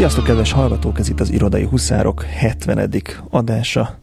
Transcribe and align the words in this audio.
Sziasztok, 0.00 0.24
kedves 0.24 0.52
hallgatók! 0.52 0.98
Ez 0.98 1.08
itt 1.08 1.20
az 1.20 1.30
Irodai 1.30 1.64
Huszárok 1.64 2.22
70. 2.22 2.90
adása. 3.30 3.98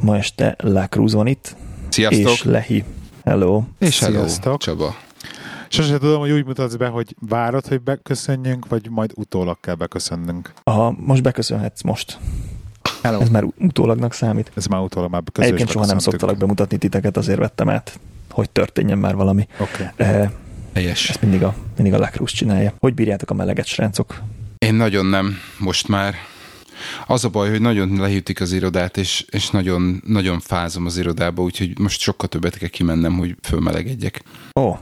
Ma 0.00 0.16
este 0.16 0.56
Cruz 0.90 1.12
van 1.12 1.26
itt. 1.26 1.56
Sziasztok! 1.88 2.32
És 2.32 2.42
Lehi. 2.42 2.84
Hello! 3.24 3.62
És 3.78 4.00
hello, 4.00 4.18
Sziasztok. 4.18 4.60
Csaba. 4.60 4.94
Sose 5.68 5.98
tudom, 5.98 6.20
hogy 6.20 6.30
úgy 6.30 6.46
mutatsz 6.46 6.74
be, 6.74 6.86
hogy 6.86 7.16
várod, 7.28 7.66
hogy 7.66 7.80
beköszönjünk, 7.80 8.68
vagy 8.68 8.90
majd 8.90 9.12
utólag 9.14 9.60
kell 9.60 9.74
beköszönnünk. 9.74 10.52
Aha, 10.62 10.94
most 10.98 11.22
beköszönhetsz 11.22 11.82
most. 11.82 12.18
Hello. 13.02 13.20
Ez 13.20 13.28
már 13.28 13.44
utólagnak 13.58 14.12
számít. 14.12 14.52
Ez 14.54 14.66
már 14.66 14.80
utólag 14.80 15.10
már 15.10 15.22
közös 15.32 15.48
Egyébként 15.50 15.70
soha 15.70 15.86
nem 15.86 15.98
szoktalak 15.98 16.36
bemutatni 16.36 16.76
titeket, 16.76 17.16
azért 17.16 17.38
vettem 17.38 17.68
át, 17.68 17.98
hogy 18.30 18.50
történjen 18.50 18.98
már 18.98 19.14
valami. 19.14 19.46
Oké. 19.58 19.88
Eh, 19.96 20.30
Helyes. 20.74 21.10
Ezt 21.10 21.22
mindig 21.22 21.42
a, 21.42 21.54
mindig 21.76 21.94
a 21.94 21.98
Lacruz 21.98 22.30
csinálja. 22.30 22.72
Hogy 22.78 22.94
bírjátok 22.94 23.30
a 23.30 23.34
meleget, 23.34 23.66
srácok? 23.66 24.22
Én 24.62 24.74
nagyon 24.74 25.06
nem, 25.06 25.36
most 25.58 25.88
már. 25.88 26.14
Az 27.06 27.24
a 27.24 27.28
baj, 27.28 27.50
hogy 27.50 27.60
nagyon 27.60 27.96
lehűtik 27.96 28.40
az 28.40 28.52
irodát, 28.52 28.96
és, 28.96 29.24
és 29.30 29.50
nagyon, 29.50 30.02
nagyon 30.06 30.40
fázom 30.40 30.86
az 30.86 30.96
irodába, 30.96 31.42
úgyhogy 31.42 31.78
most 31.78 32.00
sokkal 32.00 32.28
többet 32.28 32.58
kell 32.58 32.68
kimennem, 32.68 33.12
hogy 33.12 33.36
fölmelegedjek. 33.42 34.22
Ó, 34.60 34.76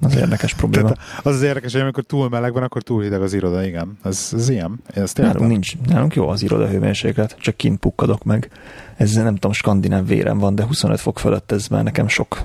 az 0.00 0.16
érdekes 0.16 0.54
probléma. 0.54 0.92
Tehát 0.92 1.26
az 1.26 1.34
az 1.34 1.42
érdekes, 1.42 1.72
hogy 1.72 1.80
amikor 1.80 2.04
túl 2.04 2.28
meleg 2.28 2.52
van, 2.52 2.62
akkor 2.62 2.82
túl 2.82 3.02
hideg 3.02 3.22
az 3.22 3.32
iroda, 3.32 3.64
igen. 3.64 3.98
Ez, 4.04 4.30
ez 4.32 4.48
ilyen. 4.48 4.80
Én 4.96 5.02
ezt 5.02 5.16
Nálunk 5.16 5.50
nincs, 5.50 5.72
nálunk 5.86 6.14
jó 6.14 6.28
az 6.28 6.42
iroda 6.42 6.68
hőmérséklet, 6.68 7.36
csak 7.40 7.56
kint 7.56 7.78
pukkadok 7.78 8.24
meg. 8.24 8.50
Ez 8.96 9.12
nem 9.12 9.34
tudom, 9.34 9.52
skandináv 9.52 10.06
vérem 10.06 10.38
van, 10.38 10.54
de 10.54 10.64
25 10.64 11.00
fok 11.00 11.18
fölött 11.18 11.52
ez 11.52 11.68
már 11.68 11.82
nekem 11.82 12.08
sok. 12.08 12.42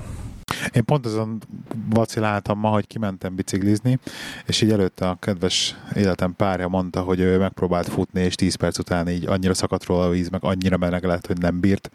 Én 0.72 0.84
pont 0.84 1.06
azon 1.06 1.38
vaciláltam 1.90 2.58
ma, 2.58 2.68
hogy 2.68 2.86
kimentem 2.86 3.34
biciklizni, 3.34 3.98
és 4.46 4.60
így 4.60 4.70
előtte 4.70 5.08
a 5.08 5.16
kedves 5.20 5.76
életem 5.94 6.36
párja 6.36 6.68
mondta, 6.68 7.00
hogy 7.00 7.20
ő 7.20 7.38
megpróbált 7.38 7.88
futni, 7.88 8.20
és 8.20 8.34
10 8.34 8.54
perc 8.54 8.78
után 8.78 9.08
így 9.08 9.26
annyira 9.26 9.54
szakadt 9.54 9.84
róla 9.84 10.04
a 10.04 10.10
víz, 10.10 10.28
meg 10.28 10.44
annyira 10.44 10.76
meleg 10.76 11.04
lett, 11.04 11.26
hogy 11.26 11.38
nem 11.38 11.60
bírt 11.60 11.90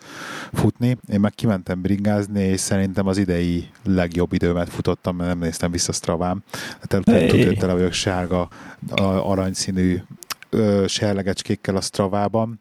futni. 0.54 0.98
Én 1.12 1.20
meg 1.20 1.32
kimentem 1.36 1.82
bringázni, 1.82 2.44
és 2.44 2.60
szerintem 2.60 3.08
az 3.08 3.18
idei 3.18 3.70
legjobb 3.84 4.34
időmet 4.34 4.70
futottam, 4.70 5.16
mert 5.16 5.30
nem 5.30 5.40
néztem 5.40 5.72
vissza 5.72 5.92
Stravám. 5.92 6.44
Hát 6.80 7.06
Hey. 7.06 7.56
tele 7.56 7.74
vagyok 7.74 7.94
sárga, 7.94 8.48
aranyszínű 8.96 9.98
serlegecskékkel 10.88 11.76
a 11.76 11.82
Stravában. 11.82 12.60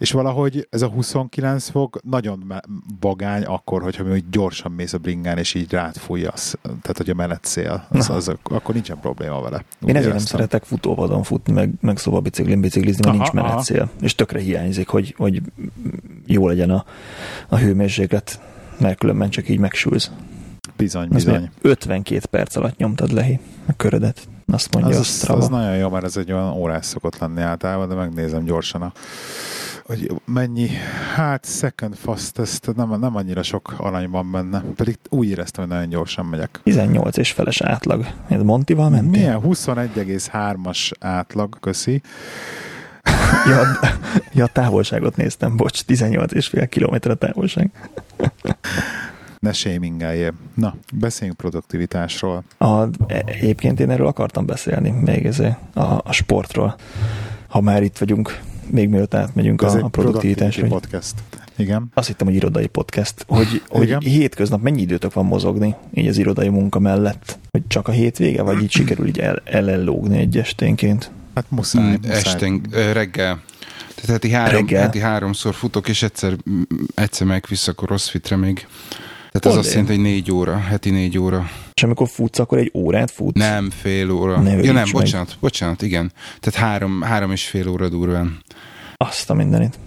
És 0.00 0.12
valahogy 0.12 0.66
ez 0.70 0.82
a 0.82 0.88
29 0.88 1.68
fok 1.68 2.00
nagyon 2.02 2.54
bagány 3.00 3.42
akkor, 3.42 3.82
hogyha 3.82 4.04
mi 4.04 4.10
úgy 4.10 4.24
gyorsan 4.30 4.72
mész 4.72 4.92
a 4.92 4.98
bringán, 4.98 5.38
és 5.38 5.54
így 5.54 5.70
rád 5.70 5.96
fújjasz. 5.96 6.56
Tehát, 6.62 6.96
hogy 6.96 7.10
a 7.10 7.14
menet 7.14 7.44
szél, 7.44 7.86
az, 7.88 8.10
az, 8.10 8.32
akkor 8.42 8.74
nincsen 8.74 9.00
probléma 9.00 9.40
vele. 9.40 9.56
Úgy 9.56 9.88
Én 9.88 9.96
ezért 9.96 10.04
nem 10.04 10.16
éreztem. 10.16 10.38
szeretek 10.38 10.64
futóvadon 10.64 11.22
futni, 11.22 11.52
meg, 11.52 11.70
meg 11.80 11.98
szóval 11.98 12.20
biciklin 12.20 12.60
biciklizni, 12.60 13.00
mert 13.04 13.16
Aha, 13.16 13.24
nincs 13.24 13.34
menet 13.34 13.50
aha. 13.50 13.62
cél. 13.62 13.90
És 14.00 14.14
tökre 14.14 14.38
hiányzik, 14.38 14.88
hogy, 14.88 15.14
hogy 15.16 15.42
jó 16.26 16.48
legyen 16.48 16.70
a, 16.70 16.84
a 17.48 17.56
hőmérséklet, 17.56 18.40
mert 18.78 18.98
különben 18.98 19.30
csak 19.30 19.48
így 19.48 19.58
megsülsz. 19.58 20.10
Bizony, 20.80 21.08
bizony. 21.08 21.34
miért 21.34 21.52
52 21.62 22.20
perc 22.30 22.56
alatt 22.56 22.76
nyomtad 22.76 23.12
lehi 23.12 23.38
a 23.66 23.72
körödet. 23.76 24.28
Azt 24.46 24.72
mondja 24.74 24.90
Az, 24.90 24.96
a 24.96 25.00
az, 25.00 25.06
Strava. 25.06 25.40
az 25.40 25.48
nagyon 25.48 25.76
jó, 25.76 25.88
mert 25.88 26.04
ez 26.04 26.16
egy 26.16 26.32
olyan 26.32 26.52
órás 26.52 26.86
szokott 26.86 27.18
lenni 27.18 27.40
általában, 27.40 27.88
de 27.88 27.94
megnézem 27.94 28.44
gyorsan 28.44 28.82
a 28.82 28.92
hogy 29.90 30.12
mennyi, 30.24 30.68
hát 31.14 31.44
second 31.46 31.94
fast, 31.94 32.38
ezt 32.38 32.70
nem, 32.76 33.00
nem 33.00 33.16
annyira 33.16 33.42
sok 33.42 33.74
arany 33.76 34.10
van 34.10 34.30
benne, 34.30 34.62
pedig 34.76 34.98
úgy 35.08 35.28
éreztem, 35.28 35.64
hogy 35.64 35.72
nagyon 35.72 35.88
gyorsan 35.88 36.26
megyek. 36.26 36.60
18 36.62 37.16
és 37.16 37.32
feles 37.32 37.60
átlag. 37.60 38.06
Ez 38.28 38.42
Montival 38.42 38.90
mentél? 38.90 39.10
Milyen 39.10 39.40
21,3-as 39.42 40.90
átlag, 41.00 41.60
köszi. 41.60 42.02
Ja, 43.46 43.62
ja, 44.32 44.46
távolságot 44.46 45.16
néztem, 45.16 45.56
bocs, 45.56 45.84
18 45.84 46.32
és 46.32 46.46
fél 46.46 46.68
kilométer 46.68 47.10
a 47.10 47.14
távolság. 47.14 47.70
Ne 49.40 49.52
shamingeljél. 49.52 50.32
Na, 50.54 50.74
beszéljünk 50.92 51.38
produktivitásról. 51.38 52.44
A, 52.58 52.82
egyébként 53.24 53.80
én 53.80 53.90
erről 53.90 54.06
akartam 54.06 54.46
beszélni, 54.46 54.90
még 54.90 55.26
ez 55.26 55.38
a, 55.38 55.58
a 56.04 56.12
sportról. 56.12 56.76
Ha 57.48 57.60
már 57.60 57.82
itt 57.82 57.98
vagyunk, 57.98 58.40
még 58.70 58.88
mielőtt 58.88 59.14
átmegyünk 59.14 59.62
Ez 59.62 59.74
a, 59.74 59.84
a 59.84 59.88
produktivitásra. 59.88 60.66
podcast. 60.66 61.14
Igen. 61.56 61.90
Azt 61.94 62.06
hittem, 62.06 62.26
hogy 62.26 62.36
irodai 62.36 62.66
podcast. 62.66 63.24
Hogy, 63.28 63.62
hogy 63.68 63.82
Igen. 63.86 64.00
hétköznap 64.00 64.62
mennyi 64.62 64.80
időtök 64.80 65.12
van 65.12 65.24
mozogni, 65.26 65.74
így 65.94 66.06
az 66.06 66.18
irodai 66.18 66.48
munka 66.48 66.78
mellett? 66.78 67.38
Hogy 67.50 67.62
csak 67.66 67.88
a 67.88 67.92
hétvége, 67.92 68.42
vagy 68.42 68.62
így 68.62 68.70
sikerül 68.70 69.06
így 69.06 69.18
el, 69.18 69.42
elellógni 69.44 70.18
egy 70.18 70.38
esténként? 70.38 71.10
Hát 71.34 71.44
muszáj, 71.48 71.82
Mm, 71.84 71.94
muszáj. 72.02 72.16
Esten, 72.16 72.60
ö, 72.70 72.92
reggel. 72.92 73.40
Tehát 73.94 74.10
heti, 74.10 74.30
három, 74.30 74.54
Reggel? 74.60 74.82
heti 74.82 74.98
háromszor 74.98 75.54
futok, 75.54 75.88
és 75.88 76.02
egyszer, 76.02 76.36
egyszer 76.94 77.26
meg 77.26 77.44
vissza 77.48 77.72
a 77.76 77.84
crossfitre 77.84 78.36
még. 78.36 78.66
Tehát 79.32 79.46
ez 79.46 79.52
Hol 79.52 79.60
azt 79.60 79.70
jelenti, 79.70 79.92
hogy 79.92 80.02
négy 80.02 80.32
óra, 80.32 80.58
heti 80.58 80.90
négy 80.90 81.18
óra. 81.18 81.50
És 81.74 81.82
amikor 81.82 82.08
futsz, 82.08 82.38
akkor 82.38 82.58
egy 82.58 82.70
órát 82.74 83.10
futsz? 83.10 83.38
Nem, 83.38 83.70
fél 83.70 84.10
óra. 84.10 84.40
Ne 84.40 84.50
ja, 84.50 84.72
nem, 84.72 84.74
meg. 84.74 84.92
bocsánat, 84.92 85.36
bocsánat, 85.40 85.82
igen. 85.82 86.12
Tehát 86.40 86.68
három, 86.68 87.02
három 87.02 87.30
és 87.30 87.46
fél 87.46 87.68
óra 87.68 87.88
durván. 87.88 88.38
Azt 88.96 89.30
a 89.30 89.34
mindenit. 89.34 89.78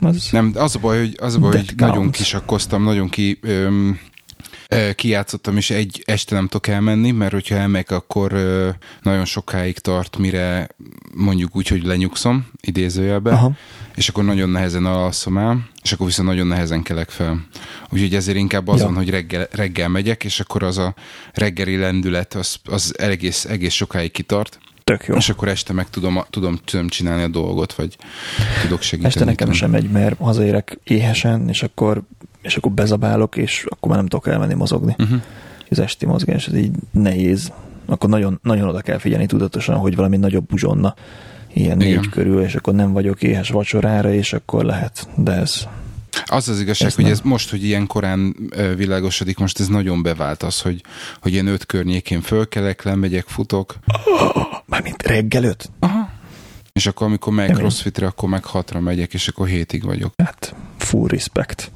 Az... 0.00 0.28
Nem, 0.30 0.52
az 0.54 0.76
a 0.76 0.78
baj, 0.78 0.98
hogy, 0.98 1.16
az 1.20 1.34
a 1.34 1.38
baj, 1.38 1.50
That 1.50 1.66
hogy 1.66 1.74
nagyon 1.76 1.96
counts. 1.96 2.16
kisakkoztam, 2.16 2.82
nagyon 2.82 3.08
ki, 3.08 3.38
öm, 3.42 3.98
kijátszottam, 4.94 5.56
és 5.56 5.70
egy 5.70 6.02
este 6.06 6.34
nem 6.34 6.44
tudok 6.44 6.66
elmenni, 6.66 7.10
mert 7.10 7.32
hogyha 7.32 7.54
elmegyek, 7.54 7.90
akkor 7.90 8.32
nagyon 9.02 9.24
sokáig 9.24 9.78
tart, 9.78 10.16
mire 10.16 10.68
mondjuk 11.14 11.56
úgy, 11.56 11.68
hogy 11.68 11.82
lenyugszom, 11.84 12.46
idézőjelbe, 12.60 13.30
Aha. 13.30 13.52
és 13.94 14.08
akkor 14.08 14.24
nagyon 14.24 14.48
nehezen 14.48 14.86
alszom 14.86 15.38
el, 15.38 15.68
és 15.82 15.92
akkor 15.92 16.06
viszont 16.06 16.28
nagyon 16.28 16.46
nehezen 16.46 16.82
kelek 16.82 17.10
fel. 17.10 17.46
Úgyhogy 17.90 18.14
ezért 18.14 18.36
inkább 18.38 18.68
azon, 18.68 18.90
Ja. 18.90 18.96
hogy 18.96 19.10
reggel, 19.10 19.48
reggel 19.50 19.88
megyek, 19.88 20.24
és 20.24 20.40
akkor 20.40 20.62
az 20.62 20.78
a 20.78 20.94
reggeli 21.32 21.76
lendület, 21.76 22.34
az, 22.34 22.56
az 22.64 22.98
egész, 22.98 23.44
egész 23.44 23.74
sokáig 23.74 24.10
kitart, 24.10 24.58
Tök 24.84 25.04
jó. 25.06 25.14
és 25.16 25.28
akkor 25.28 25.48
este 25.48 25.72
meg 25.72 25.90
tudom, 25.90 26.24
tudom, 26.30 26.58
tudom 26.64 26.88
csinálni 26.88 27.22
a 27.22 27.28
dolgot, 27.28 27.72
vagy 27.74 27.96
tudok 28.62 28.82
segíteni. 28.82 29.14
Este 29.14 29.24
nekem 29.24 29.52
sem 29.52 29.70
megy, 29.70 29.90
mert 29.90 30.18
hazaérek 30.18 30.78
éhesen, 30.84 31.48
és 31.48 31.62
akkor, 31.62 32.02
és 32.46 32.56
akkor 32.56 32.72
bezabálok, 32.72 33.36
és 33.36 33.64
akkor 33.68 33.88
már 33.90 33.98
nem 33.98 34.08
tudok 34.08 34.26
elmenni 34.26 34.54
mozogni. 34.54 34.94
Uh-huh. 34.98 35.20
Az 35.70 35.78
esti 35.78 36.06
mozgás, 36.06 36.46
ez 36.46 36.54
így 36.54 36.70
nehéz. 36.90 37.52
Akkor 37.86 38.10
nagyon, 38.10 38.38
nagyon 38.42 38.68
oda 38.68 38.80
kell 38.80 38.98
figyelni 38.98 39.26
tudatosan, 39.26 39.76
hogy 39.76 39.96
valami 39.96 40.16
nagyobb 40.16 40.46
buzsonna, 40.46 40.94
ilyen 41.54 41.80
Igen. 41.80 41.98
négy 42.00 42.08
körül, 42.08 42.42
és 42.42 42.54
akkor 42.54 42.74
nem 42.74 42.92
vagyok 42.92 43.22
éhes 43.22 43.48
vacsorára, 43.48 44.12
és 44.12 44.32
akkor 44.32 44.64
lehet. 44.64 45.08
De 45.16 45.32
ez 45.32 45.66
Az 46.26 46.48
az 46.48 46.60
igazság, 46.60 46.88
Ez 46.88 46.94
hogy 46.94 47.04
nem. 47.04 47.12
ez 47.12 47.20
most, 47.20 47.50
hogy 47.50 47.64
ilyen 47.64 47.86
korán 47.86 48.36
világosodik, 48.76 49.38
most 49.38 49.60
ez 49.60 49.66
nagyon 49.66 50.02
bevált 50.02 50.42
az, 50.42 50.60
hogy, 50.60 50.82
hogy 51.20 51.32
ilyen 51.32 51.46
öt 51.46 51.66
környékén 51.66 52.20
fölkelek, 52.20 52.82
lemegyek, 52.82 53.24
futok, 53.26 53.76
mármint 54.66 55.02
reggel 55.02 55.44
öt. 55.44 55.70
Aha. 55.78 56.08
és 56.72 56.86
akkor 56.86 57.06
amikor 57.06 57.32
meg 57.32 57.50
crossfitre, 57.50 58.06
akkor 58.06 58.28
meg 58.28 58.44
hatra 58.44 58.80
megyek, 58.80 59.14
és 59.14 59.28
akkor 59.28 59.46
hétig 59.46 59.84
vagyok. 59.84 60.12
Hát, 60.16 60.54
full 60.78 61.08
respect. 61.08 61.70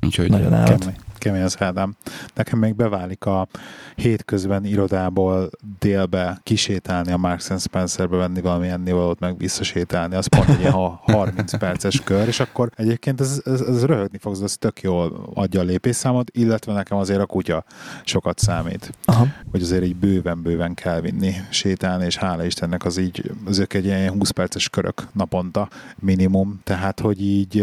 Úgyhogy 0.00 0.30
Nagyon 0.30 0.52
állat. 0.52 1.05
Kemény, 1.26 1.42
az 1.42 1.56
Ádám. 1.58 1.96
Nekem 2.34 2.58
még 2.58 2.74
beválik 2.74 3.24
a 3.24 3.48
hétközben 3.94 4.64
irodából 4.64 5.50
délbe 5.78 6.40
kisétálni 6.42 7.12
a 7.12 7.16
Marks 7.16 7.50
and 7.50 7.60
Spencerbe 7.60 8.16
venni 8.16 8.40
valami 8.40 8.68
ennivalót, 8.68 9.20
meg 9.20 9.38
visszasétálni. 9.38 10.14
Az 10.14 10.26
pont 10.26 10.48
egy 10.48 10.60
ilyen 10.60 10.72
ha- 10.72 11.00
30 11.02 11.58
perces 11.58 12.00
kör, 12.00 12.28
és 12.28 12.40
akkor 12.40 12.70
egyébként 12.76 13.20
ez, 13.20 13.40
ez, 13.44 13.60
ez 13.60 13.84
röhögni 13.84 14.18
fogsz, 14.18 14.40
ez 14.40 14.56
tök 14.56 14.80
jól 14.80 15.30
adja 15.34 15.60
a 15.60 15.64
lépésszámot, 15.64 16.30
illetve 16.32 16.72
nekem 16.72 16.98
azért 16.98 17.20
a 17.20 17.26
kutya 17.26 17.64
sokat 18.04 18.38
számít. 18.38 18.92
Aha. 19.04 19.26
hogy 19.50 19.62
azért 19.62 19.84
így 19.84 19.96
bőven-bőven 19.96 20.74
kell 20.74 21.00
vinni, 21.00 21.34
sétálni, 21.50 22.04
és 22.04 22.16
hála 22.16 22.44
Istennek 22.44 22.84
az 22.84 22.96
így, 22.96 23.30
azok 23.46 23.74
egy 23.74 23.84
ilyen 23.84 24.12
20 24.12 24.30
perces 24.30 24.68
körök 24.68 25.08
naponta 25.12 25.68
minimum, 25.98 26.60
tehát 26.64 27.00
hogy 27.00 27.22
így, 27.22 27.56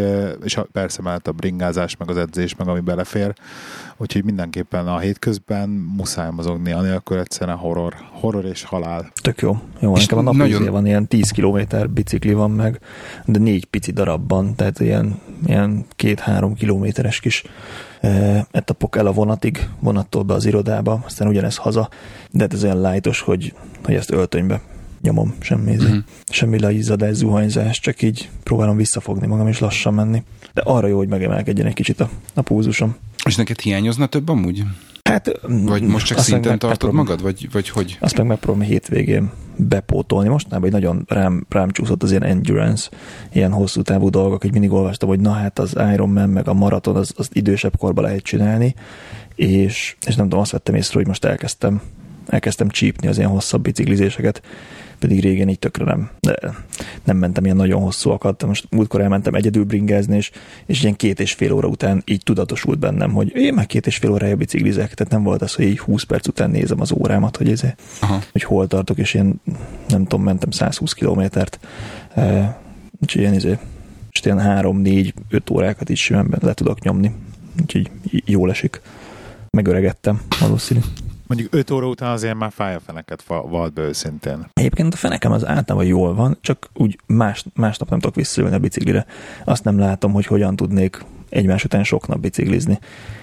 és 0.44 0.60
persze 0.72 1.02
mellett 1.02 1.28
a 1.28 1.32
bringázás, 1.32 1.98
meg 1.98 2.10
az 2.10 2.18
edzés, 2.18 2.56
meg 2.56 2.68
ami 2.68 2.80
belefér, 2.80 3.34
úgyhogy 3.98 4.24
mindenképpen 4.24 4.88
a 4.88 5.00
hétközben 5.00 5.70
muszáj 5.70 6.30
mozogni, 6.32 6.72
anélkül 6.72 7.20
egyszerűen 7.20 7.58
horror, 7.58 7.94
horror 8.12 8.46
és 8.46 8.64
halál. 8.64 9.12
Tök 9.22 9.42
jó. 9.42 9.58
Jó, 9.80 9.96
És 9.96 10.02
nekem 10.02 10.18
a 10.18 10.22
nap 10.22 10.34
nagyon- 10.34 10.58
nagyon... 10.58 10.74
van, 10.74 10.86
ilyen 10.86 11.08
10 11.08 11.30
kilométer 11.30 11.90
bicikli 11.90 12.34
van 12.34 12.52
meg, 12.52 12.80
de 13.26 13.40
négy 13.40 13.66
pici 13.66 13.92
darabban, 13.92 14.56
tehát 14.56 14.80
ilyen, 14.80 15.20
ilyen 15.46 15.86
két-három 15.96 16.54
kilométeres 16.54 17.20
kis 17.20 17.44
eh, 18.00 18.42
etapok 18.52 18.96
el 18.98 19.06
a 19.08 19.12
vonatig, 19.12 19.70
vonattól 19.80 20.24
be 20.24 20.34
az 20.34 20.46
irodába, 20.46 21.02
aztán 21.06 21.28
ugyanez 21.28 21.56
haza, 21.58 21.90
de 22.32 22.44
hát 22.44 22.54
ez 22.54 22.64
olyan 22.64 22.82
lájtos, 22.82 23.20
hogy, 23.20 23.54
hogy 23.84 23.96
ezt 23.96 24.12
öltönybe 24.12 24.62
nyomom, 25.02 25.34
semmi, 25.40 25.76
Mhm. 25.76 25.94
mm. 25.94 25.98
semmi 26.26 26.60
leizzadás, 26.60 27.16
zuhanyzás, 27.16 27.80
csak 27.80 28.02
így 28.02 28.30
próbálom 28.44 28.76
visszafogni 28.76 29.28
magam 29.28 29.48
és 29.48 29.60
lassan 29.60 29.94
menni. 29.94 30.24
De 30.54 30.62
arra 30.62 30.88
jó, 30.88 30.98
hogy 30.98 31.08
megemelkedjen 31.08 31.68
egy 31.68 31.74
kicsit 31.74 32.00
a, 32.00 32.10
a 32.34 32.42
púzusom. 32.42 32.96
És 33.26 33.36
neked 33.36 33.60
hiányozna 33.60 34.06
több 34.06 34.30
amúgy? 34.30 34.64
Hát, 35.04 35.40
Vagy 35.42 35.84
most 35.84 36.06
csak 36.06 36.20
szinten 36.20 36.60
tartod 36.60 36.94
magad? 36.94 37.22
Vagy, 37.22 37.48
vagy 37.52 37.70
hogy? 37.70 37.98
Azt 38.00 38.18
meg 38.18 38.26
megpróbálom 38.28 38.68
hétvégén 38.68 39.32
bepótolni. 39.56 40.30
Mostanában 40.30 40.68
egy 40.68 40.74
nagyon 40.74 41.04
rám, 41.08 41.46
rám 41.50 41.72
csúszott 41.72 42.04
az 42.04 42.10
ilyen 42.10 42.24
endurance, 42.24 42.90
ilyen 43.34 43.52
hosszú 43.52 43.82
távú 43.82 44.10
dolgok, 44.10 44.42
hogy 44.42 44.52
mindig 44.52 44.72
olvastam, 44.72 45.10
hogy 45.10 45.20
na 45.20 45.32
hát 45.32 45.60
az 45.60 45.76
Ironman 45.94 46.30
meg 46.30 46.48
a 46.48 46.54
maraton, 46.54 46.96
az, 46.96 47.14
az 47.16 47.30
idősebb 47.32 47.78
korban 47.78 48.04
lehet 48.04 48.24
csinálni, 48.24 48.76
és, 49.36 49.96
és 50.06 50.16
nem 50.16 50.26
tudom, 50.26 50.40
azt 50.40 50.52
vettem 50.52 50.76
észre, 50.76 50.98
hogy 50.98 51.08
most 51.08 51.26
elkezdtem, 51.26 51.82
elkezdtem 52.28 52.70
csípni 52.70 53.08
az 53.08 53.18
ilyen 53.18 53.30
hosszabb 53.30 53.62
biciklizéseket, 53.62 54.42
pedig 55.04 55.22
régen 55.22 55.50
így 55.50 55.60
tökre 55.60 55.84
nem, 55.86 56.10
de 56.20 56.38
nem 57.04 57.18
mentem 57.18 57.46
ilyen 57.46 57.56
nagyon 57.56 57.82
hosszúakat, 57.82 58.46
most 58.46 58.68
múltkor 58.70 59.02
elmentem 59.02 59.34
egyedül 59.34 59.64
bringázni, 59.64 60.16
és, 60.16 60.32
és 60.66 60.82
ilyen 60.82 60.96
két 60.96 61.20
és 61.20 61.34
fél 61.34 61.52
óra 61.52 61.68
után 61.68 62.02
így 62.06 62.24
tudatosult 62.24 62.80
bennem, 62.80 63.12
hogy 63.12 63.36
én 63.36 63.54
meg 63.54 63.66
két 63.66 63.88
és 63.88 63.98
fél 63.98 64.12
órája 64.12 64.36
biciklizek, 64.36 64.94
tehát 64.94 65.12
nem 65.12 65.24
volt 65.24 65.42
az, 65.42 65.54
hogy 65.54 65.66
így 65.66 65.80
20 65.80 66.04
perc 66.04 66.28
után 66.28 66.50
nézem 66.50 66.82
az 66.82 66.92
órámat, 66.92 67.38
hogy, 67.38 67.50
ez, 67.50 67.62
hogy 68.32 68.44
hol 68.44 68.68
tartok, 68.68 68.98
és 68.98 69.14
én 69.14 69.34
nem 69.88 70.04
tudom, 70.04 70.24
mentem 70.24 70.52
120 70.52 70.94
kilométert, 70.94 71.60
e, 72.16 72.58
úgyhogy 73.02 73.22
ilyen, 73.22 73.34
izé, 73.34 73.58
és 74.12 74.22
ilyen 74.24 74.42
3-4-5 74.44 75.52
órákat 75.52 75.90
is 75.90 76.02
simán 76.02 76.34
le 76.42 76.54
tudok 76.54 76.82
nyomni, 76.82 77.12
úgyhogy 77.62 77.92
jól 78.26 78.50
esik. 78.50 78.82
Megöregettem 79.50 80.22
valószínű 80.40 80.80
mondjuk 81.28 81.54
5 81.54 81.72
óra 81.72 81.88
után 81.88 82.12
azért 82.12 82.36
már 82.36 82.52
fáj 82.52 82.76
a 82.76 82.80
feneket 82.80 83.24
vald 83.28 83.74
be 83.74 83.82
őszintén. 83.82 84.48
Egyébként 84.54 84.94
a 84.94 84.98
fenekem 84.98 85.32
az 85.32 85.46
általában 85.46 85.88
jól 85.88 86.14
van, 86.14 86.38
csak 86.42 86.70
úgy 86.74 87.00
más, 87.06 87.46
másnap 87.54 87.90
nem 87.90 88.00
tudok 88.00 88.16
visszaülni 88.16 88.56
a 88.56 88.60
biciklire. 88.60 89.06
Azt 89.44 89.64
nem 89.64 89.80
látom, 89.80 90.12
hogy 90.12 90.26
hogyan 90.26 90.56
tudnék 90.56 91.06
egymás 91.30 91.64
után 91.64 91.84
sok 91.84 92.08
nap 92.08 92.20
biciklizni. 92.20 92.80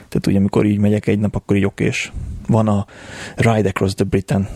Tehát 0.09 0.27
ugye, 0.27 0.39
amikor 0.39 0.65
így 0.65 0.79
megyek 0.79 1.07
egy 1.07 1.19
nap, 1.19 1.35
akkor 1.35 1.57
így 1.57 1.65
okés. 1.65 2.13
Van 2.47 2.69
a 2.69 2.87
Ride 3.37 3.69
Across 3.69 3.95
the 3.95 4.05
Britain 4.05 4.49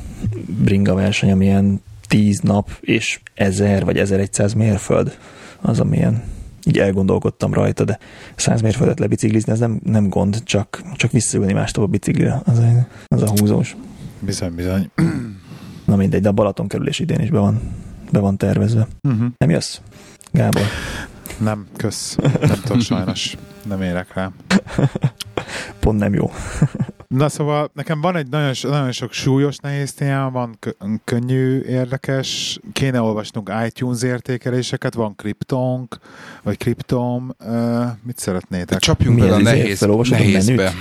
bringa 0.46 0.94
verseny, 0.94 1.30
ami 1.30 1.44
ilyen 1.44 1.82
10 2.08 2.40
nap 2.40 2.70
és 2.80 3.20
1000 3.34 3.84
vagy 3.84 3.98
1100 3.98 4.52
mérföld. 4.52 5.18
Az, 5.60 5.80
amilyen 5.80 6.22
így 6.66 6.78
elgondolkodtam 6.78 7.54
rajta, 7.54 7.84
de 7.84 7.98
száz 8.36 8.60
mérföldet 8.60 8.98
lebiciklizni, 8.98 9.52
ez 9.52 9.58
nem, 9.58 9.80
nem 9.84 10.08
gond, 10.08 10.42
csak, 10.42 10.82
csak 10.96 11.10
visszaülni 11.10 11.52
másnap 11.52 11.84
a 11.84 11.88
biciklire, 11.88 12.40
az 12.44 12.58
a, 12.58 12.86
az 13.08 13.22
a 13.22 13.28
húzós. 13.28 13.76
Bizony, 14.20 14.54
bizony. 14.54 14.90
Na 15.86 15.96
mindegy, 15.96 16.22
de 16.22 16.28
a 16.28 16.32
Balaton 16.32 16.68
kerülés 16.68 16.98
idén 16.98 17.20
is 17.20 17.30
be 17.30 17.38
van, 17.38 17.60
be 18.10 18.18
van 18.18 18.36
tervezve. 18.36 18.86
Uh-huh. 19.08 19.26
Nem 19.38 19.50
jössz, 19.50 19.78
Gábor? 20.32 20.62
Nem, 21.38 21.66
kösz. 21.76 22.16
Nem 22.40 22.60
tudom, 22.62 22.80
sajnos. 22.80 23.36
Nem 23.64 23.82
érek 23.82 24.14
rá. 24.14 24.30
Pont 25.80 25.98
nem 25.98 26.14
jó. 26.14 26.30
Na 27.16 27.28
szóval 27.28 27.70
nekem 27.74 28.00
van 28.00 28.16
egy 28.16 28.28
nagyon, 28.28 28.52
nagyon 28.62 28.92
sok 28.92 29.12
súlyos 29.12 29.56
nehéz 29.56 29.92
témám, 29.92 30.32
van 30.32 30.58
könnyű, 31.04 31.60
érdekes, 31.60 32.58
kéne 32.72 33.00
olvasnunk 33.00 33.52
iTunes 33.66 34.02
értékeléseket, 34.02 34.94
van 34.94 35.16
kriptonk, 35.16 35.98
vagy 36.42 36.56
kriptom, 36.56 37.34
uh, 37.46 37.84
mit 38.02 38.18
szeretnétek? 38.18 38.78
Csapjunk 38.78 39.18
bele 39.18 39.34
a 39.34 39.38
nehéz, 39.38 39.86
nehézbe. 40.08 40.72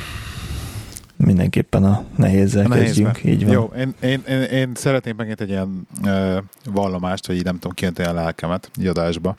Mindenképpen 1.15 1.83
a 1.83 2.03
nehézzel 2.15 2.71
a 2.71 2.75
kezdjünk, 2.75 3.23
így 3.23 3.43
van. 3.45 3.53
Jó, 3.53 3.71
én, 3.77 3.93
én, 4.01 4.23
én, 4.27 4.41
én 4.41 4.71
szeretném 4.75 5.15
megint 5.15 5.41
egy 5.41 5.49
ilyen 5.49 5.87
uh, 6.03 6.37
vallomást, 6.65 7.25
hogy 7.25 7.35
így 7.35 7.43
nem 7.43 7.53
tudom 7.53 7.71
kijönteni 7.73 8.07
a 8.09 8.13
lelkemet, 8.13 8.71
így 8.79 8.87
adásba, 8.87 9.35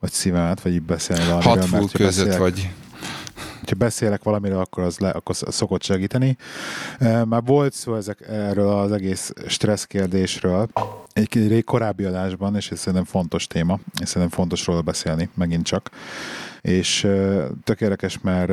vagy 0.00 0.10
szívemet, 0.10 0.60
vagy 0.60 0.72
így 0.72 0.82
beszélni 0.82 1.24
valamiről. 1.24 1.80
Hat 1.80 1.90
között 1.90 2.26
beszélek, 2.26 2.38
vagy 2.38 2.70
ha 3.68 3.76
beszélek 3.76 4.22
valamiről, 4.22 4.58
akkor 4.58 4.82
az, 4.84 4.98
le, 4.98 5.08
akkor 5.10 5.36
szokott 5.36 5.82
segíteni. 5.82 6.36
Már 7.24 7.42
volt 7.44 7.72
szó 7.72 7.94
ezek, 7.94 8.28
erről 8.28 8.68
az 8.68 8.92
egész 8.92 9.32
stressz 9.46 9.84
kérdésről 9.84 10.68
egy 11.12 11.48
rég 11.48 11.64
korábbi 11.64 12.04
adásban, 12.04 12.56
és 12.56 12.70
ez 12.70 12.78
szerintem 12.78 13.04
fontos 13.04 13.46
téma, 13.46 13.78
és 14.00 14.08
szerintem 14.08 14.38
fontos 14.38 14.66
róla 14.66 14.80
beszélni, 14.80 15.28
megint 15.34 15.64
csak. 15.64 15.90
És 16.66 17.08
tök 17.64 17.80
érdekes, 17.80 18.20
mert 18.20 18.50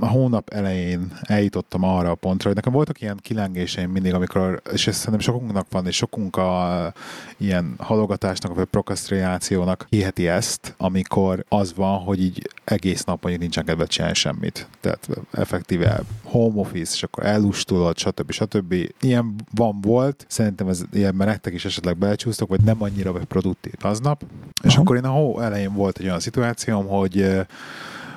a 0.00 0.06
hónap 0.06 0.48
elején 0.48 1.12
eljutottam 1.22 1.82
arra 1.82 2.10
a 2.10 2.14
pontra, 2.14 2.46
hogy 2.46 2.56
nekem 2.56 2.72
voltak 2.72 3.00
ilyen 3.00 3.18
kilengéseim 3.22 3.90
mindig, 3.90 4.14
amikor, 4.14 4.62
és 4.72 4.86
ez 4.86 4.96
szerintem 4.96 5.20
sokunknak 5.20 5.66
van, 5.70 5.86
és 5.86 5.96
sokunk 5.96 6.36
a 6.36 6.92
ilyen 7.36 7.74
halogatásnak, 7.78 8.54
vagy 8.54 8.64
prokrasztrinációnak 8.64 9.86
hiheti 9.88 10.28
ezt, 10.28 10.74
amikor 10.76 11.44
az 11.48 11.74
van, 11.74 11.98
hogy 11.98 12.22
így 12.22 12.50
egész 12.64 13.04
nap 13.04 13.22
mondjuk 13.22 13.42
nincsen 13.42 13.64
kedvet 13.64 13.88
csinálni 13.88 14.14
semmit. 14.14 14.68
Tehát 14.80 15.08
effektíve 15.32 16.00
home 16.24 16.60
office, 16.60 16.92
és 16.94 17.02
akkor 17.02 17.26
elustulod, 17.26 17.98
stb. 17.98 18.30
stb. 18.30 18.74
Ilyen 19.00 19.34
van, 19.54 19.80
volt, 19.80 20.26
szerintem 20.28 20.68
ez 20.68 20.82
ilyen, 20.92 21.14
mert 21.14 21.30
nektek 21.30 21.54
is 21.54 21.64
esetleg 21.64 21.96
belecsúsztok, 21.96 22.48
vagy 22.48 22.60
nem 22.60 22.82
annyira 22.82 23.12
vagy 23.12 23.24
produktív 23.24 23.74
aznap. 23.80 24.24
És 24.62 24.72
Aha. 24.72 24.80
akkor 24.80 24.96
én 24.96 25.04
a 25.04 25.10
hó 25.10 25.40
elején 25.40 25.72
volt 25.72 25.98
egy 25.98 26.06
olyan 26.06 26.20
szituációm, 26.20 26.86
hogy 26.86 27.13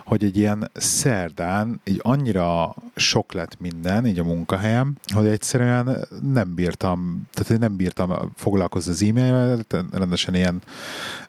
hogy 0.05 0.23
egy 0.23 0.37
ilyen 0.37 0.71
szerdán 0.73 1.81
így 1.83 1.99
annyira 2.03 2.75
sok 2.97 3.33
lett 3.33 3.59
minden, 3.59 4.05
így 4.05 4.19
a 4.19 4.23
munkahelyem, 4.23 4.95
hogy 5.13 5.27
egyszerűen 5.27 6.07
nem 6.33 6.55
bírtam, 6.55 7.27
tehát 7.31 7.61
nem 7.61 7.75
bírtam 7.75 8.31
foglalkozni 8.35 8.91
az 8.91 9.03
e-mail 9.03 9.65
rendesen 9.91 10.35
ilyen 10.35 10.61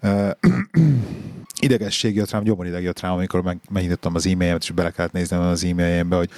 uh, 0.02 0.30
idegesség 1.60 2.14
jött 2.14 2.30
rám, 2.30 2.44
ideg 2.64 2.82
jött 2.82 3.00
rám, 3.00 3.12
amikor 3.12 3.42
meg, 3.42 3.58
megnyitottam 3.70 4.14
az 4.14 4.26
e-mailemet, 4.26 4.62
és 4.62 4.70
bele 4.70 4.90
kellett 4.90 5.12
néznem 5.12 5.40
az 5.40 5.64
e-mailjembe, 5.64 6.16
hogy 6.16 6.30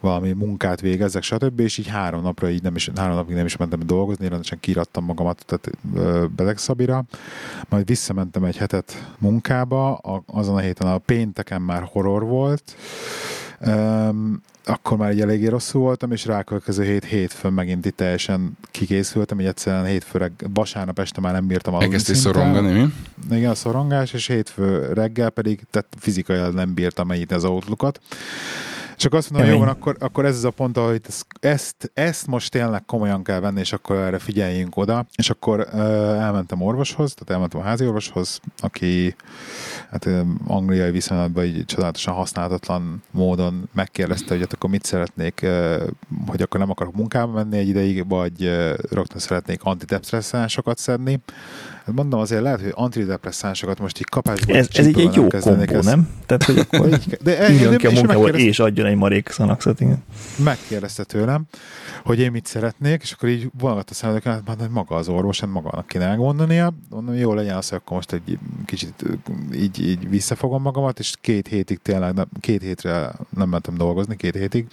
valami 0.00 0.32
munkát 0.32 0.80
végezzek, 0.80 1.22
stb. 1.22 1.60
És 1.60 1.78
így 1.78 1.88
három 1.88 2.22
napra 2.22 2.50
így 2.50 2.62
nem 2.62 2.76
is, 2.76 2.90
három 2.96 3.14
napig 3.14 3.34
nem 3.34 3.46
is 3.46 3.56
mentem 3.56 3.80
dolgozni, 3.86 4.28
rendesen 4.28 4.60
kirattam 4.60 5.04
magamat 5.04 5.44
tehát 5.46 5.70
Belegszabira, 6.36 7.04
majd 7.68 7.86
visszamentem 7.86 8.44
egy 8.44 8.56
hetet 8.56 9.12
munkába, 9.18 9.94
azon 10.26 10.56
a 10.56 10.60
héten 10.60 10.88
a 10.88 10.98
pénteken 10.98 11.62
már 11.62 11.88
horror 11.92 12.24
volt, 12.24 12.76
Um, 13.66 14.42
akkor 14.66 14.96
már 14.96 15.10
egy 15.10 15.20
eléggé 15.20 15.46
rosszul 15.46 15.80
voltam, 15.80 16.12
és 16.12 16.26
rákövetkező 16.26 16.84
hét 16.84 17.04
hétfőn 17.04 17.52
megint 17.52 17.86
itt 17.86 17.96
teljesen 17.96 18.58
kikészültem, 18.70 19.36
hogy 19.36 19.46
egyszerűen 19.46 19.84
hétfőre, 19.84 20.32
vasárnap 20.54 20.98
este 20.98 21.20
már 21.20 21.32
nem 21.32 21.46
bírtam 21.46 21.74
aludni. 21.74 21.94
Elkezdtél 21.94 22.32
szorongani, 22.32 22.72
mi? 22.72 22.92
Igen, 23.36 23.50
a 23.50 23.54
szorongás, 23.54 24.12
és 24.12 24.26
hétfő 24.26 24.92
reggel 24.92 25.30
pedig, 25.30 25.60
tehát 25.70 25.88
fizikai 25.98 26.38
nem 26.52 26.74
bírtam 26.74 27.06
megnyitni 27.06 27.34
az 27.34 27.44
outlookot. 27.44 28.00
Csak 28.96 29.12
azt 29.12 29.30
mondom, 29.30 29.48
hogy 29.50 29.58
jó 29.58 29.64
van, 29.64 29.74
akkor, 29.74 29.96
akkor 29.98 30.24
ez 30.24 30.36
az 30.36 30.44
a 30.44 30.50
pont, 30.50 30.78
hogy 30.78 31.00
ezt, 31.40 31.90
ezt 31.94 32.26
most 32.26 32.50
tényleg 32.50 32.84
komolyan 32.84 33.22
kell 33.22 33.40
venni, 33.40 33.60
és 33.60 33.72
akkor 33.72 33.96
erre 33.96 34.18
figyeljünk 34.18 34.76
oda. 34.76 35.06
És 35.16 35.30
akkor 35.30 35.68
uh, 35.72 35.80
elmentem 36.22 36.62
orvoshoz, 36.62 37.14
tehát 37.14 37.30
elmentem 37.30 37.60
a 37.60 37.62
házi 37.62 37.86
orvoshoz, 37.86 38.40
aki 38.58 39.16
hát 39.90 40.08
angliai 40.46 40.90
viszonylatban 40.90 41.44
így 41.44 41.64
csodálatosan 41.64 42.14
használhatatlan 42.14 43.02
módon 43.10 43.68
megkérdezte, 43.74 44.28
hogy 44.28 44.40
hát 44.40 44.52
akkor 44.52 44.70
mit 44.70 44.84
szeretnék, 44.84 45.40
uh, 45.42 45.82
hogy 46.26 46.42
akkor 46.42 46.60
nem 46.60 46.70
akarok 46.70 46.94
munkába 46.94 47.32
menni 47.32 47.58
egy 47.58 47.68
ideig, 47.68 48.08
vagy 48.08 48.44
uh, 48.44 48.72
rögtön 48.90 49.18
szeretnék 49.18 49.62
antidepresszánsokat 49.62 50.78
szedni. 50.78 51.20
Hát 51.84 51.94
mondom 51.94 52.20
azért 52.20 52.42
lehet, 52.42 52.60
hogy 52.60 52.72
antidepresszánsokat 52.74 53.78
most 53.78 53.98
így 53.98 54.08
kapásból 54.08 54.56
Ez, 54.56 54.68
ez 54.72 54.86
így 54.86 55.00
egy 55.00 55.14
jó 55.14 55.26
kombó, 55.26 55.80
nem? 55.80 56.08
Tehát, 56.26 56.44
hogy 56.44 56.58
akkor 56.58 56.88
de 57.22 57.50
üljön 57.50 57.76
ki 57.76 57.86
a 57.86 57.90
munkából, 57.90 58.28
és 58.28 58.58
adjon 58.58 58.83
egy 58.86 58.96
marék 58.96 59.28
szanaxot, 59.28 59.80
igen. 59.80 60.02
Megkérdezte 60.38 61.04
tőlem, 61.04 61.44
hogy 62.04 62.18
én 62.18 62.30
mit 62.30 62.46
szeretnék, 62.46 63.02
és 63.02 63.12
akkor 63.12 63.28
így 63.28 63.50
vonagat 63.58 63.90
a 63.90 63.94
szemedek, 63.94 64.22
hát 64.22 64.56
hogy 64.58 64.70
maga 64.70 64.96
az 64.96 65.08
orvos, 65.08 65.40
hát 65.40 65.50
magának 65.50 65.86
kéne 65.86 66.08
megmondania. 66.08 66.72
Mondom, 66.90 67.14
jó 67.14 67.34
legyen 67.34 67.56
az, 67.56 67.68
hogy 67.68 67.78
akkor 67.78 67.96
most 67.96 68.12
egy 68.12 68.38
kicsit 68.64 69.04
így, 69.54 69.86
így 69.86 70.08
visszafogom 70.08 70.62
magamat, 70.62 70.98
és 70.98 71.14
két 71.20 71.48
hétig 71.48 71.78
tényleg, 71.82 72.26
két 72.40 72.62
hétre 72.62 73.12
nem 73.36 73.48
mentem 73.48 73.74
dolgozni, 73.76 74.16
két 74.16 74.36
hétig, 74.36 74.66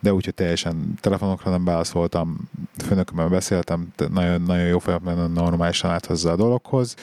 de 0.00 0.12
úgyhogy 0.12 0.34
teljesen 0.34 0.94
telefonokra 1.00 1.50
nem 1.50 1.64
válaszoltam, 1.64 2.48
főnökömmel 2.84 3.28
beszéltem, 3.28 3.92
nagyon, 4.12 4.42
nagyon 4.42 4.66
jó 4.66 4.78
fejemben 4.78 5.30
normálisan 5.30 5.90
állt 5.90 6.06
hozzá 6.06 6.32
a 6.32 6.36
dologhoz, 6.36 6.94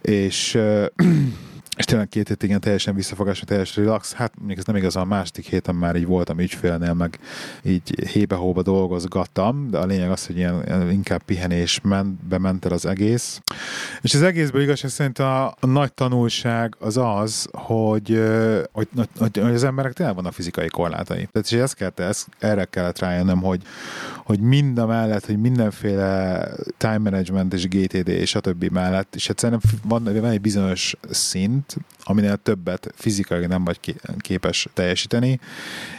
és 0.00 0.58
és 1.76 1.84
tényleg 1.84 2.08
két 2.08 2.28
hétig 2.28 2.48
igen 2.48 2.60
teljesen 2.60 2.94
visszafogás, 2.94 3.40
teljesen 3.40 3.84
relax. 3.84 4.12
Hát 4.12 4.32
mondjuk 4.38 4.58
ez 4.58 4.64
nem 4.64 4.76
igaz, 4.76 4.96
a 4.96 5.04
második 5.04 5.46
héten 5.46 5.74
már 5.74 5.96
így 5.96 6.06
voltam 6.06 6.38
ügyfélnél, 6.38 6.92
meg 6.92 7.18
így 7.62 8.08
hébe-hóba 8.10 8.62
dolgozgattam, 8.62 9.70
de 9.70 9.78
a 9.78 9.86
lényeg 9.86 10.10
az, 10.10 10.26
hogy 10.26 10.36
ilyen, 10.36 10.90
inkább 10.90 11.22
pihenés 11.22 11.80
ment, 11.82 12.24
bement 12.24 12.64
el 12.64 12.72
az 12.72 12.86
egész. 12.86 13.40
És 14.00 14.14
az 14.14 14.22
egészből 14.22 14.62
igaz, 14.62 14.80
hogy 14.80 14.90
szerintem 14.90 15.26
a, 15.26 15.46
a 15.46 15.66
nagy 15.66 15.92
tanulság 15.92 16.76
az 16.78 16.96
az, 16.96 17.48
hogy, 17.52 18.22
hogy, 18.72 18.88
hogy, 19.18 19.38
hogy 19.38 19.54
az 19.54 19.64
emberek 19.64 19.92
tényleg 19.92 20.14
vannak 20.14 20.32
fizikai 20.32 20.68
korlátai. 20.68 21.28
Tehát 21.32 21.50
és 21.50 21.58
ezt 21.58 21.74
kellett, 21.74 22.00
ezt, 22.00 22.28
erre 22.38 22.64
kellett 22.64 22.98
rájönnöm, 22.98 23.42
hogy, 23.42 23.62
hogy 24.24 24.40
mind 24.40 24.78
a 24.78 24.86
mellett, 24.86 25.26
hogy 25.26 25.40
mindenféle 25.40 26.48
time 26.76 26.98
management 26.98 27.52
és 27.52 27.68
GTD 27.68 28.08
és 28.08 28.34
a 28.34 28.40
többi 28.40 28.68
mellett, 28.68 29.14
és 29.14 29.28
egyszerűen 29.28 29.60
van, 29.84 30.04
van 30.04 30.30
egy 30.30 30.40
bizonyos 30.40 30.96
szint, 31.10 31.61
szint, 31.68 31.86
aminél 32.04 32.36
többet 32.36 32.92
fizikai 32.94 33.46
nem 33.46 33.64
vagy 33.64 33.96
képes 34.18 34.68
teljesíteni, 34.72 35.40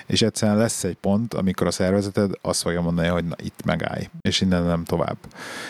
és 0.05 0.22
egyszerűen 0.22 0.58
lesz 0.58 0.84
egy 0.84 0.96
pont, 0.96 1.34
amikor 1.34 1.67
a 1.67 1.72
szervezeted 1.72 2.32
azt 2.41 2.62
fogja 2.62 2.82
mondani, 2.82 3.08
hogy 3.08 3.25
na 3.25 3.36
itt 3.43 3.65
megállj, 3.65 4.10
és 4.22 4.41
innen 4.41 4.63
nem 4.63 4.84
tovább. 4.84 5.17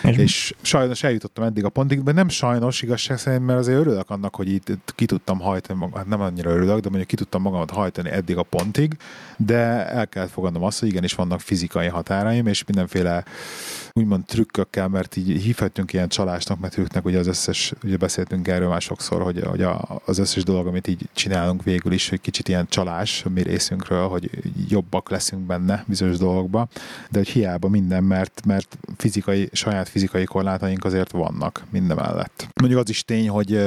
És, 0.03 0.17
és 0.17 0.53
sajnos 0.61 1.03
eljutottam 1.03 1.43
eddig 1.43 1.65
a 1.65 1.69
pontig, 1.69 2.03
de 2.03 2.11
nem 2.11 2.29
sajnos 2.29 2.81
igazság 2.81 3.17
szerint, 3.17 3.45
mert 3.45 3.59
azért 3.59 3.79
örülök 3.79 4.09
annak, 4.09 4.35
hogy 4.35 4.51
itt, 4.51 4.69
itt 4.69 4.93
ki 4.95 5.05
tudtam 5.05 5.39
hajtani, 5.39 5.79
magam, 5.79 5.97
hát 5.97 6.07
nem 6.07 6.21
annyira 6.21 6.49
örülök, 6.49 6.79
de 6.79 6.87
mondjuk 6.87 7.07
ki 7.07 7.15
tudtam 7.15 7.41
magamat 7.41 7.71
hajtani 7.71 8.09
eddig 8.09 8.37
a 8.37 8.43
pontig, 8.43 8.97
de 9.37 9.87
el 9.87 10.07
kellett 10.07 10.31
fogadnom 10.31 10.63
azt, 10.63 10.79
hogy 10.79 10.87
igenis 10.89 11.13
vannak 11.13 11.39
fizikai 11.39 11.87
határaim, 11.87 12.47
és 12.47 12.63
mindenféle 12.65 13.23
úgymond 13.95 14.25
trükkökkel, 14.25 14.87
mert 14.87 15.15
így 15.15 15.41
hívhatjunk 15.41 15.93
ilyen 15.93 16.07
csalásnak, 16.07 16.59
mert 16.59 16.73
trükknek, 16.73 17.05
ugye 17.05 17.19
az 17.19 17.27
összes, 17.27 17.73
ugye 17.83 17.97
beszéltünk 17.97 18.47
erről 18.47 18.67
már 18.69 18.81
sokszor, 18.81 19.21
hogy, 19.21 19.43
hogy 19.43 19.61
a, 19.61 20.01
az 20.05 20.17
összes 20.17 20.43
dolog, 20.43 20.67
amit 20.67 20.87
így 20.87 21.09
csinálunk 21.13 21.63
végül 21.63 21.91
is, 21.91 22.09
hogy 22.09 22.21
kicsit 22.21 22.47
ilyen 22.47 22.67
csalás 22.69 23.25
mi 23.33 23.41
részünkről, 23.41 24.07
hogy 24.07 24.29
jobbak 24.67 25.09
leszünk 25.09 25.41
benne 25.41 25.83
bizonyos 25.87 26.17
dolgokba, 26.17 26.67
de 27.09 27.17
hogy 27.17 27.27
hiába 27.27 27.67
minden, 27.67 28.03
mert, 28.03 28.41
mert 28.45 28.77
fizikai, 28.97 29.49
saját 29.51 29.89
fizikai 29.89 30.23
korlátaink 30.23 30.85
azért 30.85 31.11
vannak 31.11 31.63
minden 31.69 31.97
mellett. 31.97 32.47
Mondjuk 32.61 32.81
az 32.81 32.89
is 32.89 33.03
tény, 33.03 33.29
hogy 33.29 33.59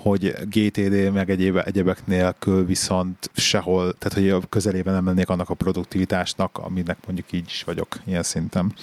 hogy 0.00 0.34
GTD 0.44 1.12
meg 1.12 1.30
egyéb, 1.30 1.56
egyebek 1.64 2.06
nélkül 2.06 2.66
viszont 2.66 3.30
sehol, 3.34 3.94
tehát 3.98 4.18
hogy 4.18 4.28
a 4.28 4.48
közelében 4.48 4.94
nem 4.94 5.04
lennék 5.04 5.28
annak 5.28 5.50
a 5.50 5.54
produktivitásnak, 5.54 6.58
aminek 6.58 6.96
mondjuk 7.06 7.32
így 7.32 7.46
is 7.46 7.62
vagyok 7.62 7.88
ilyen 8.04 8.22
szinten. 8.22 8.74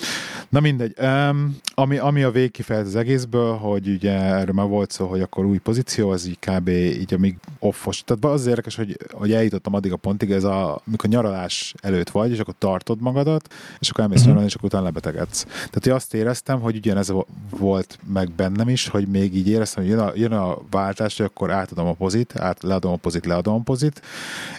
Na 0.50 0.60
mindegy. 0.60 0.96
Um, 1.02 1.58
ami, 1.74 1.98
ami 1.98 2.24
a 2.24 2.32
végkifejez 2.32 2.88
az 2.88 2.96
egészből, 2.96 3.56
hogy 3.56 3.88
ugye 3.88 4.12
erről 4.12 4.54
már 4.54 4.68
volt 4.68 4.92
szó, 4.92 5.08
hogy 5.08 5.22
akkor 5.22 5.46
új 5.46 5.58
pozíció, 5.58 6.10
az 6.10 6.26
így 6.26 6.40
kb. 6.40 6.68
így 6.70 7.14
amíg 7.14 7.38
offos. 7.60 8.04
Tehát 8.04 8.26
az 8.26 8.46
érdekes, 8.46 8.76
hogy, 8.76 8.98
hogy 9.12 9.34
eljutottam 9.34 9.74
addig 9.74 9.92
a 9.92 9.96
pontig, 9.96 10.32
ez 10.32 10.44
a, 10.44 10.82
mikor 10.84 11.10
nyaralás 11.10 11.74
előtt 11.82 12.10
vagy, 12.10 12.32
és 12.32 12.40
akkor 12.40 12.54
tartod 12.58 13.02
magadat, 13.02 13.54
és 13.80 13.90
akkor 13.90 14.04
elmész 14.04 14.18
uh-huh. 14.18 14.28
nyaralni, 14.28 14.50
és 14.50 14.56
akkor 14.56 14.70
utána 14.70 14.84
lebetegedsz. 14.84 15.44
Tehát 15.44 15.80
hogy 15.82 15.92
azt 15.92 16.14
éreztem, 16.14 16.60
hogy 16.60 16.76
ugyanez 16.76 17.14
volt 17.50 18.00
meg 18.14 18.32
bennem 18.32 18.70
is, 18.70 18.88
hogy 18.88 19.08
még 19.08 19.36
így 19.36 19.48
éreztem, 19.48 19.84
hogy 19.84 19.92
jön 19.92 20.02
a, 20.02 20.12
jön 20.16 20.32
a 20.32 20.58
váltás, 20.70 21.07
hogy 21.16 21.26
akkor 21.26 21.52
átadom 21.52 21.88
a 21.88 21.94
pozit, 21.94 22.40
át, 22.40 22.64
leadom 22.64 22.92
a 22.92 22.96
pozit, 22.96 23.26
leadom 23.26 23.54
a 23.54 23.64
pozit, 23.64 24.02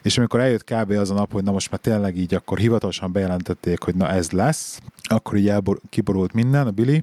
és 0.03 0.19
amikor 0.19 0.41
eljött 0.41 0.65
kb. 0.65 0.91
az 0.91 1.11
a 1.11 1.15
nap, 1.15 1.33
hogy 1.33 1.45
na 1.45 1.53
most 1.53 1.71
már 1.71 1.81
tényleg 1.81 2.17
így, 2.17 2.35
akkor 2.35 2.59
hivatalosan 2.59 3.13
bejelentették, 3.13 3.83
hogy 3.83 3.95
na 3.95 4.09
ez 4.09 4.31
lesz, 4.31 4.81
akkor 5.03 5.37
így 5.37 5.49
elbor, 5.49 5.81
kiborult 5.89 6.33
minden, 6.33 6.67
a 6.67 6.71
Billy, 6.71 7.03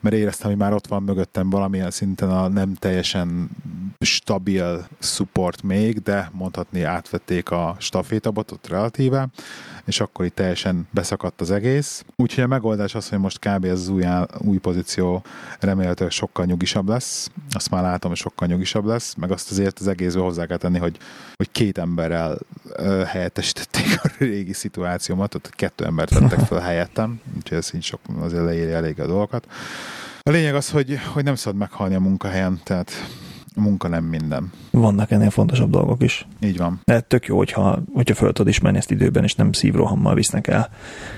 mert 0.00 0.14
éreztem, 0.14 0.50
hogy 0.50 0.58
már 0.58 0.72
ott 0.72 0.86
van 0.86 1.02
mögöttem 1.02 1.50
valamilyen 1.50 1.90
szinten 1.90 2.30
a 2.30 2.48
nem 2.48 2.74
teljesen 2.74 3.50
stabil 4.00 4.86
support 4.98 5.62
még, 5.62 6.02
de 6.02 6.30
mondhatni 6.32 6.82
átvették 6.82 7.50
a 7.50 7.76
stafétabotot 7.78 8.68
relatíve, 8.68 9.28
és 9.84 10.00
akkor 10.00 10.24
itt 10.24 10.34
teljesen 10.34 10.88
beszakadt 10.90 11.40
az 11.40 11.50
egész. 11.50 12.04
Úgyhogy 12.16 12.44
a 12.44 12.46
megoldás 12.46 12.94
az, 12.94 13.08
hogy 13.08 13.18
most 13.18 13.38
kb. 13.38 13.64
ez 13.64 13.80
az 13.80 13.88
új, 13.88 14.04
új 14.38 14.58
pozíció 14.58 15.22
remélhetőleg 15.60 16.12
sokkal 16.12 16.44
nyugisabb 16.44 16.88
lesz. 16.88 17.30
Azt 17.50 17.70
már 17.70 17.82
látom, 17.82 18.10
hogy 18.10 18.20
sokkal 18.20 18.48
nyugisabb 18.48 18.84
lesz, 18.84 19.14
meg 19.14 19.30
azt 19.30 19.50
azért 19.50 19.78
az 19.78 19.86
egészbe 19.86 20.20
hozzá 20.20 20.46
kell 20.46 20.56
tenni, 20.56 20.78
hogy, 20.78 20.96
hogy 21.36 21.50
két 21.50 21.78
emberrel 21.78 22.38
ö, 22.72 23.02
helyettesítették 23.06 24.00
a 24.02 24.10
régi 24.18 24.52
szituációmat, 24.52 25.34
ott 25.34 25.50
kettő 25.50 25.84
embert 25.84 26.18
vettek 26.18 26.38
fel 26.38 26.60
helyettem, 26.70 27.20
úgyhogy 27.36 27.58
ez 27.58 27.70
így 27.74 27.82
sok 27.82 28.00
azért 28.20 28.44
leírja 28.44 28.76
elég 28.76 29.00
a 29.00 29.06
dolgokat. 29.06 29.46
A 30.24 30.30
lényeg 30.30 30.54
az, 30.54 30.70
hogy, 30.70 30.98
hogy 31.12 31.24
nem 31.24 31.34
szabad 31.34 31.58
meghalni 31.58 31.94
a 31.94 32.00
munkahelyen, 32.00 32.60
tehát 32.64 32.92
a 33.54 33.60
munka 33.60 33.88
nem 33.88 34.04
minden. 34.04 34.52
Vannak 34.70 35.10
ennél 35.10 35.30
fontosabb 35.30 35.70
dolgok 35.70 36.02
is. 36.02 36.26
Így 36.40 36.56
van. 36.56 36.80
De 36.84 37.00
tök 37.00 37.26
jó, 37.26 37.36
hogyha, 37.36 37.82
hogyha 37.94 38.14
föl 38.14 38.32
tudod 38.32 38.48
ismerni 38.48 38.78
ezt 38.78 38.90
időben, 38.90 39.24
és 39.24 39.34
nem 39.34 39.52
szívrohammal 39.52 40.14
visznek 40.14 40.46
el, 40.46 40.70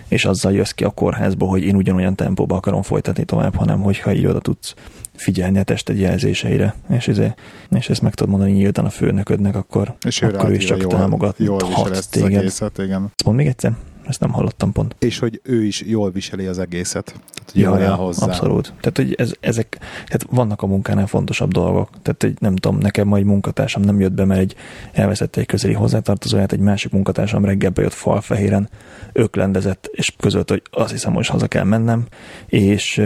és 0.09 0.25
azzal 0.25 0.53
jössz 0.53 0.71
ki 0.71 0.85
a 0.85 0.91
kórházba, 0.91 1.47
hogy 1.47 1.63
én 1.63 1.77
ugyanolyan 1.77 2.15
tempóba 2.15 2.57
akarom 2.57 2.83
folytatni 2.83 3.25
tovább, 3.25 3.55
hanem 3.55 3.81
hogyha 3.81 4.13
így 4.13 4.27
oda 4.27 4.41
tudsz 4.41 4.75
figyelni 5.15 5.59
a 5.59 5.63
tested 5.63 5.99
jelzéseire, 5.99 6.75
és, 6.91 7.09
ezért, 7.09 7.41
és 7.71 7.89
ezt 7.89 8.03
meg 8.03 8.15
tudod 8.15 8.31
mondani 8.33 8.53
nyíltan 8.53 8.85
a 8.85 8.91
főnöködnek, 8.91 9.57
akkor, 9.57 9.95
és 10.07 10.23
akkor 10.23 10.51
ő 10.51 10.55
is 10.55 10.65
csak 10.65 10.81
jól, 10.81 10.91
támogat. 10.91 11.39
Jól 11.39 11.61
ezt 11.91 12.17
az 12.17 12.23
egészet, 12.23 12.79
igen. 12.79 13.05
Ezt 13.05 13.25
mond 13.25 13.37
még 13.37 13.47
egyszer? 13.47 13.73
Ezt 14.09 14.21
nem 14.21 14.31
hallottam 14.31 14.73
pont. 14.73 14.97
És 14.99 15.19
hogy 15.19 15.41
ő 15.43 15.65
is 15.65 15.83
jól 15.83 16.11
viseli 16.11 16.47
az 16.47 16.59
egészet. 16.59 17.05
Tehát, 17.05 17.51
hogy 17.53 17.61
ja, 17.61 17.79
ja, 17.79 17.95
hozzá. 17.95 18.27
abszolút. 18.27 18.73
Tehát, 18.81 18.97
hogy 18.97 19.15
ez, 19.15 19.33
ezek, 19.41 19.79
tehát 19.81 20.27
vannak 20.31 20.63
a 20.63 20.67
munkánál 20.67 21.07
fontosabb 21.07 21.53
dolgok. 21.53 21.89
Tehát, 22.03 22.23
hogy 22.23 22.35
nem 22.39 22.57
tudom, 22.57 22.79
nekem 22.79 23.07
majd 23.07 23.25
munkatársam 23.25 23.83
nem 23.83 24.01
jött 24.01 24.13
be, 24.13 24.25
mert 24.25 24.41
egy 24.41 24.55
elveszette 24.93 25.41
egy 25.41 25.47
közeli 25.47 25.73
hozzátartozóját, 25.73 26.53
egy 26.53 26.59
másik 26.59 26.93
munkatársam 26.93 27.45
reggel 27.45 27.71
bejött 27.71 27.93
falfehéren, 27.93 28.69
öklendezett, 29.13 29.89
és 29.93 30.15
közölt, 30.19 30.49
hogy 30.49 30.63
azt 30.71 30.91
hiszem, 30.91 31.15
hogy 31.15 31.27
haza 31.27 31.47
kell 31.47 31.65
mennem, 31.65 32.07
és 32.47 33.03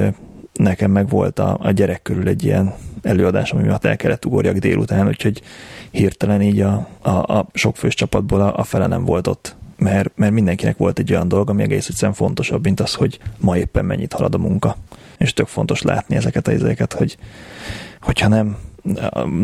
nekem 0.52 0.90
meg 0.90 1.08
volt 1.08 1.38
a, 1.38 1.58
a 1.62 1.70
gyerek 1.70 2.02
körül 2.02 2.28
egy 2.28 2.44
ilyen 2.44 2.74
előadás, 3.02 3.52
ami 3.52 3.62
miatt 3.62 3.84
el 3.84 3.96
kellett 3.96 4.24
ugorjak 4.24 4.56
délután, 4.56 5.06
úgyhogy 5.06 5.42
hirtelen 5.90 6.42
így 6.42 6.60
a, 6.60 6.88
a, 7.00 7.10
a 7.10 7.46
sokfős 7.52 7.94
csapatból 7.94 8.40
a, 8.40 8.58
a 8.58 8.64
fele 8.64 8.86
nem 8.86 9.04
volt 9.04 9.26
ott 9.26 9.56
mert, 9.78 10.10
mert 10.16 10.32
mindenkinek 10.32 10.76
volt 10.76 10.98
egy 10.98 11.12
olyan 11.12 11.28
dolga, 11.28 11.52
ami 11.52 11.62
egész 11.62 11.88
egyszerűen 11.88 12.14
fontosabb, 12.16 12.64
mint 12.64 12.80
az, 12.80 12.94
hogy 12.94 13.18
ma 13.38 13.56
éppen 13.56 13.84
mennyit 13.84 14.12
halad 14.12 14.34
a 14.34 14.38
munka. 14.38 14.76
És 15.18 15.32
tök 15.32 15.46
fontos 15.46 15.82
látni 15.82 16.16
ezeket 16.16 16.48
a 16.48 16.52
izéket, 16.52 16.92
hogy 16.92 17.18
hogyha 18.00 18.28
nem 18.28 18.56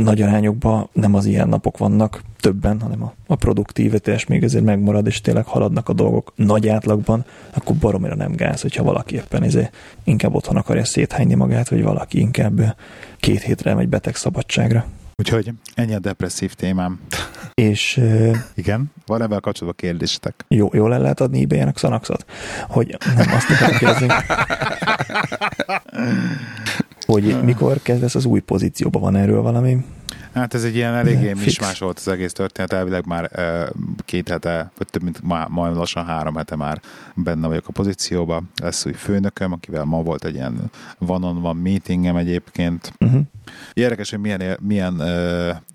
nagy 0.02 0.22
arányokban 0.22 0.88
nem 0.92 1.14
az 1.14 1.24
ilyen 1.24 1.48
napok 1.48 1.78
vannak 1.78 2.22
többen, 2.40 2.80
hanem 2.80 3.02
a, 3.02 3.14
a 3.26 3.34
produktivitás 3.34 4.26
még 4.26 4.42
ezért 4.42 4.64
megmarad, 4.64 5.06
és 5.06 5.20
tényleg 5.20 5.44
haladnak 5.44 5.88
a 5.88 5.92
dolgok 5.92 6.32
nagy 6.36 6.68
átlagban, 6.68 7.24
akkor 7.54 7.76
baromira 7.76 8.14
nem 8.14 8.32
gáz, 8.32 8.60
hogyha 8.60 8.82
valaki 8.82 9.14
éppen 9.14 9.44
izé, 9.44 9.70
inkább 10.04 10.34
otthon 10.34 10.56
akarja 10.56 10.84
széthányni 10.84 11.34
magát, 11.34 11.68
vagy 11.68 11.82
valaki 11.82 12.18
inkább 12.18 12.76
két 13.18 13.42
hétre 13.42 13.74
megy 13.74 13.88
beteg 13.88 14.16
szabadságra. 14.16 14.86
Úgyhogy 15.16 15.50
ennyi 15.75 15.94
a 15.94 15.99
depresszív 15.99 16.54
témám. 16.54 17.00
És... 17.54 17.97
Uh, 17.97 18.37
Igen? 18.54 18.92
Van 19.06 19.23
ebben 19.23 19.40
kapcsolatban 19.40 19.90
kérdésetek? 19.90 20.44
Jó, 20.49 20.68
jól 20.73 20.94
el 20.94 21.00
lehet 21.00 21.21
adni 21.21 21.42
ebay 21.42 21.73
szanaxot? 21.75 22.25
Hogy 22.68 22.97
nem 23.16 23.33
azt 23.33 23.50
akarom 23.50 23.76
kérdezni. 23.76 24.09
hogy 27.06 27.42
mikor 27.42 27.83
kezdesz 27.83 28.14
az 28.14 28.25
új 28.25 28.40
pozícióba? 28.40 28.99
Van 28.99 29.16
erről 29.16 29.42
valami? 29.42 29.85
Hát 30.34 30.54
ez 30.54 30.64
egy 30.64 30.74
ilyen 30.74 30.94
eléggé 30.94 31.32
mismás 31.32 31.78
volt 31.78 31.98
az 31.98 32.08
egész 32.08 32.32
történet, 32.32 32.72
elvileg 32.72 33.06
már 33.06 33.30
két 34.04 34.28
hete, 34.28 34.70
vagy 34.76 34.86
több 34.90 35.02
mint 35.02 35.22
már, 35.22 35.48
majd 35.48 35.76
lassan 35.76 36.06
három 36.06 36.34
hete 36.36 36.56
már 36.56 36.80
benne 37.14 37.46
vagyok 37.46 37.68
a 37.68 37.72
pozícióba. 37.72 38.42
Lesz 38.62 38.86
új 38.86 38.92
főnököm, 38.92 39.52
akivel 39.52 39.84
ma 39.84 40.02
volt 40.02 40.24
egy 40.24 40.34
ilyen 40.34 40.70
van-on-van 40.98 41.56
meetingem 41.56 42.16
egyébként. 42.16 42.92
Uh-huh. 43.00 43.20
Érdekes, 43.72 44.10
hogy 44.10 44.18
milyen, 44.18 44.58
milyen 44.60 44.94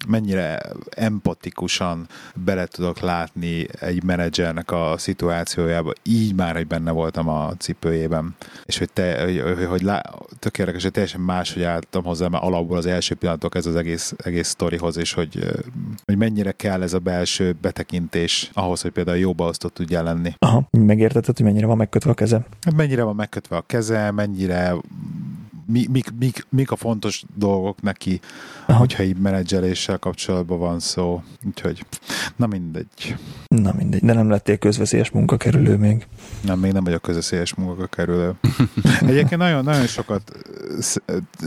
mennyire 0.07 0.61
empatikusan 0.89 2.07
bele 2.35 2.65
tudok 2.65 2.99
látni 2.99 3.67
egy 3.79 4.03
menedzsernek 4.03 4.71
a 4.71 4.93
szituációjába, 4.97 5.93
így 6.03 6.35
már, 6.35 6.55
hogy 6.55 6.67
benne 6.67 6.91
voltam 6.91 7.27
a 7.27 7.53
cipőjében. 7.57 8.35
És 8.65 8.77
hogy, 8.77 8.89
te, 8.93 9.23
hogy, 9.23 9.41
hogy, 9.55 9.65
hogy 9.65 9.81
lá, 9.81 10.01
tök 10.39 10.57
érdekes, 10.57 10.83
hogy 10.83 10.91
teljesen 10.91 11.21
más, 11.21 11.53
hogy 11.53 11.63
álltam 11.63 12.03
hozzá, 12.03 12.27
mert 12.27 12.43
alapból 12.43 12.77
az 12.77 12.85
első 12.85 13.15
pillanatok 13.15 13.55
ez 13.55 13.65
az 13.65 13.75
egész, 13.75 14.13
egész 14.23 14.48
sztorihoz, 14.49 14.97
és 14.97 15.13
hogy, 15.13 15.43
hogy 16.05 16.17
mennyire 16.17 16.51
kell 16.51 16.81
ez 16.81 16.93
a 16.93 16.99
belső 16.99 17.55
betekintés 17.61 18.49
ahhoz, 18.53 18.81
hogy 18.81 18.91
például 18.91 19.17
jó 19.17 19.33
beosztott 19.33 19.73
tudja 19.73 20.03
lenni. 20.03 20.33
Aha, 20.39 20.67
megértetted, 20.71 21.37
hogy 21.37 21.45
mennyire 21.45 21.65
van 21.65 21.77
megkötve 21.77 22.11
a 22.11 22.13
keze? 22.13 22.45
Hát 22.61 22.75
mennyire 22.75 23.03
van 23.03 23.15
megkötve 23.15 23.57
a 23.57 23.61
keze, 23.61 24.11
mennyire 24.11 24.73
mi, 25.71 25.85
mik, 25.91 26.11
mik, 26.19 26.45
mik 26.49 26.71
a 26.71 26.75
fontos 26.75 27.23
dolgok 27.35 27.81
neki, 27.81 28.19
Aha. 28.65 28.79
hogyha 28.79 29.03
így 29.03 29.17
menedzseléssel 29.17 29.97
kapcsolatban 29.97 30.59
van 30.59 30.79
szó. 30.79 31.23
Úgyhogy, 31.47 31.85
na 32.35 32.47
mindegy. 32.47 33.15
Na 33.47 33.73
mindegy, 33.77 34.01
de 34.03 34.13
nem 34.13 34.29
lettél 34.29 34.57
közveszélyes 34.57 35.09
munkakerülő 35.09 35.77
még. 35.77 36.07
Nem, 36.41 36.59
még 36.59 36.71
nem 36.71 36.83
vagyok 36.83 37.01
közveszélyes 37.01 37.53
munkakerülő. 37.53 38.33
Egyébként 39.01 39.41
nagyon, 39.41 39.63
nagyon 39.63 39.87
sokat 39.87 40.31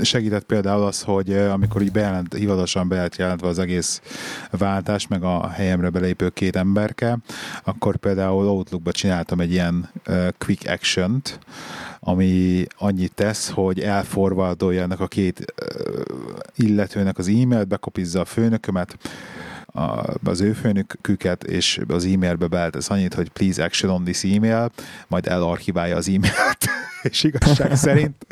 segített 0.03 0.45
például 0.45 0.83
az, 0.83 1.03
hogy 1.03 1.33
amikor 1.33 1.83
így 1.83 1.93
bejelent, 1.93 2.35
hivatalosan 2.35 2.89
bejelent 2.89 3.17
jelentve 3.17 3.49
az 3.49 3.59
egész 3.59 4.01
váltás, 4.51 5.07
meg 5.07 5.23
a 5.23 5.49
helyemre 5.49 5.91
belépő 5.91 6.29
két 6.29 6.57
emberke, 6.57 7.19
akkor 7.65 7.97
például 7.97 8.49
Outlookba 8.49 8.93
csináltam 8.93 9.41
egy 9.41 9.53
ilyen 9.53 9.91
quick 10.39 10.69
action-t, 10.69 11.39
ami 12.05 12.65
annyit 12.79 13.15
tesz, 13.15 13.51
hogy 13.51 13.81
elforvardolja 13.81 14.83
ennek 14.83 15.01
a 15.01 15.07
két 15.07 15.45
illetőnek 16.57 17.19
az 17.19 17.29
e-mailt, 17.29 17.69
bekopizza 17.69 18.21
a 18.21 18.25
főnökömet, 18.25 18.97
az 20.25 20.41
ő 20.41 20.53
főnöküket, 20.53 21.45
és 21.45 21.81
az 21.89 22.05
e-mailbe 22.05 22.47
beletesz 22.47 22.91
annyit, 22.91 23.15
hogy 23.15 23.29
please 23.29 23.65
action 23.65 23.93
on 23.93 24.05
this 24.05 24.25
email, 24.25 24.71
majd 25.09 25.27
elarchiválja 25.27 25.97
az 25.97 26.09
e-mailt. 26.09 26.67
és 27.03 27.25
igazság 27.25 27.77
szerint 27.87 28.27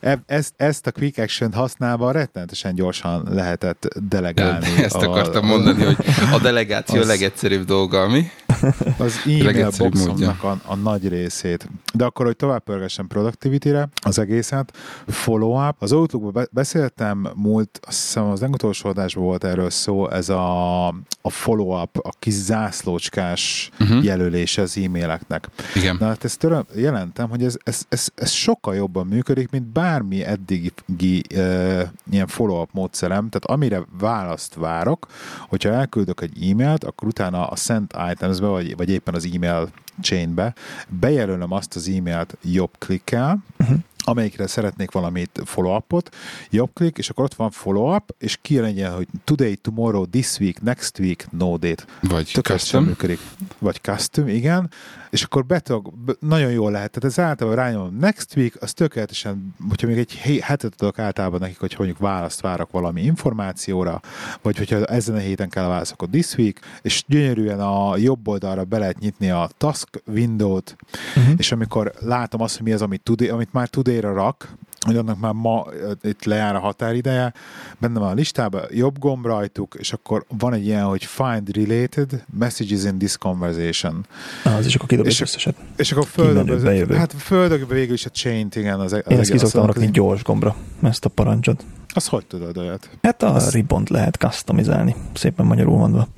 e- 0.00 0.22
ezt, 0.26 0.52
ezt 0.56 0.86
a 0.86 0.92
quick 0.92 1.18
action 1.18 1.52
használva 1.52 2.10
rettenetesen 2.10 2.74
gyorsan 2.74 3.26
lehetett 3.30 3.88
delegálni. 4.08 4.66
De 4.76 4.84
ezt 4.84 4.94
akartam 4.94 5.44
a, 5.44 5.46
mondani, 5.46 5.84
hogy 5.84 5.96
a 6.32 6.38
delegáció 6.38 7.00
az, 7.00 7.04
a 7.04 7.08
legegyszerűbb 7.08 7.64
dolga, 7.64 8.08
mi? 8.08 8.30
Az 8.98 9.20
e-mail 9.24 9.70
boxomnak 9.78 10.42
a, 10.42 10.60
a 10.64 10.74
nagy 10.74 11.08
részét. 11.08 11.68
De 11.94 12.04
akkor, 12.04 12.26
hogy 12.26 12.36
tovább 12.36 12.62
pörgessem 12.62 13.06
productivity-re 13.06 13.88
az 14.04 14.18
egészet, 14.18 14.76
follow-up. 15.06 15.76
Az 15.78 15.92
Outlookban 15.92 16.48
beszéltem 16.52 17.28
múlt, 17.34 17.80
azt 17.82 18.00
hiszem 18.00 18.24
az 18.24 18.40
legutolsó 18.40 18.88
adásban 18.88 19.24
volt 19.24 19.44
erről 19.44 19.70
szó, 19.70 20.10
ez 20.10 20.28
a, 20.28 20.79
a 21.22 21.30
follow-up, 21.30 21.98
a 21.98 22.10
kis 22.18 22.34
zászlócskás 22.34 23.70
uh-huh. 23.80 24.04
jelölés 24.04 24.58
az 24.58 24.78
e-maileknek. 24.78 25.48
Igen. 25.74 25.96
Na 26.00 26.06
hát 26.06 26.24
ezt 26.24 26.38
töröm, 26.38 26.64
jelentem, 26.74 27.28
hogy 27.28 27.44
ez, 27.44 27.56
ez, 27.64 27.84
ez, 27.88 28.08
ez 28.14 28.30
sokkal 28.30 28.74
jobban 28.74 29.06
működik, 29.06 29.50
mint 29.50 29.66
bármi 29.66 30.24
eddigi 30.24 31.22
e, 31.34 31.92
ilyen 32.10 32.26
follow-up 32.26 32.68
módszerem. 32.72 33.28
Tehát 33.28 33.44
amire 33.44 33.82
választ 33.98 34.54
várok, 34.54 35.06
hogyha 35.48 35.70
elküldök 35.70 36.20
egy 36.20 36.50
e-mailt, 36.50 36.84
akkor 36.84 37.08
utána 37.08 37.46
a 37.46 37.56
sent 37.56 37.94
items 38.10 38.38
vagy, 38.38 38.76
vagy 38.76 38.90
éppen 38.90 39.14
az 39.14 39.28
e-mail 39.34 39.68
chainbe 40.00 40.54
bejelölöm 40.88 41.52
azt 41.52 41.76
az 41.76 41.88
e-mailt 41.88 42.36
jobb 42.42 42.70
klikkel, 42.78 43.38
uh-huh 43.58 43.78
amelyikre 44.02 44.46
szeretnék 44.46 44.90
valamit 44.90 45.40
follow-upot, 45.44 46.16
jobb 46.50 46.70
klik, 46.72 46.98
és 46.98 47.10
akkor 47.10 47.24
ott 47.24 47.34
van 47.34 47.50
follow-up, 47.50 48.14
és 48.18 48.38
ilyen, 48.42 48.94
hogy 48.94 49.08
today, 49.24 49.56
tomorrow, 49.56 50.06
this 50.06 50.38
week, 50.38 50.62
next 50.62 50.98
week, 50.98 51.26
no 51.30 51.56
date. 51.56 51.84
Vagy 52.00 52.26
custom. 52.42 52.84
Működik. 52.84 53.18
Vagy 53.58 53.80
custom, 53.82 54.28
igen. 54.28 54.70
És 55.10 55.22
akkor 55.22 55.46
betog, 55.46 55.92
nagyon 56.20 56.50
jól 56.50 56.70
lehet. 56.70 56.90
Tehát 56.90 57.18
ez 57.18 57.24
általában 57.24 57.58
rányom 57.64 57.96
next 58.00 58.36
week, 58.36 58.56
az 58.60 58.72
tökéletesen, 58.72 59.54
hogyha 59.68 59.86
még 59.86 59.98
egy 59.98 60.40
hetet 60.42 60.74
adok 60.78 60.98
általában 60.98 61.40
nekik, 61.40 61.58
hogy 61.58 61.74
mondjuk 61.78 61.98
választ 61.98 62.40
várok 62.40 62.70
valami 62.70 63.02
információra, 63.02 64.00
vagy 64.42 64.58
hogyha 64.58 64.84
ezen 64.84 65.14
a 65.14 65.18
héten 65.18 65.48
kell 65.48 65.66
válasz, 65.66 65.92
akkor 65.92 66.08
this 66.08 66.34
week, 66.34 66.60
és 66.82 67.04
gyönyörűen 67.06 67.60
a 67.60 67.96
jobb 67.96 68.28
oldalra 68.28 68.64
be 68.64 68.78
lehet 68.78 68.98
nyitni 68.98 69.30
a 69.30 69.50
task 69.56 69.88
window-t, 70.06 70.76
uh-huh. 71.16 71.34
és 71.36 71.52
amikor 71.52 71.92
látom 72.00 72.40
azt, 72.40 72.56
hogy 72.56 72.66
mi 72.66 72.72
az, 72.72 72.82
amit, 72.82 73.02
today, 73.02 73.28
amit 73.28 73.52
már 73.52 73.68
today-ra 73.90 74.12
rak, 74.12 74.54
hogy 74.86 74.96
annak 74.96 75.20
már 75.20 75.32
ma 75.32 75.66
itt 76.02 76.24
lejár 76.24 76.54
a 76.54 76.58
határideje, 76.58 77.32
benne 77.78 77.98
van 77.98 78.08
a 78.08 78.14
listában, 78.14 78.62
jobb 78.70 78.98
gomb 78.98 79.26
rajtuk, 79.26 79.76
és 79.78 79.92
akkor 79.92 80.24
van 80.38 80.52
egy 80.52 80.64
ilyen, 80.64 80.84
hogy 80.84 81.04
find 81.04 81.56
related 81.56 82.24
messages 82.38 82.84
in 82.84 82.98
this 82.98 83.16
conversation. 83.16 84.06
Ah, 84.44 84.56
az 84.56 84.66
is 84.66 84.74
akkor 84.74 84.88
kidobja 84.88 85.10
és, 85.10 85.20
összeset. 85.20 85.54
És 85.76 85.92
akkor 85.92 86.06
földög, 86.06 86.92
hát 86.92 87.12
földög 87.12 87.68
végül 87.68 87.94
is 87.94 88.06
a 88.06 88.10
chain 88.10 88.48
igen. 88.54 88.80
Az, 88.80 88.92
az 88.92 89.02
Én 89.08 89.18
ezt 89.18 89.30
ki 89.30 89.38
szoktam 89.38 89.66
rakni 89.66 89.84
az, 89.84 89.90
gyors 89.90 90.22
gombra, 90.22 90.56
ezt 90.82 91.04
a 91.04 91.08
parancsot. 91.08 91.64
Azt 91.94 92.08
hogy 92.08 92.26
tudod 92.26 92.56
olyat? 92.56 92.90
Hát 93.02 93.22
a 93.22 93.34
az... 93.34 93.52
ribbont 93.52 93.88
lehet 93.88 94.16
customizálni, 94.16 94.94
szépen 95.14 95.46
magyarul 95.46 95.76
mondva. 95.76 96.08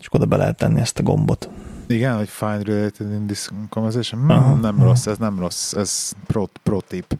És 0.00 0.06
oda 0.10 0.24
be 0.24 0.36
lehet 0.36 0.56
tenni 0.56 0.80
ezt 0.80 0.98
a 0.98 1.02
gombot. 1.02 1.48
Igen, 1.86 2.16
hogy 2.16 2.28
find 2.28 2.66
related 2.66 3.12
in 3.12 3.26
this 3.26 3.48
conversation. 3.68 4.30
Aha, 4.30 4.54
nem 4.54 4.82
rossz, 4.82 5.06
ez 5.06 5.18
nem 5.18 5.38
rossz, 5.38 5.72
ez 5.72 6.12
pro, 6.26 6.46
pro 6.62 6.80
tip. 6.80 7.16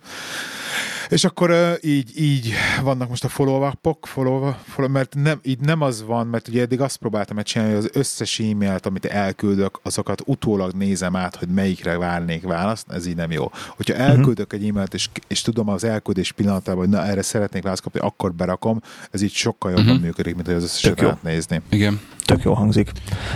És 1.08 1.24
akkor 1.24 1.50
uh, 1.50 1.72
így, 1.82 2.20
így 2.20 2.52
vannak 2.82 3.08
most 3.08 3.24
a 3.24 3.28
follow-upok, 3.28 4.06
follow, 4.06 4.52
follow, 4.64 4.92
mert 4.92 5.14
nem, 5.14 5.40
így 5.42 5.58
nem 5.58 5.80
az 5.80 6.04
van, 6.04 6.26
mert 6.26 6.48
ugye 6.48 6.60
eddig 6.60 6.80
azt 6.80 6.96
próbáltam 6.96 7.42
csinálni, 7.42 7.74
hogy 7.74 7.84
az 7.84 7.90
összes 7.92 8.38
e-mailt, 8.38 8.86
amit 8.86 9.04
elküldök, 9.04 9.80
azokat 9.82 10.22
utólag 10.24 10.72
nézem 10.72 11.16
át, 11.16 11.36
hogy 11.36 11.48
melyikre 11.48 11.98
várnék 11.98 12.42
választ, 12.42 12.90
ez 12.90 13.06
így 13.06 13.16
nem 13.16 13.30
jó. 13.30 13.50
Hogyha 13.68 13.94
mhm. 13.94 14.02
elküldök 14.02 14.52
egy 14.52 14.68
e-mailt, 14.68 14.94
és, 14.94 15.08
és 15.26 15.40
tudom 15.40 15.68
az 15.68 15.84
elküldés 15.84 16.32
pillanatában, 16.32 16.80
hogy 16.80 16.88
na 16.88 17.04
erre 17.04 17.22
szeretnék 17.22 17.62
választ 17.62 17.82
kapni, 17.82 18.00
akkor 18.00 18.34
berakom, 18.34 18.80
ez 19.10 19.22
így 19.22 19.32
sokkal 19.32 19.70
jobban 19.70 19.86
uh-huh. 19.86 20.02
működik, 20.02 20.34
mint 20.34 20.46
hogy 20.46 20.56
az 20.56 20.62
összeset 20.62 21.02
átnézni. 21.02 21.60
Igen. 21.68 22.00
Tök 22.24 22.42
jó 22.42 22.52
hangzik. 22.52 22.90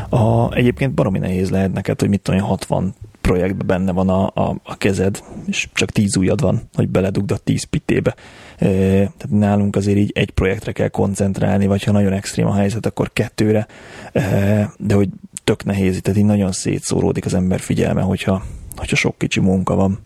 A, 0.08 0.54
egyébként 0.54 0.94
baromi 0.94 1.18
nehéz 1.18 1.50
lehet 1.50 1.72
neked, 1.72 2.00
hogy 2.00 2.08
mit 2.08 2.20
tudom, 2.20 2.40
60 2.40 2.94
projektben 3.20 3.66
benne 3.66 3.92
van 3.92 4.08
a, 4.08 4.26
a, 4.34 4.56
a 4.62 4.76
kezed, 4.76 5.22
és 5.46 5.68
csak 5.72 5.90
10 5.90 6.16
ujjad 6.16 6.40
van, 6.40 6.62
hogy 6.74 6.88
beledugd 6.88 7.30
a 7.30 7.36
10 7.36 7.64
pitébe. 7.64 8.14
E, 8.56 8.66
tehát 8.66 9.28
nálunk 9.30 9.76
azért 9.76 9.98
így 9.98 10.10
egy 10.14 10.30
projektre 10.30 10.72
kell 10.72 10.88
koncentrálni, 10.88 11.66
vagy 11.66 11.84
ha 11.84 11.92
nagyon 11.92 12.12
extrém 12.12 12.46
a 12.46 12.54
helyzet, 12.54 12.86
akkor 12.86 13.12
kettőre, 13.12 13.66
e, 14.12 14.72
de 14.78 14.94
hogy 14.94 15.08
tök 15.44 15.64
nehéz, 15.64 16.00
tehát 16.02 16.18
így 16.18 16.24
nagyon 16.24 16.52
szétszóródik 16.52 17.24
az 17.24 17.34
ember 17.34 17.60
figyelme, 17.60 18.00
hogyha, 18.00 18.42
hogyha 18.76 18.96
sok 18.96 19.18
kicsi 19.18 19.40
munka 19.40 19.74
van. 19.74 19.98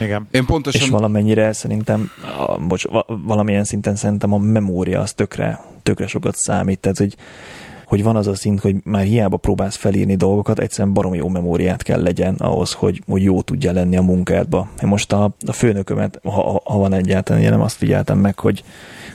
Igen. 0.00 0.28
Én 0.30 0.44
pontosan... 0.44 0.80
És 0.80 0.88
valamennyire 0.88 1.52
szerintem, 1.52 2.10
a, 2.46 2.58
bocs, 2.58 2.84
valamilyen 3.06 3.64
szinten 3.64 3.96
szerintem 3.96 4.32
a 4.32 4.38
memória 4.38 5.00
az 5.00 5.12
tökre, 5.12 5.60
tökre 5.82 6.06
sokat 6.06 6.34
számít, 6.36 6.78
tehát 6.78 6.98
hogy 6.98 7.16
hogy 7.94 8.02
van 8.02 8.16
az 8.16 8.26
a 8.26 8.34
szint, 8.34 8.60
hogy 8.60 8.76
már 8.84 9.04
hiába 9.04 9.36
próbálsz 9.36 9.76
felírni 9.76 10.16
dolgokat, 10.16 10.58
egyszerűen 10.58 10.94
baromi 10.94 11.16
jó 11.16 11.28
memóriát 11.28 11.82
kell 11.82 12.02
legyen 12.02 12.34
ahhoz, 12.34 12.72
hogy, 12.72 13.02
hogy 13.06 13.22
jó 13.22 13.42
tudja 13.42 13.72
lenni 13.72 13.96
a 13.96 14.02
munkádba. 14.02 14.68
Én 14.82 14.88
most 14.88 15.12
a, 15.12 15.34
a 15.46 15.52
főnökömet, 15.52 16.20
ha, 16.22 16.60
ha 16.64 16.78
van 16.78 16.92
egyáltalán, 16.92 17.42
én 17.42 17.50
nem 17.50 17.60
azt 17.60 17.76
figyeltem 17.76 18.18
meg, 18.18 18.38
hogy, 18.38 18.64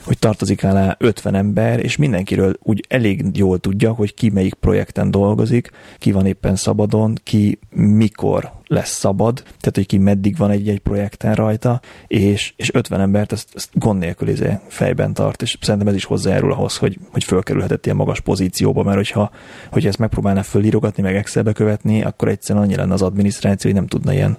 hogy 0.04 0.18
tartozik 0.18 0.64
alá 0.64 0.96
50 0.98 1.34
ember, 1.34 1.84
és 1.84 1.96
mindenkiről 1.96 2.56
úgy 2.62 2.84
elég 2.88 3.24
jól 3.32 3.58
tudja, 3.58 3.92
hogy 3.92 4.14
ki 4.14 4.28
melyik 4.28 4.54
projekten 4.54 5.10
dolgozik, 5.10 5.70
ki 5.98 6.12
van 6.12 6.26
éppen 6.26 6.56
szabadon, 6.56 7.18
ki 7.22 7.58
mikor 7.74 8.52
lesz 8.70 8.90
szabad, 8.90 9.36
tehát 9.42 9.72
hogy 9.74 9.86
ki 9.86 9.98
meddig 9.98 10.36
van 10.36 10.50
egy-egy 10.50 10.78
projekten 10.78 11.34
rajta, 11.34 11.80
és, 12.06 12.52
és 12.56 12.74
50 12.74 13.00
embert 13.00 13.32
ezt, 13.32 13.48
ezt 13.54 13.68
gond 13.72 13.98
nélkül 13.98 14.28
izé 14.28 14.58
fejben 14.68 15.14
tart, 15.14 15.42
és 15.42 15.56
szerintem 15.60 15.88
ez 15.88 15.94
is 15.94 16.04
hozzájárul 16.04 16.52
ahhoz, 16.52 16.76
hogy, 16.76 16.98
hogy 17.10 17.24
fölkerülhetett 17.24 17.84
ilyen 17.84 17.96
magas 17.96 18.20
pozícióba, 18.20 18.82
mert 18.82 18.96
hogyha, 18.96 19.30
hogyha 19.70 19.88
ezt 19.88 19.98
megpróbálná 19.98 20.42
fölírogatni, 20.42 21.02
meg 21.02 21.16
Excelbe 21.16 21.52
követni, 21.52 22.02
akkor 22.02 22.28
egyszerűen 22.28 22.64
annyi 22.64 22.74
lenne 22.74 22.92
az 22.92 23.02
adminisztráció, 23.02 23.70
hogy 23.70 23.78
nem 23.80 23.88
tudna 23.88 24.12
ilyen 24.12 24.36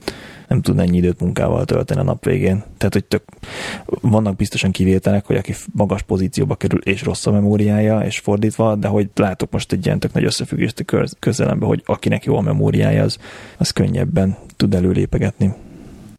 nem 0.52 0.62
tud 0.62 0.80
ennyi 0.80 0.98
időt 0.98 1.20
munkával 1.20 1.66
tölteni 1.66 2.00
a 2.00 2.04
nap 2.04 2.26
végén. 2.26 2.64
Tehát, 2.78 2.94
hogy 2.94 3.06
tök, 3.06 3.24
vannak 3.86 4.36
biztosan 4.36 4.72
kivételek, 4.72 5.26
hogy 5.26 5.36
aki 5.36 5.56
magas 5.74 6.02
pozícióba 6.02 6.56
kerül 6.56 6.80
és 6.80 7.04
rossz 7.04 7.26
a 7.26 7.32
memóriája, 7.32 8.00
és 8.00 8.20
fordítva, 8.20 8.76
de 8.76 8.88
hogy 8.88 9.10
látok 9.16 9.52
most 9.52 9.72
egy 9.72 9.86
ilyen 9.86 10.00
tök 10.00 10.14
nagy 10.14 10.24
összefüggést 10.24 10.84
a 10.88 11.04
közelembe, 11.20 11.66
hogy 11.66 11.84
akinek 11.86 12.24
jó 12.24 12.38
a 12.38 12.42
memóriája, 12.42 13.04
az, 13.04 13.18
az 13.58 13.70
könnyebben 13.70 14.38
tud 14.56 14.74
előlépegetni. 14.74 15.54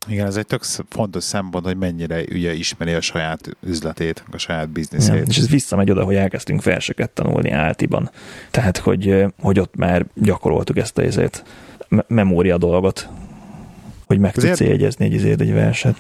Igen, 0.08 0.26
ez 0.26 0.36
egy 0.36 0.46
tök 0.46 0.62
fontos 0.88 1.24
szempont, 1.24 1.64
hogy 1.64 1.76
mennyire 1.76 2.22
ugye 2.32 2.54
ismeri 2.54 2.92
a 2.92 3.00
saját 3.00 3.56
üzletét, 3.66 4.24
a 4.30 4.38
saját 4.38 4.68
bizniszét. 4.68 5.14
Ja, 5.14 5.22
és 5.22 5.38
ez 5.38 5.48
visszamegy 5.48 5.90
oda, 5.90 6.04
hogy 6.04 6.14
elkezdtünk 6.14 6.62
verseket 6.62 7.10
tanulni 7.10 7.50
áltiban. 7.50 8.10
Tehát, 8.50 8.76
hogy, 8.76 9.24
hogy 9.40 9.58
ott 9.58 9.76
már 9.76 10.06
gyakoroltuk 10.14 10.78
ezt 10.78 10.98
a 10.98 11.02
ezért 11.02 11.44
memória 12.06 12.58
dolgot, 12.58 13.08
hogy 14.12 14.20
meg 14.20 14.32
tudsz 14.32 14.60
jegyezni 14.60 15.04
egy, 15.04 15.12
izét, 15.12 15.40
egy 15.40 15.52
verset. 15.52 15.96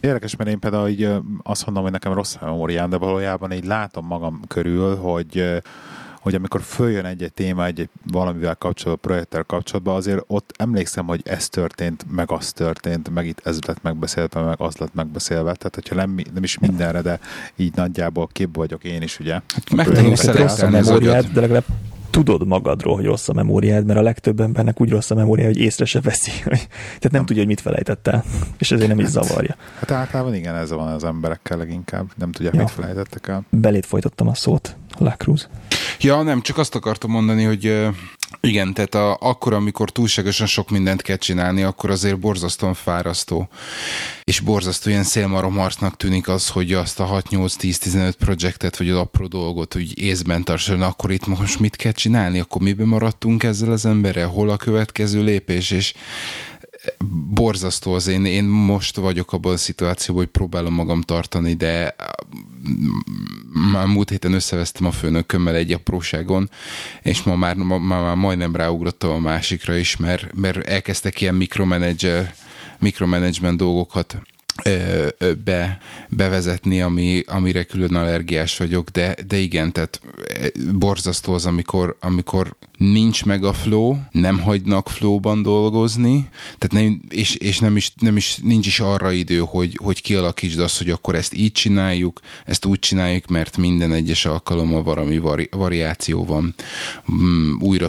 Érdekes, 0.00 0.36
mert 0.36 0.50
én 0.50 0.58
például 0.58 0.88
így 0.88 1.08
azt 1.42 1.64
mondom, 1.64 1.82
hogy 1.82 1.92
nekem 1.92 2.12
rossz 2.12 2.34
a 2.40 2.44
memóriám, 2.44 2.90
de 2.90 2.96
valójában 2.96 3.52
így 3.52 3.64
látom 3.64 4.06
magam 4.06 4.40
körül, 4.48 4.96
hogy 4.96 5.60
hogy 6.20 6.34
amikor 6.34 6.60
följön 6.62 7.04
egy-egy 7.04 7.32
téma, 7.32 7.64
egy-egy 7.64 7.88
valamivel 8.10 8.54
kapcsolatban, 8.54 9.10
projekttel 9.10 9.42
kapcsolatban, 9.42 9.94
azért 9.96 10.24
ott 10.26 10.52
emlékszem, 10.56 11.06
hogy 11.06 11.20
ez 11.24 11.48
történt, 11.48 12.04
meg 12.10 12.30
az 12.30 12.52
történt, 12.52 13.10
meg 13.14 13.26
itt 13.26 13.40
ez 13.44 13.58
lett 13.66 13.82
megbeszélve, 13.82 14.40
meg 14.40 14.60
az 14.60 14.76
lett 14.76 14.94
megbeszélve. 14.94 15.54
Tehát, 15.54 15.74
hogyha 15.74 15.94
nem, 15.94 16.14
nem 16.34 16.42
is 16.42 16.58
mindenre, 16.58 17.00
de 17.00 17.20
így 17.56 17.74
nagyjából 17.74 18.28
kép 18.32 18.56
vagyok 18.56 18.84
én 18.84 19.02
is, 19.02 19.18
ugye. 19.20 19.32
Hát 19.32 19.70
Megtanulsz 19.74 20.62
a 20.62 20.68
memóriát, 20.68 21.32
de 21.32 21.40
legalább 21.40 21.64
tudod 22.10 22.46
magadról, 22.46 22.94
hogy 22.94 23.04
rossz 23.04 23.28
a 23.28 23.32
memóriád, 23.32 23.86
mert 23.86 23.98
a 23.98 24.02
legtöbb 24.02 24.40
embernek 24.40 24.80
úgy 24.80 24.90
rossz 24.90 25.10
a 25.10 25.14
memória, 25.14 25.46
hogy 25.46 25.58
észre 25.58 25.84
se 25.84 26.00
veszi. 26.00 26.30
Hogy, 26.44 26.66
tehát 26.86 27.10
nem 27.10 27.20
tudja, 27.24 27.36
hogy 27.36 27.46
mit 27.46 27.60
felejtett 27.60 28.10
és 28.58 28.70
ezért 28.70 28.88
nem 28.88 28.98
is 28.98 29.04
hát, 29.04 29.12
zavarja. 29.12 29.56
Hát 29.78 29.90
általában 29.90 30.34
igen, 30.34 30.54
ez 30.54 30.70
van 30.70 30.88
az 30.88 31.04
emberekkel 31.04 31.58
leginkább. 31.58 32.06
Nem 32.16 32.32
tudják, 32.32 32.54
ja. 32.54 32.60
mit 32.60 32.70
felejtettek 32.70 33.28
el. 33.28 33.44
Belét 33.50 33.86
folytottam 33.86 34.28
a 34.28 34.34
szót, 34.34 34.76
Lacruz. 34.98 35.48
Ja, 36.00 36.22
nem, 36.22 36.40
csak 36.40 36.58
azt 36.58 36.74
akartam 36.74 37.10
mondani, 37.10 37.44
hogy 37.44 37.88
igen, 38.40 38.74
tehát 38.74 38.94
a, 38.94 39.16
akkor, 39.20 39.52
amikor 39.52 39.90
túlságosan 39.90 40.46
sok 40.46 40.70
mindent 40.70 41.02
kell 41.02 41.16
csinálni, 41.16 41.62
akkor 41.62 41.90
azért 41.90 42.18
borzasztóan 42.18 42.74
fárasztó. 42.74 43.48
És 44.24 44.40
borzasztó 44.40 44.90
ilyen 44.90 45.04
szélmaromarcnak 45.04 45.96
tűnik 45.96 46.28
az, 46.28 46.48
hogy 46.48 46.72
azt 46.72 47.00
a 47.00 47.22
6-8-10-15 47.30 48.12
projektet, 48.18 48.76
vagy 48.76 48.90
az 48.90 48.98
apró 48.98 49.26
dolgot 49.26 49.76
úgy 49.76 49.98
észben 49.98 50.44
tartson, 50.44 50.82
akkor 50.82 51.10
itt 51.10 51.26
most 51.26 51.60
mit 51.60 51.76
kell 51.76 51.92
csinálni? 51.92 52.38
Akkor 52.38 52.62
miben 52.62 52.86
maradtunk 52.86 53.42
ezzel 53.42 53.72
az 53.72 53.86
emberrel? 53.86 54.28
Hol 54.28 54.50
a 54.50 54.56
következő 54.56 55.22
lépés? 55.22 55.70
És 55.70 55.94
borzasztó 57.34 57.92
az 57.92 58.06
én, 58.06 58.24
én 58.24 58.44
most 58.44 58.96
vagyok 58.96 59.32
abban 59.32 59.52
a 59.52 59.56
szituációban, 59.56 60.22
hogy 60.24 60.32
próbálom 60.32 60.74
magam 60.74 61.00
tartani, 61.00 61.54
de 61.54 61.96
már 63.72 63.86
múlt 63.86 64.10
héten 64.10 64.32
összevesztem 64.32 64.86
a 64.86 64.90
főnökömmel 64.90 65.54
egy 65.54 65.72
apróságon, 65.72 66.50
és 67.02 67.22
ma 67.22 67.36
már, 67.36 67.56
ma, 67.56 67.78
már 67.78 68.16
majdnem 68.16 68.56
ráugrottam 68.56 69.10
a 69.10 69.18
másikra 69.18 69.76
is, 69.76 69.96
mert, 69.96 70.34
mert 70.34 70.66
elkezdtek 70.66 71.20
ilyen 71.20 71.34
mikromanager 71.34 72.34
mikromanagement 72.78 73.56
dolgokat 73.56 74.16
be, 75.44 75.78
bevezetni, 76.08 76.80
ami, 76.80 77.22
amire 77.26 77.64
külön 77.64 77.94
allergiás 77.94 78.56
vagyok, 78.56 78.88
de, 78.88 79.16
de 79.26 79.36
igen, 79.36 79.72
tehát 79.72 80.00
borzasztó 80.72 81.32
az, 81.32 81.46
amikor, 81.46 81.96
amikor 82.00 82.56
nincs 82.78 83.24
meg 83.24 83.44
a 83.44 83.52
flow, 83.52 83.96
nem 84.10 84.40
hagynak 84.40 84.88
flowban 84.88 85.42
dolgozni, 85.42 86.28
tehát 86.58 86.86
nem, 86.86 87.00
és, 87.08 87.34
és 87.34 87.58
nem, 87.58 87.76
is, 87.76 87.92
nem 88.00 88.16
is 88.16 88.36
nincs 88.42 88.66
is 88.66 88.80
arra 88.80 89.12
idő, 89.12 89.38
hogy, 89.38 89.78
hogy 89.82 90.02
kialakítsd 90.02 90.58
azt, 90.58 90.78
hogy 90.78 90.90
akkor 90.90 91.14
ezt 91.14 91.34
így 91.34 91.52
csináljuk, 91.52 92.20
ezt 92.44 92.64
úgy 92.64 92.78
csináljuk, 92.78 93.26
mert 93.26 93.56
minden 93.56 93.92
egyes 93.92 94.24
alkalommal 94.24 94.82
valami 94.82 95.18
vari, 95.18 95.48
variáció 95.50 96.24
van, 96.24 96.54
mm, 97.12 97.60
újra 97.60 97.88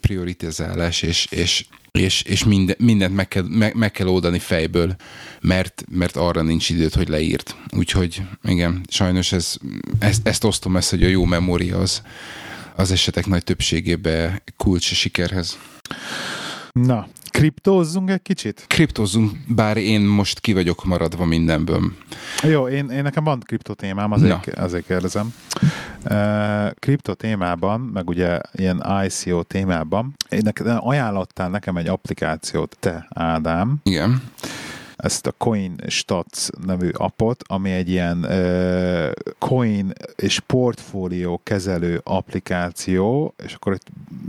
prioritizálás, 0.00 1.02
és, 1.02 1.26
és 1.30 1.64
és, 1.98 2.22
és 2.22 2.44
minden, 2.44 2.76
mindent 2.78 3.14
meg 3.14 3.28
kell, 3.28 3.44
meg, 3.48 3.74
meg 3.74 3.90
kell 3.90 4.06
oldani 4.06 4.38
fejből, 4.38 4.96
mert, 5.40 5.84
mert 5.90 6.16
arra 6.16 6.42
nincs 6.42 6.70
időt, 6.70 6.94
hogy 6.94 7.08
leírt. 7.08 7.56
Úgyhogy 7.76 8.22
igen, 8.44 8.80
sajnos 8.88 9.32
ez, 9.32 9.56
ezt, 9.98 10.26
ezt 10.28 10.44
osztom 10.44 10.76
ezt, 10.76 10.90
hogy 10.90 11.04
a 11.04 11.08
jó 11.08 11.24
memória 11.24 11.78
az, 11.78 12.02
az 12.76 12.90
esetek 12.90 13.26
nagy 13.26 13.44
többségében 13.44 14.42
kulcs 14.56 14.90
a 14.90 14.94
sikerhez. 14.94 15.58
Na, 16.72 17.08
kriptózzunk 17.38 18.10
egy 18.10 18.22
kicsit? 18.22 18.64
Kriptózzunk, 18.66 19.30
bár 19.48 19.76
én 19.76 20.00
most 20.00 20.40
ki 20.40 20.52
vagyok 20.52 20.84
maradva 20.84 21.24
mindenből. 21.24 21.92
Jó, 22.42 22.68
én, 22.68 22.90
én 22.90 23.02
nekem 23.02 23.24
van 23.24 23.40
kriptó 23.40 23.72
témám, 23.72 24.12
azért, 24.12 24.48
azért 24.48 24.86
kérdezem. 24.86 25.34
Uh, 26.10 27.14
témában, 27.14 27.80
meg 27.80 28.08
ugye 28.08 28.38
ilyen 28.52 28.84
ICO 29.04 29.42
témában, 29.42 30.14
én 30.28 30.52
ajánlottál 30.78 31.48
nekem 31.48 31.76
egy 31.76 31.88
applikációt, 31.88 32.76
te 32.80 33.06
Ádám. 33.10 33.76
Igen 33.82 34.22
ezt 35.04 35.26
a 35.26 35.32
Coin 35.32 35.74
Stats 35.86 36.48
nevű 36.66 36.88
appot, 36.88 37.42
ami 37.46 37.70
egy 37.70 37.88
ilyen 37.88 38.24
uh, 38.24 39.10
coin 39.38 39.92
és 40.16 40.40
portfólió 40.40 41.40
kezelő 41.42 42.00
applikáció, 42.04 43.34
és 43.44 43.54
akkor 43.54 43.72
itt 43.72 43.86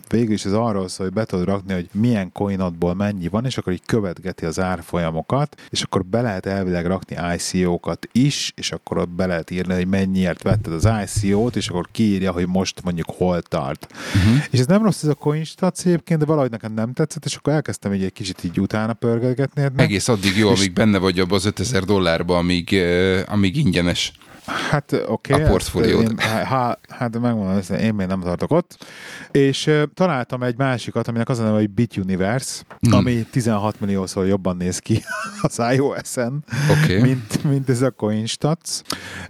végül 0.08 0.34
is 0.34 0.46
ez 0.46 0.54
arról 0.54 0.88
szól, 0.88 1.06
hogy 1.06 1.16
be 1.16 1.26
tudod 1.26 1.46
rakni, 1.46 1.74
hogy 1.74 1.90
milyen 1.92 2.32
coinodból 2.32 2.94
mennyi 2.94 3.28
van, 3.28 3.46
és 3.46 3.58
akkor 3.58 3.74
így 3.74 3.86
követgeti 3.86 4.46
az 4.46 4.60
árfolyamokat, 4.60 5.62
és 5.70 5.82
akkor 5.82 6.06
be 6.06 6.22
lehet 6.22 6.46
elvileg 6.46 6.86
rakni 6.86 7.18
ICO-kat 7.36 8.08
is, 8.12 8.54
és 8.56 8.72
akkor 8.72 8.98
ott 8.98 9.10
be 9.10 9.26
lehet 9.26 9.52
írni, 9.52 9.74
hogy 9.74 9.88
mennyiért 9.88 10.44
vetted 10.44 10.74
az 10.74 10.90
ICO-t, 11.04 11.56
és 11.56 11.68
akkor 11.68 11.88
kiírja, 11.92 12.32
hogy 12.32 12.48
most 12.48 12.84
mondjuk 12.84 13.10
hol 13.18 13.42
tart. 13.42 13.88
Uh-huh. 13.92 14.44
És 14.50 14.60
ez 14.60 14.66
nem 14.66 14.84
rossz 14.84 15.04
ez 15.04 15.10
a 15.10 15.14
coin 15.14 15.44
stats 15.44 15.86
egyébként, 15.86 16.20
de 16.20 16.26
valahogy 16.26 16.52
nekem 16.52 16.74
nem 16.74 16.94
tetszett, 16.94 17.26
és 17.26 17.36
akkor 17.36 17.54
elkezdtem 17.54 17.94
így 17.94 18.04
egy 18.04 18.14
kicsit 18.14 18.44
így 18.44 18.60
utána 18.60 18.94
pörgetni. 18.94 19.64
Egész 19.76 20.08
addig 20.08 20.38
jó, 20.38 20.50
amíg 20.50 20.65
benne 20.74 20.98
vagy 20.98 21.20
abban 21.20 21.38
az 21.38 21.46
5000 21.46 21.84
dollárba, 21.84 22.38
amíg, 22.38 22.70
uh, 22.72 23.20
amíg 23.26 23.56
ingyenes. 23.58 24.12
Hát 24.46 24.94
oké. 25.08 25.34
Okay, 25.34 25.46
a 25.46 25.50
portfóliót. 25.50 26.22
Hát, 26.22 26.80
hát 26.90 27.20
megmondom, 27.20 27.78
én 27.80 27.94
még 27.94 28.08
nem 28.08 28.22
tartok 28.22 28.52
ott. 28.52 28.86
És 29.32 29.68
uh, 29.68 29.84
találtam 29.94 30.44
egy 30.44 30.58
másikat, 30.58 31.08
aminek 31.08 31.30
az 31.30 31.40
a 31.40 31.44
neve, 31.44 31.56
hogy 31.56 31.70
Bit 31.70 31.98
Universe, 31.98 32.64
mm. 32.88 32.92
ami 32.92 33.26
16 33.32 33.80
milliószor 33.80 34.26
jobban 34.26 34.58
néz 34.58 34.80
ki 34.80 35.04
az 35.42 35.62
iOS-en, 35.74 36.44
okay. 36.70 37.02
mint, 37.02 37.44
mint 37.44 37.70
ez 37.70 37.82
a 37.82 37.92
CoinStats. 37.92 38.82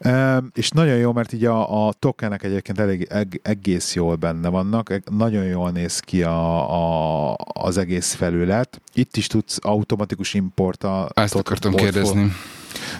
Uh, 0.04 0.38
és 0.54 0.70
nagyon 0.70 0.96
jó, 0.96 1.14
mert 1.14 1.34
így 1.34 1.46
a, 1.46 1.88
a 1.88 1.94
tokenek 1.94 2.44
egyébként 2.44 2.80
elég 2.80 3.08
eg, 3.10 3.40
egész 3.44 3.96
jól 3.96 4.16
benne 4.16 4.50
vannak, 4.50 4.94
nagyon 5.12 5.44
jól 5.44 5.72
néz 5.72 6.00
ki 6.00 6.24
a, 6.24 7.32
a, 7.32 7.36
az 7.54 7.78
egész 7.78 8.14
felület. 8.14 8.82
Itt 8.94 9.18
is 9.18 9.28
tudsz 9.28 9.58
automatikus 9.62 10.34
importa. 10.34 11.10
Ezt 11.14 11.36
akartam 11.36 11.72
portfól. 11.72 11.92
kérdezni 11.92 12.32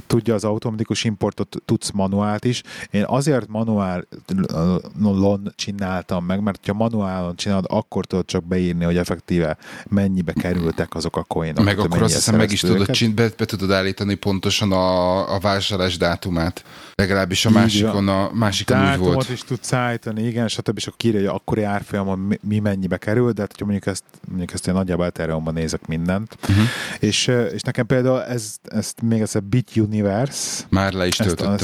tudja 0.08 0.34
az 0.34 0.44
automatikus 0.44 1.04
importot, 1.04 1.56
tudsz 1.66 1.92
manuált 1.92 2.46
is. 2.46 2.62
Én 2.92 3.04
azért 3.08 3.48
manuálon 3.48 5.54
csináltam 5.56 6.26
meg, 6.26 6.42
mert 6.42 6.66
ha 6.66 6.74
manuálon 6.74 7.36
csinálod, 7.36 7.66
akkor 7.68 8.06
tudod 8.06 8.26
csak 8.26 8.44
beírni, 8.44 8.84
hogy 8.84 8.98
effektíve 8.98 9.58
mennyibe 9.90 10.34
kerültek 10.34 10.96
azok 10.96 11.18
a 11.18 11.24
coinok. 11.24 11.64
Meg 11.64 11.80
akkor 11.80 12.02
azt 12.02 12.14
hiszem 12.14 12.36
meg 12.36 12.52
is 12.52 12.60
tudod, 12.60 12.90
csin, 12.90 13.16
be, 13.16 13.30
be 13.38 13.46
tudod 13.46 13.72
állítani 13.72 14.16
pontosan 14.16 14.72
a, 14.72 15.36
a 15.36 15.40
vásárlás 15.40 15.98
dátumát. 15.98 16.64
Legalábbis 16.96 17.46
a 17.46 17.50
másikon, 17.50 18.08
a 18.08 18.30
másikon 18.34 18.78
Dátumot 18.78 19.08
úgy 19.08 19.14
volt. 19.14 19.30
is 19.30 19.44
tudsz 19.44 19.74
állítani, 19.74 20.28
igen, 20.28 20.48
stb. 20.48 20.78
És 20.78 20.88
akkor 20.88 20.98
kírja, 20.98 21.20
hogy 21.20 21.30
akkori 21.30 21.64
árfolyamon 21.64 22.38
mi 22.42 22.60
mennyibe 22.60 22.98
kerül, 22.98 23.32
de 23.32 23.42
hát, 23.42 23.52
hogyha 23.52 23.66
mondjuk 23.66 23.86
ezt, 23.86 24.04
mondjuk 24.28 24.54
ezt 24.54 24.68
én 24.68 24.74
nagyjából 24.74 25.06
ethereum 25.06 25.54
nézek 25.54 25.88
mindent. 25.88 26.38
Uh-huh. 26.42 26.66
És, 27.00 27.28
és 27.54 27.62
nekem 27.62 27.86
például 27.86 28.24
ez, 28.24 28.56
ezt 28.64 29.02
még 29.02 29.22
ez 29.22 29.36
Bit 29.74 29.84
Universe. 29.84 30.66
Már 30.70 30.94
le 30.94 31.08
is 31.08 31.16
töltöttem. 31.16 31.54
Ezt, 31.54 31.64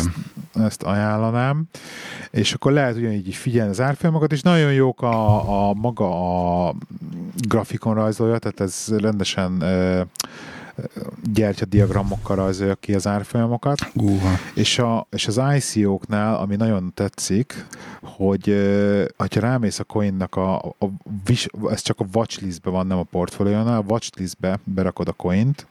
ezt, 0.54 0.66
ezt 0.66 0.84
ajánlanám. 0.84 1.64
És 2.32 2.54
akkor 2.54 2.72
lehet 2.72 2.96
ugyanígy 2.96 3.36
figyelni 3.36 3.72
az 3.72 3.82
árfolyamokat, 3.82 4.32
és 4.32 4.42
nagyon 4.42 4.74
jók 4.74 5.02
a, 5.02 5.70
a 5.70 5.74
maga 5.74 6.68
a 6.68 6.76
grafikon 7.48 7.94
rajzolja, 7.94 8.38
tehát 8.38 8.60
ez 8.60 8.88
rendesen 8.98 9.64
gyertyadiagramokkal 11.34 12.36
rajzolja 12.36 12.76
ki 12.76 12.94
az 12.94 13.08
árfolyamokat. 13.08 13.80
Uh-huh. 13.96 14.30
És, 14.54 14.80
a, 14.80 15.08
és 15.10 15.28
az 15.28 15.42
ICO-knál, 15.56 16.36
ami 16.36 16.56
nagyon 16.56 16.92
tetszik, 16.94 17.66
hogy 18.02 18.46
ha 19.18 19.28
rámész 19.40 19.80
a 19.80 19.84
coinnak 19.84 20.36
a, 20.36 20.56
a, 20.56 20.76
a 20.80 20.90
ez 21.72 21.82
csak 21.82 22.00
a 22.00 22.06
watchlistbe 22.14 22.70
van, 22.70 22.88
nem 22.88 22.98
a 22.98 23.04
portfóliónál, 23.04 23.78
a 23.78 23.84
watchlistbe 23.88 24.60
berakod 24.64 25.08
a 25.08 25.12
coint, 25.12 25.66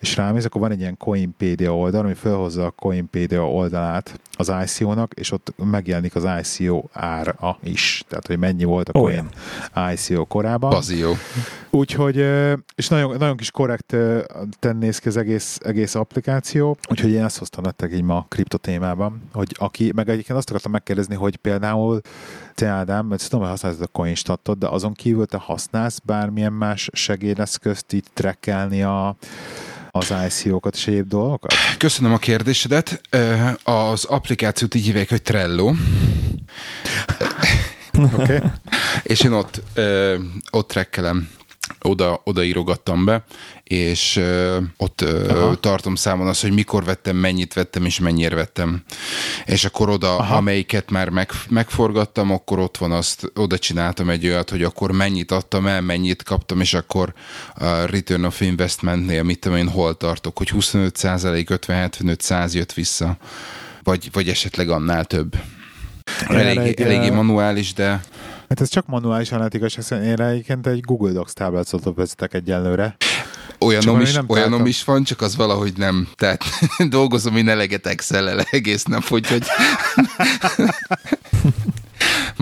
és 0.00 0.16
rámész, 0.16 0.44
akkor 0.44 0.60
van 0.60 0.70
egy 0.70 0.80
ilyen 0.80 0.96
Coinpedia 0.96 1.76
oldal, 1.76 2.04
ami 2.04 2.14
felhozza 2.14 2.66
a 2.66 2.70
Coinpedia 2.70 3.48
oldalát 3.48 4.20
az 4.32 4.52
ICO-nak, 4.64 5.12
és 5.14 5.30
ott 5.30 5.52
megjelenik 5.56 6.14
az 6.14 6.26
ICO 6.40 6.84
ára 6.92 7.58
is. 7.62 8.04
Tehát, 8.08 8.26
hogy 8.26 8.38
mennyi 8.38 8.64
volt 8.64 8.88
a 8.88 8.92
coin 8.92 9.28
Olyan. 9.74 9.92
ICO 9.92 10.24
korában. 10.24 10.70
Bazió. 10.70 11.12
Úgyhogy, 11.70 12.16
és 12.74 12.88
nagyon, 12.88 13.16
nagyon 13.16 13.36
kis 13.36 13.50
korrekt 13.50 13.96
tennész 14.58 14.98
ki 14.98 15.08
az 15.08 15.16
egész, 15.16 15.58
egész 15.64 15.94
applikáció, 15.94 16.76
úgyhogy 16.88 17.10
én 17.10 17.24
ezt 17.24 17.38
hoztam 17.38 17.64
nektek 17.64 17.92
így 17.92 18.02
ma 18.02 18.16
a 18.16 18.26
kripto 18.28 18.56
témában, 18.56 19.22
hogy 19.32 19.56
aki, 19.58 19.92
meg 19.94 20.08
egyébként 20.08 20.38
azt 20.38 20.48
akartam 20.48 20.72
megkérdezni, 20.72 21.14
hogy 21.14 21.36
például 21.36 22.00
te 22.54 22.66
Ádám, 22.66 23.06
mert 23.06 23.22
tudom, 23.22 23.40
hogy 23.40 23.50
használsz 23.50 23.80
a 23.80 23.86
Coinstatot, 23.86 24.58
de 24.58 24.66
azon 24.66 24.92
kívül 24.92 25.26
te 25.26 25.36
használsz 25.36 25.98
bármilyen 25.98 26.52
más 26.52 26.88
segédeszközt 26.92 27.92
itt 27.92 28.10
trekkelni 28.14 28.82
a, 28.82 29.16
az 29.90 30.14
ICO-kat 30.28 30.74
és 30.74 30.86
egyéb 30.86 31.08
dolgokat? 31.08 31.52
Köszönöm 31.78 32.12
a 32.12 32.18
kérdésedet. 32.18 33.00
Az 33.64 34.04
applikációt 34.04 34.74
így 34.74 34.84
hívják, 34.84 35.08
hogy 35.08 35.22
Trello. 35.22 35.72
okay. 38.18 38.38
és 39.02 39.20
én 39.20 39.32
ott, 39.32 39.62
ott 40.50 40.68
trekkelem 40.68 41.28
oda, 41.82 42.20
oda 42.24 42.44
írogattam 42.44 43.04
be, 43.04 43.24
és 43.64 44.16
ö, 44.16 44.58
ott 44.76 45.00
ö, 45.00 45.52
tartom 45.60 45.94
számon 45.94 46.26
azt, 46.26 46.42
hogy 46.42 46.52
mikor 46.52 46.84
vettem, 46.84 47.16
mennyit 47.16 47.52
vettem, 47.52 47.84
és 47.84 47.98
mennyire 47.98 48.34
vettem. 48.34 48.82
És 49.44 49.64
akkor 49.64 49.88
oda, 49.88 50.16
Aha. 50.16 50.36
amelyiket 50.36 50.90
már 50.90 51.08
meg, 51.08 51.30
megforgattam, 51.48 52.30
akkor 52.30 52.58
ott 52.58 52.76
van 52.76 52.92
azt, 52.92 53.32
oda 53.34 53.58
csináltam 53.58 54.10
egy 54.10 54.26
olyat, 54.26 54.50
hogy 54.50 54.62
akkor 54.62 54.92
mennyit 54.92 55.30
adtam 55.30 55.66
el, 55.66 55.80
mennyit 55.80 56.22
kaptam, 56.22 56.60
és 56.60 56.74
akkor 56.74 57.12
a 57.54 57.66
Return 57.66 58.24
of 58.24 58.40
Investmentnél, 58.40 59.22
mit 59.22 59.38
tudom 59.38 59.58
én, 59.58 59.68
hol 59.68 59.96
tartok, 59.96 60.38
hogy 60.38 60.50
25 60.50 60.98
50-75 60.98 62.20
100 62.20 62.54
jött 62.54 62.72
vissza, 62.72 63.16
vagy, 63.82 64.08
vagy 64.12 64.28
esetleg 64.28 64.68
annál 64.70 65.04
több. 65.04 65.36
Elég, 66.28 66.80
eléggé 66.80 67.10
manuális, 67.10 67.72
de 67.72 68.00
Hát 68.52 68.60
ez 68.60 68.68
csak 68.68 68.86
manuálisan 68.86 69.38
lehet 69.38 69.54
igazság 69.54 70.04
én 70.04 70.20
egyébként 70.20 70.66
egy 70.66 70.80
Google 70.80 71.12
Docs 71.12 71.30
táblázatot 71.30 71.96
vezetek 71.96 72.34
egyenlőre. 72.34 72.96
Olyanom, 73.58 74.00
is, 74.00 74.18
olyanom 74.26 74.66
is 74.66 74.84
van, 74.84 75.04
csak 75.04 75.20
az 75.20 75.36
valahogy 75.36 75.72
nem. 75.76 76.08
Tehát 76.14 76.44
dolgozom 76.88 77.36
én 77.36 77.48
eleget 77.48 77.86
excel 77.86 78.40
egész 78.50 78.84
nap, 78.84 79.10
úgyhogy 79.10 79.42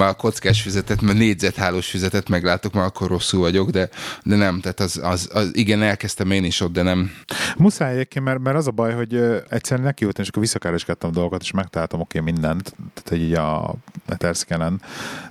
már 0.01 0.09
a 0.09 0.15
kockás 0.15 0.63
füzetet, 0.63 1.01
mert 1.01 1.19
négyzethálós 1.19 1.91
füzetet 1.91 2.29
meglátok, 2.29 2.73
már 2.73 2.85
akkor 2.85 3.09
rosszul 3.09 3.41
vagyok, 3.41 3.71
de, 3.71 3.89
de 4.23 4.37
nem, 4.37 4.61
tehát 4.61 4.81
az, 4.81 5.01
az, 5.03 5.29
az, 5.33 5.51
igen, 5.53 5.83
elkezdtem 5.83 6.31
én 6.31 6.45
is 6.45 6.61
ott, 6.61 6.73
de 6.73 6.83
nem. 6.83 7.11
Muszáj 7.57 7.93
egyébként, 7.93 8.25
mert, 8.25 8.39
mert 8.39 8.57
az 8.57 8.67
a 8.67 8.71
baj, 8.71 8.93
hogy 8.95 9.15
egyszerűen 9.49 9.87
nekiültem, 9.87 10.23
és 10.23 10.29
akkor 10.29 10.43
visszakereskedtem 10.43 11.13
dolgokat, 11.13 11.43
és 11.43 11.51
megtaláltam 11.51 12.01
oké 12.01 12.19
okay, 12.19 12.33
mindent, 12.33 12.75
tehát 13.03 13.23
így 13.23 13.35
a 13.35 13.75
Etherscan-en, 14.07 14.83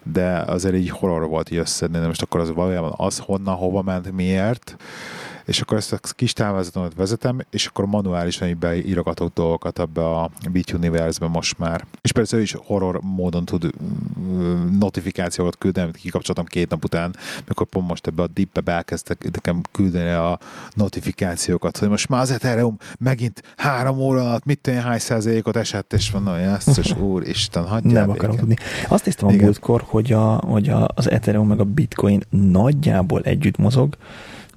de 0.03 0.38
azért 0.38 0.75
így 0.75 0.89
horror 0.89 1.27
volt 1.27 1.51
így 1.51 1.58
összedni, 1.58 1.99
de 1.99 2.08
most 2.08 2.21
akkor 2.21 2.39
az 2.39 2.53
valójában 2.53 2.93
az 2.97 3.17
honnan, 3.17 3.55
hova 3.55 3.82
ment, 3.82 4.12
miért, 4.12 4.77
és 5.50 5.62
akkor 5.62 5.78
ezt 5.78 5.94
a 5.94 6.00
kis 6.16 6.34
táblázatomat 6.34 6.94
vezetem, 6.96 7.40
és 7.50 7.66
akkor 7.66 7.86
manuálisan 7.86 8.48
így 8.48 8.58
beírogatok 8.58 9.34
dolgokat 9.34 9.80
abba 9.80 10.22
a 10.22 10.30
Beat 10.52 10.72
Universe-be 10.72 11.28
most 11.28 11.58
már. 11.58 11.86
És 12.02 12.12
persze 12.12 12.38
ő 12.38 12.42
is 12.42 12.56
horror 12.64 13.00
módon 13.02 13.46
tud 13.46 13.70
mm, 14.20 14.78
notifikációkat 14.78 15.58
küldeni, 15.58 15.86
amit 15.86 16.02
kikapcsoltam 16.02 16.46
két 16.46 16.70
nap 16.70 16.84
után, 16.84 17.16
mikor 17.48 17.68
pont 17.68 17.88
most 17.88 18.08
ebbe 18.08 18.22
a 18.22 18.28
deep 18.28 18.70
elkezdtek 18.70 19.24
nekem 19.32 19.62
küldeni 19.72 20.10
a 20.10 20.40
notifikációkat, 20.74 21.78
hogy 21.78 21.90
most 21.90 22.10
már 22.10 22.22
az 22.22 22.32
Ethereum 22.32 22.78
megint 23.00 23.42
három 23.58 24.00
óra 24.00 24.22
alatt 24.22 24.46
mit 24.46 24.60
tenni, 24.60 24.78
hány 24.78 25.00
százalékot 25.00 25.56
esett, 25.56 25.94
és 25.94 26.12
mondom, 26.12 26.34
hogy 26.34 26.44
ezt 26.44 26.78
is 26.78 26.96
úristen, 27.12 27.68
hagyjál 27.68 28.06
Nem 28.06 28.10
akarom 28.10 28.36
tudni. 28.36 28.56
Azt 28.88 29.04
hiszem 29.04 29.28
a 29.28 29.32
múltkor, 29.32 29.84
hogy, 29.86 30.12
a, 30.14 30.34
hogy 30.34 30.70
a, 30.70 30.88
az 30.96 31.10
Ethereum 31.10 31.48
meg 31.48 31.60
a 31.60 31.64
Bitcoin 31.64 32.22
nagyjából 32.30 33.22
együtt 33.22 33.58
mozog, 33.58 33.98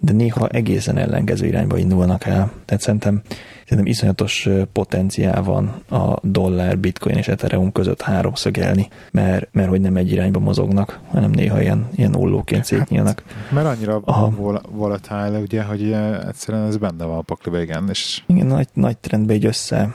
de 0.05 0.13
néha 0.13 0.49
egészen 0.49 0.97
ellenkező 0.97 1.47
irányba 1.47 1.79
indulnak 1.79 2.25
el. 2.25 2.53
Tehát 2.65 2.83
szerintem, 2.83 3.23
szerintem 3.63 3.87
iszonyatos 3.87 4.49
potenciál 4.73 5.43
van 5.43 5.67
a 5.91 6.19
dollár, 6.23 6.79
bitcoin 6.79 7.17
és 7.17 7.29
ethereum 7.29 7.73
között 7.73 8.03
háromszögelni, 8.03 8.89
mert, 9.11 9.49
mert 9.53 9.69
hogy 9.69 9.81
nem 9.81 9.97
egy 9.97 10.13
irányba 10.13 10.39
mozognak, 10.39 11.01
hanem 11.11 11.31
néha 11.31 11.61
ilyen, 11.61 11.89
ilyen 11.95 12.15
ollóként 12.15 12.65
szétnyílnak. 12.65 13.23
Hát, 13.27 13.51
mert 13.53 13.67
annyira 13.67 14.01
Aha. 14.05 14.31
volatile, 14.71 15.39
ugye, 15.39 15.63
hogy 15.63 15.93
egyszerűen 16.29 16.67
ez 16.67 16.77
benne 16.77 17.05
van 17.05 17.19
a 17.19 17.23
pakliba, 17.23 17.61
igen. 17.61 17.89
És... 17.89 18.23
Igen, 18.27 18.47
nagy, 18.47 18.69
nagy 18.73 18.99
trendbe 18.99 19.35
így 19.35 19.45
össze 19.45 19.95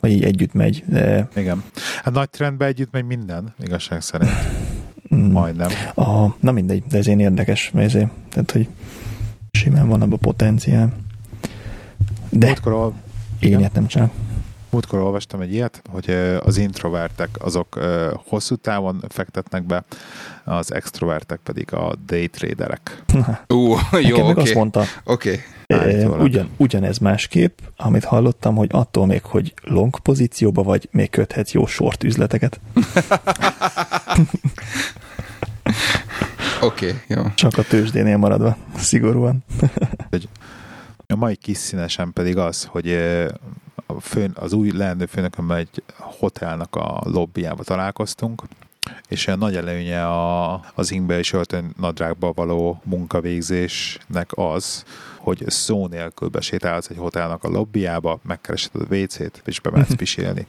vagy 0.00 0.10
így 0.10 0.24
együtt 0.24 0.52
megy. 0.52 0.84
De... 0.86 1.28
Igen. 1.36 1.62
Hát 2.02 2.14
nagy 2.14 2.30
trendben 2.30 2.68
együtt 2.68 2.92
megy 2.92 3.04
minden, 3.04 3.54
igazság 3.58 4.00
szerint. 4.00 4.30
Mm. 5.14 5.30
Majdnem. 5.30 5.68
A, 5.94 6.26
na 6.40 6.52
mindegy, 6.52 6.82
de 6.90 6.98
ez 6.98 7.06
én 7.06 7.20
érdekes, 7.20 7.70
mert 7.70 7.86
ezért, 7.86 8.10
tehát, 8.28 8.50
hogy 8.50 8.68
simán 9.52 9.88
van 9.88 10.02
abban 10.02 10.18
potenciál. 10.18 10.92
De 12.28 12.46
Múltkor, 12.46 12.92
én 13.38 13.68
nem 13.72 13.86
csak. 13.86 14.10
Múltkor 14.70 15.00
olvastam 15.00 15.40
egy 15.40 15.52
ilyet, 15.52 15.82
hogy 15.90 16.10
az 16.44 16.56
introvertek 16.56 17.28
azok 17.38 17.78
hosszú 18.26 18.54
távon 18.54 19.04
fektetnek 19.08 19.66
be, 19.66 19.84
az 20.44 20.74
extrovertek 20.74 21.40
pedig 21.42 21.74
a 21.74 21.94
daytraderek. 22.06 23.02
Ú, 23.46 23.56
jó, 23.56 23.76
oké. 23.92 24.12
Okay. 24.12 24.42
azt 24.42 24.54
mondta, 24.54 24.84
okay. 25.04 25.38
Ugyan, 26.18 26.48
ugyanez 26.56 26.98
másképp, 26.98 27.58
amit 27.76 28.04
hallottam, 28.04 28.56
hogy 28.56 28.68
attól 28.72 29.06
még, 29.06 29.22
hogy 29.22 29.54
long 29.62 29.98
pozícióba 29.98 30.62
vagy, 30.62 30.88
még 30.90 31.10
köthetsz 31.10 31.52
jó 31.52 31.66
short 31.66 32.04
üzleteket. 32.04 32.60
Oké, 36.60 36.86
okay, 36.86 37.00
jó. 37.06 37.22
Csak 37.34 37.58
a 37.58 37.62
tőzsdénél 37.62 38.16
maradva, 38.16 38.56
szigorúan. 38.76 39.44
a 41.06 41.16
mai 41.16 41.36
kis 41.36 41.56
színesen 41.56 42.12
pedig 42.12 42.36
az, 42.36 42.64
hogy 42.64 42.92
a 43.86 44.00
főn, 44.00 44.32
az 44.34 44.52
új 44.52 44.70
leendő 44.70 45.06
főnökömmel 45.06 45.56
egy 45.56 45.82
hotelnak 45.96 46.76
a 46.76 47.00
lobbyjába 47.04 47.62
találkoztunk, 47.62 48.42
és 49.08 49.28
a 49.28 49.36
nagy 49.36 49.56
előnye 49.56 50.06
a, 50.06 50.52
az 50.74 50.90
ingbe 50.90 51.18
és 51.18 51.32
öltön 51.32 51.74
nadrágba 51.78 52.32
való 52.32 52.80
munkavégzésnek 52.84 54.30
az, 54.34 54.84
hogy 55.16 55.44
szó 55.46 55.86
nélkül 55.86 56.28
besétálsz 56.28 56.88
egy 56.88 56.96
hotelnak 56.96 57.44
a 57.44 57.48
lobbyjába, 57.48 58.20
megkeresed 58.22 58.70
a 58.74 58.94
WC-t, 58.94 59.42
és 59.44 59.60
bemehetsz 59.60 59.94
pisélni. 59.94 60.46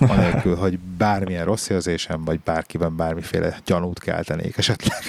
Anélkül, 0.00 0.56
hogy 0.56 0.78
bármilyen 0.78 1.44
rossz 1.44 1.68
érzésem, 1.68 2.24
vagy 2.24 2.40
bárkiben 2.40 2.96
bármiféle 2.96 3.60
gyanút 3.64 3.98
keltenék 3.98 4.56
esetleg. 4.56 5.02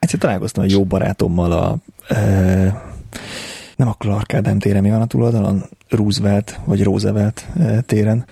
Egyszer 0.00 0.18
találkoztam 0.18 0.64
egy 0.64 0.70
jó 0.70 0.84
barátommal 0.84 1.52
a 1.52 1.76
e, 2.14 2.20
nem 3.76 3.88
a 3.88 3.92
Clark 3.92 4.34
Ádám 4.34 4.58
téren, 4.58 4.82
mi 4.82 4.90
van 4.90 5.00
a 5.00 5.06
túloldalon? 5.06 5.64
Roosevelt, 5.88 6.60
vagy 6.64 6.82
Roosevelt 6.82 7.46
e, 7.58 7.80
téren, 7.80 8.24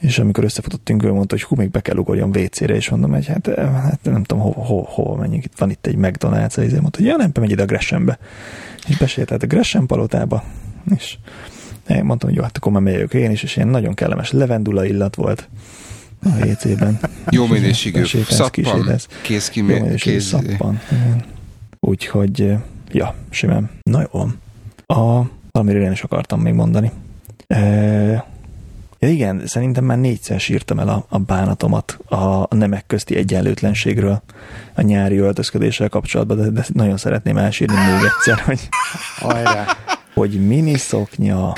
és 0.00 0.18
amikor 0.18 0.44
összefutottunk, 0.44 1.02
ő 1.04 1.12
mondta, 1.12 1.34
hogy 1.34 1.42
hú, 1.42 1.56
még 1.56 1.70
be 1.70 1.80
kell 1.80 1.96
ugorjon 1.96 2.36
WC-re, 2.36 2.74
és 2.74 2.88
mondom, 2.88 3.12
hogy 3.12 3.26
hát, 3.26 3.46
hát 3.56 3.98
nem 4.02 4.22
tudom, 4.22 4.42
hova, 4.42 4.64
hova, 4.64 4.86
hova 4.86 5.14
menjünk, 5.14 5.44
itt 5.44 5.58
van 5.58 5.70
itt 5.70 5.86
egy 5.86 5.96
McDonald's, 5.98 6.58
és 6.58 6.70
mondta, 6.70 6.98
hogy 6.98 7.06
ja, 7.06 7.16
nem, 7.16 7.30
megy 7.40 7.50
ide 7.50 7.62
a 7.62 7.66
Gressembe. 7.66 8.18
És 8.88 8.96
besétált 8.96 9.42
a 9.42 9.46
Gresham 9.46 9.86
palotába, 9.86 10.44
és 10.96 11.16
én 11.88 12.04
mondtam, 12.04 12.28
hogy 12.28 12.38
jó, 12.38 12.44
hát 12.44 12.56
akkor 12.56 12.72
már 12.72 12.82
megyek 12.82 13.14
én 13.14 13.30
is, 13.30 13.42
és 13.42 13.56
ilyen 13.56 13.68
nagyon 13.68 13.94
kellemes 13.94 14.32
levendula 14.32 14.84
illat 14.84 15.14
volt 15.14 15.48
a 16.24 16.46
WC-ben. 16.46 16.98
Jó 17.30 17.46
minőségű 17.46 18.04
szappan, 18.28 18.96
kész 19.22 19.48
ki, 19.48 19.60
Jó 19.60 19.66
minőségű 19.66 20.16
kéz... 20.16 20.24
szappan. 20.24 20.80
Úgyhogy, 21.80 22.54
ja, 22.92 23.14
simán. 23.30 23.70
Na 23.82 24.00
jó. 24.12 24.20
A, 24.86 25.22
valamiről 25.50 25.84
én 25.84 25.92
is 25.92 26.02
akartam 26.02 26.40
még 26.40 26.54
mondani. 26.54 26.90
E, 27.46 28.32
Ja 29.04 29.10
igen, 29.10 29.42
szerintem 29.46 29.84
már 29.84 29.98
négyszer 29.98 30.40
sírtam 30.40 30.78
el 30.78 30.88
a, 30.88 31.06
a 31.08 31.18
bánatomat 31.18 31.98
a 32.08 32.54
nemek 32.54 32.86
közti 32.86 33.16
egyenlőtlenségről 33.16 34.22
a 34.74 34.82
nyári 34.82 35.16
öltözködéssel 35.16 35.88
kapcsolatban, 35.88 36.36
de, 36.36 36.48
de 36.50 36.64
nagyon 36.72 36.96
szeretném 36.96 37.36
elsírni 37.36 37.74
még 37.74 38.04
egyszer, 38.04 38.38
hogy, 38.44 38.68
hogy 40.14 40.46
miniszoknya, 40.46 41.52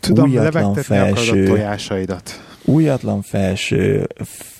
Tudom, 0.00 0.30
újatlan 0.30 0.74
felső, 0.74 1.44
a 1.44 1.46
tojásaidat 1.46 2.51
újatlan 2.64 3.22
felső, 3.22 4.06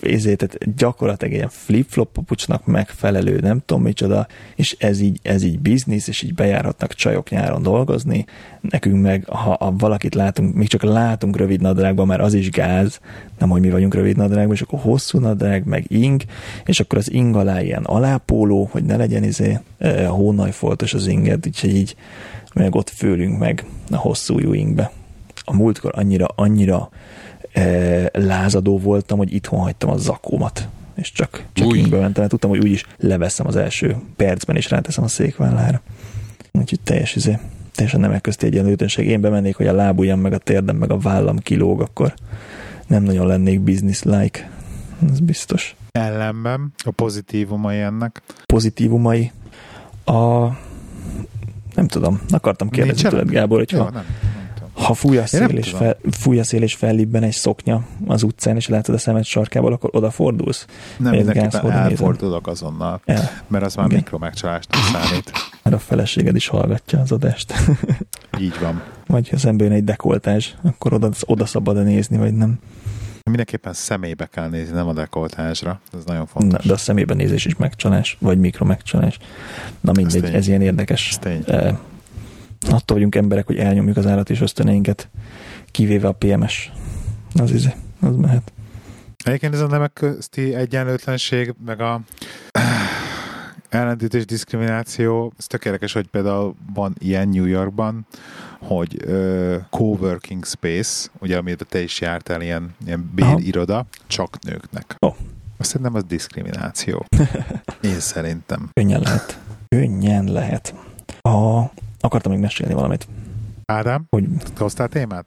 ezért, 0.00 0.36
tehát 0.36 0.76
gyakorlatilag 0.76 1.34
ilyen 1.34 1.48
flip-flop 1.48 2.12
papucsnak 2.12 2.66
megfelelő, 2.66 3.38
nem 3.40 3.62
tudom 3.66 3.82
micsoda, 3.82 4.26
és 4.54 4.76
ez 4.78 5.00
így, 5.00 5.18
ez 5.22 5.42
így 5.42 5.58
biznisz, 5.58 6.08
és 6.08 6.22
így 6.22 6.34
bejárhatnak 6.34 6.94
csajok 6.94 7.30
nyáron 7.30 7.62
dolgozni. 7.62 8.24
Nekünk 8.60 9.02
meg, 9.02 9.24
ha, 9.28 9.56
ha 9.60 9.74
valakit 9.78 10.14
látunk, 10.14 10.54
még 10.54 10.68
csak 10.68 10.82
látunk 10.82 11.36
rövid 11.36 11.60
nadrágban, 11.60 12.06
mert 12.06 12.22
az 12.22 12.34
is 12.34 12.50
gáz, 12.50 13.00
nem, 13.38 13.48
hogy 13.48 13.60
mi 13.60 13.70
vagyunk 13.70 13.94
rövid 13.94 14.16
nadrágban, 14.16 14.54
és 14.54 14.60
akkor 14.60 14.78
hosszú 14.78 15.18
nadrág, 15.18 15.64
meg 15.64 15.84
ing, 15.88 16.22
és 16.64 16.80
akkor 16.80 16.98
az 16.98 17.12
ing 17.12 17.36
alá 17.36 17.62
ilyen 17.62 17.84
alápóló, 17.84 18.68
hogy 18.70 18.84
ne 18.84 18.96
legyen 18.96 19.24
izé 19.24 19.58
hónajfoltos 20.06 20.94
az 20.94 21.06
inged, 21.06 21.46
úgyhogy 21.46 21.74
így 21.74 21.96
meg 22.54 22.74
ott 22.74 22.90
főlünk 22.90 23.38
meg 23.38 23.64
a 23.90 23.96
hosszú 23.96 24.52
ingbe. 24.52 24.92
A 25.44 25.56
múltkor 25.56 25.92
annyira, 25.94 26.26
annyira 26.34 26.90
lázadó 28.12 28.78
voltam, 28.78 29.18
hogy 29.18 29.34
itthon 29.34 29.60
hagytam 29.60 29.90
a 29.90 29.96
zakómat 29.96 30.68
és 30.94 31.12
csak, 31.12 31.44
csak 31.52 31.76
ingbe 31.76 31.98
mentem, 31.98 32.14
mert 32.16 32.28
tudtam, 32.28 32.50
hogy 32.50 32.64
úgyis 32.64 32.86
leveszem 32.98 33.46
az 33.46 33.56
első 33.56 33.96
percben, 34.16 34.56
és 34.56 34.70
ráteszem 34.70 35.04
a 35.04 35.08
székvállára. 35.08 35.80
Úgyhogy 36.52 36.80
teljes 36.80 37.14
izé, 37.14 37.38
teljesen 37.74 38.00
nemek 38.00 38.20
közti 38.20 38.46
egyenlőtlenség. 38.46 39.06
Én 39.06 39.20
bemennék, 39.20 39.56
hogy 39.56 39.66
a 39.66 39.72
lábujjam, 39.72 40.20
meg 40.20 40.32
a 40.32 40.38
térdem, 40.38 40.76
meg 40.76 40.90
a 40.90 40.98
vállam 40.98 41.38
kilóg, 41.38 41.80
akkor 41.80 42.14
nem 42.86 43.02
nagyon 43.02 43.26
lennék 43.26 43.60
business-like. 43.60 44.50
Ez 45.10 45.20
biztos. 45.20 45.76
Ellenben 45.90 46.72
a 46.84 46.90
pozitívumai 46.90 47.80
ennek? 47.80 48.22
Pozitívumai? 48.46 49.30
A 50.04 50.46
nem 51.74 51.86
tudom, 51.86 52.20
akartam 52.28 52.68
kérdezni 52.68 53.08
tőled, 53.08 53.30
Gábor, 53.30 53.58
hogyha 53.58 53.76
Jó, 53.76 53.88
nem. 53.88 54.04
Ha 54.82 54.94
fúj 54.94 55.18
a, 55.18 55.26
szél 55.26 55.48
és, 55.48 55.70
fel, 55.70 55.96
fúj 56.10 56.38
a 56.38 56.44
szél 56.44 56.62
és 56.62 56.74
fellibben 56.74 57.22
egy 57.22 57.32
szoknya 57.32 57.82
az 58.06 58.22
utcán, 58.22 58.56
és 58.56 58.68
látod 58.68 58.94
a 58.94 58.98
szemed 58.98 59.24
sarkából, 59.24 59.72
akkor 59.72 59.90
odafordulsz? 59.92 60.66
Nem, 60.96 61.14
mindenképpen 61.14 61.70
elfordulok 61.70 62.46
azonnal, 62.46 63.00
El. 63.04 63.30
mert 63.48 63.64
az 63.64 63.74
már 63.74 63.86
Igen. 63.86 63.98
mikromegcsalásnak 63.98 64.82
számít. 64.82 65.32
Mert 65.62 65.76
a 65.76 65.78
feleséged 65.78 66.36
is 66.36 66.46
hallgatja 66.46 67.00
az 67.00 67.12
adást. 67.12 67.54
Így 68.40 68.58
van. 68.60 68.82
Vagy 69.06 69.28
ha 69.28 69.36
szemben 69.36 69.66
jön 69.66 69.76
egy 69.76 69.84
dekoltás, 69.84 70.54
akkor 70.62 70.92
oda, 70.92 71.10
oda 71.26 71.46
szabad 71.46 71.84
nézni, 71.84 72.16
vagy 72.16 72.34
nem? 72.34 72.58
Mindenképpen 73.24 73.72
szemébe 73.72 74.26
kell 74.26 74.48
nézni, 74.48 74.74
nem 74.74 74.88
a 74.88 74.92
dekoltásra. 74.92 75.80
Ez 75.92 76.04
nagyon 76.04 76.26
fontos. 76.26 76.62
Na, 76.62 76.68
de 76.68 76.72
a 76.72 76.76
szemébe 76.76 77.14
nézés 77.14 77.44
is 77.44 77.56
megcsalás, 77.56 78.16
vagy 78.20 78.38
mikromegcsalás. 78.38 79.18
Na 79.80 79.92
mindegy, 79.92 80.24
ez, 80.24 80.30
ez 80.30 80.48
ilyen 80.48 80.62
érdekes 80.62 81.18
attól 82.68 82.96
vagyunk 82.96 83.14
emberek, 83.14 83.46
hogy 83.46 83.58
elnyomjuk 83.58 83.96
az 83.96 84.06
állat 84.06 84.30
és 84.30 84.40
ösztöneinket, 84.40 85.08
kivéve 85.70 86.08
a 86.08 86.12
PMS. 86.12 86.72
Az 87.34 87.50
izé, 87.50 87.74
az 88.00 88.16
mehet. 88.16 88.52
Egyébként 89.24 89.54
ez 89.54 89.60
a 89.60 89.66
nemek 89.66 89.92
közti 89.92 90.54
egyenlőtlenség, 90.54 91.54
meg 91.64 91.80
a 91.80 92.00
ellentétes 93.68 94.24
diszkrimináció, 94.24 95.32
ez 95.38 95.46
tök 95.46 95.64
érdekes, 95.64 95.92
hogy 95.92 96.06
például 96.06 96.54
van 96.74 96.94
ilyen 96.98 97.28
New 97.28 97.44
Yorkban, 97.44 98.06
hogy 98.58 99.04
uh, 99.06 99.56
coworking 99.70 100.44
space, 100.44 101.08
ugye 101.18 101.36
amiben 101.36 101.66
te 101.68 101.82
is 101.82 102.00
jártál, 102.00 102.42
ilyen, 102.42 102.74
ilyen 102.86 103.10
béliroda, 103.14 103.86
csak 104.06 104.38
nőknek. 104.42 104.94
Oh. 104.98 105.14
Azt 105.56 105.70
szerintem 105.70 105.94
az 105.94 106.04
diszkrimináció. 106.04 107.04
Én 107.80 108.00
szerintem. 108.00 108.70
Könnyen 108.72 109.00
lehet. 109.00 109.38
Könnyen 109.68 110.24
lehet. 110.24 110.74
A 111.20 111.62
Akartam 112.02 112.32
még 112.32 112.40
mesélni 112.40 112.74
valamit. 112.74 113.06
Ádám, 113.66 114.04
hogy 114.10 114.24
hoztál 114.56 114.88
témát? 114.88 115.26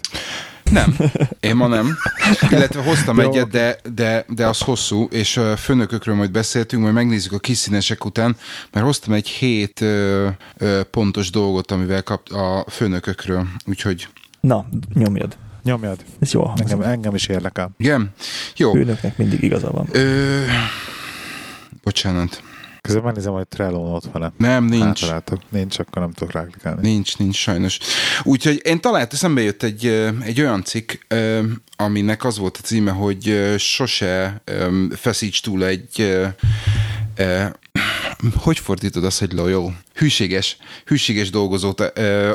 Nem, 0.72 0.96
én 1.40 1.56
ma 1.56 1.68
nem. 1.68 1.98
Illetve 2.52 2.82
hoztam 2.84 3.20
egyet, 3.20 3.50
de, 3.50 3.78
de, 3.96 4.26
de 4.28 4.48
az 4.48 4.60
hosszú, 4.60 5.08
és 5.12 5.40
főnökökről 5.58 6.16
majd 6.16 6.32
beszéltünk, 6.32 6.82
majd 6.82 6.94
megnézzük 6.94 7.32
a 7.32 7.40
kiszínesek 7.40 8.06
után, 8.06 8.38
mert 8.72 8.86
hoztam 8.86 9.14
egy 9.14 9.28
hét 9.28 9.82
ö, 9.82 10.28
ö, 10.58 10.82
pontos 10.92 11.30
dolgot, 11.30 11.72
amivel 11.72 12.04
kap 12.04 12.30
a 12.30 12.66
főnökökről, 12.70 13.48
úgyhogy... 13.66 14.08
Na, 14.40 14.66
nyomjad. 14.94 15.38
Nyomjad. 15.64 16.04
Ez 16.20 16.32
jó. 16.32 16.52
Engem, 16.56 16.82
engem 16.82 17.16
is 17.16 17.28
érdekel. 17.28 17.72
Igen? 17.78 18.12
Jó. 18.56 18.72
Főnöknek 18.72 19.18
mindig 19.18 19.44
igaza 19.44 19.72
van. 19.72 19.88
Ö, 19.92 20.44
bocsánat. 21.84 22.44
Közben 22.86 23.04
megnézem, 23.04 23.34
hogy 23.34 23.48
Trello 23.48 23.95
ott 23.95 24.06
van-e. 24.12 24.32
Nem, 24.38 24.65
nincs. 24.65 25.00
Hátaláltok. 25.00 25.41
Nincs, 25.50 25.80
akkor 25.80 26.02
nem 26.02 26.12
tudok 26.12 26.34
ráklikálni. 26.34 26.89
Nincs, 26.89 27.17
nincs 27.17 27.36
sajnos. 27.36 27.80
Úgyhogy 28.24 28.62
én 28.63 28.82
talált, 28.82 29.13
eszembe 29.13 29.41
jött 29.41 29.63
egy, 29.63 29.86
egy 30.21 30.41
olyan 30.41 30.63
cikk, 30.63 30.91
aminek 31.76 32.24
az 32.24 32.38
volt 32.38 32.58
a 32.58 32.65
címe, 32.65 32.91
hogy 32.91 33.54
sose 33.58 34.41
feszíts 34.95 35.41
túl 35.41 35.65
egy 35.65 36.17
hogy 38.36 38.60
fordítod 38.60 39.04
azt, 39.04 39.19
hogy 39.19 39.34
loyal? 39.34 39.78
Hűséges, 39.93 40.58
hűséges 40.86 41.30
dolgozót 41.30 41.82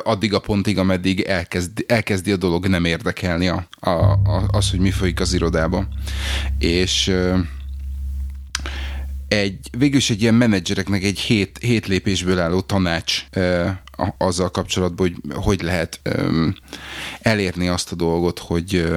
addig 0.02 0.34
a 0.34 0.38
pontig, 0.38 0.78
ameddig 0.78 1.20
elkezd, 1.20 1.84
elkezdi 1.86 2.32
a 2.32 2.36
dolog 2.36 2.66
nem 2.66 2.84
érdekelni 2.84 3.48
a, 3.48 3.66
a, 3.80 3.90
a, 3.90 4.48
az, 4.50 4.70
hogy 4.70 4.78
mi 4.78 4.90
folyik 4.90 5.20
az 5.20 5.32
irodában. 5.32 5.88
És 6.58 7.14
egy, 9.30 9.70
végülis 9.78 10.10
egy 10.10 10.22
ilyen 10.22 10.34
menedzsereknek 10.34 11.02
egy 11.02 11.18
hét, 11.18 11.58
hét 11.58 11.86
lépésből 11.86 12.38
álló 12.38 12.60
tanács 12.60 13.24
azzal 14.18 14.50
kapcsolatban, 14.50 15.06
hogy 15.06 15.42
hogy 15.50 15.62
lehet 15.62 16.00
elérni 17.20 17.68
azt 17.68 17.92
a 17.92 17.94
dolgot, 17.94 18.38
hogy 18.38 18.90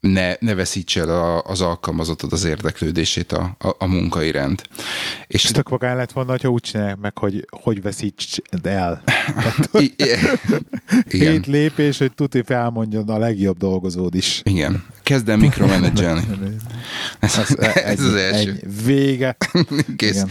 ne, 0.00 0.34
ne 0.38 0.54
veszíts 0.54 0.98
el 0.98 1.08
a, 1.08 1.42
az 1.42 1.60
alkalmazottad 1.60 2.32
az 2.32 2.44
érdeklődését 2.44 3.32
a, 3.32 3.56
a, 3.58 3.68
a 3.78 3.86
munka 3.86 4.22
iránt. 4.22 4.68
És 5.26 5.44
És 5.44 5.50
tök 5.50 5.68
magán 5.68 5.96
lett 5.96 6.12
volna, 6.12 6.30
hogyha 6.30 6.48
úgy 6.48 6.62
csinálják 6.62 6.96
meg, 6.96 7.18
hogy 7.18 7.46
hogy 7.50 7.82
veszíts 7.82 8.36
el. 8.62 9.02
Igen, 11.08 11.32
Hét 11.32 11.46
lépés, 11.46 11.98
hogy 11.98 12.12
tuti 12.14 12.42
felmondjon 12.42 13.08
a 13.08 13.18
legjobb 13.18 13.56
dolgozód 13.56 14.14
is. 14.14 14.40
igen. 14.44 14.84
Kezd 15.06 15.28
el 15.28 15.36
mikromenedzselni. 15.36 16.24
Ez, 17.18 17.38
Ez, 17.38 17.74
ez 17.74 18.00
az 18.00 18.14
első. 18.14 18.48
Ennyi. 18.48 18.58
Vége. 18.84 19.36
Kész. 19.96 20.10
Igen. 20.10 20.30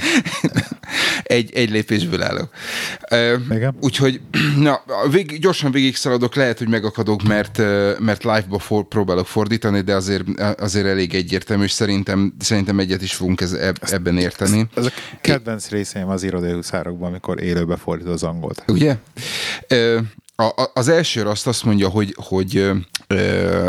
egy, 1.23 1.53
egy 1.53 1.69
lépésből 1.69 2.21
állok. 2.21 2.49
Igen. 3.49 3.75
Úgyhogy 3.79 4.21
na, 4.57 4.81
vég, 5.11 5.39
gyorsan 5.39 5.71
végig 5.71 5.95
szaladok, 5.95 6.35
lehet, 6.35 6.57
hogy 6.57 6.67
megakadok, 6.67 7.23
mert, 7.23 7.57
mert 7.99 8.23
live-ba 8.23 8.59
for, 8.59 8.87
próbálok 8.87 9.27
fordítani, 9.27 9.81
de 9.81 9.95
azért, 9.95 10.39
azért 10.59 10.85
elég 10.85 11.13
egyértelmű, 11.13 11.63
és 11.63 11.71
szerintem, 11.71 12.33
szerintem 12.39 12.79
egyet 12.79 13.01
is 13.01 13.13
fogunk 13.13 13.41
ez, 13.41 13.51
eb, 13.53 13.77
ebben 13.81 14.17
érteni. 14.17 14.67
Ez 14.75 14.85
a 14.85 14.91
kedvenc 15.21 15.69
részeim 15.69 16.09
az 16.09 16.23
irodai 16.23 16.51
huszárokban, 16.51 17.09
amikor 17.09 17.43
élőbe 17.43 17.75
fordít 17.75 18.07
az 18.07 18.23
angolt. 18.23 18.63
Ugye? 18.67 18.97
A, 20.35 20.69
az 20.73 20.87
első 20.87 21.21
azt 21.21 21.47
azt 21.47 21.63
mondja, 21.63 21.89
hogy, 21.89 22.15
hogy 22.17 22.71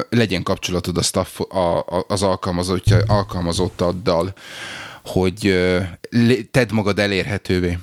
legyen 0.08 0.42
kapcsolatod 0.42 0.96
a 0.96 1.02
staff, 1.02 1.40
a, 1.40 1.78
a, 1.78 2.04
az 2.08 2.22
alkalmazottja, 2.22 3.02
alkalmazottaddal, 3.06 4.32
hogy 5.04 5.58
tedd 6.50 6.72
magad 6.72 6.98
elérhetővé. 6.98 7.78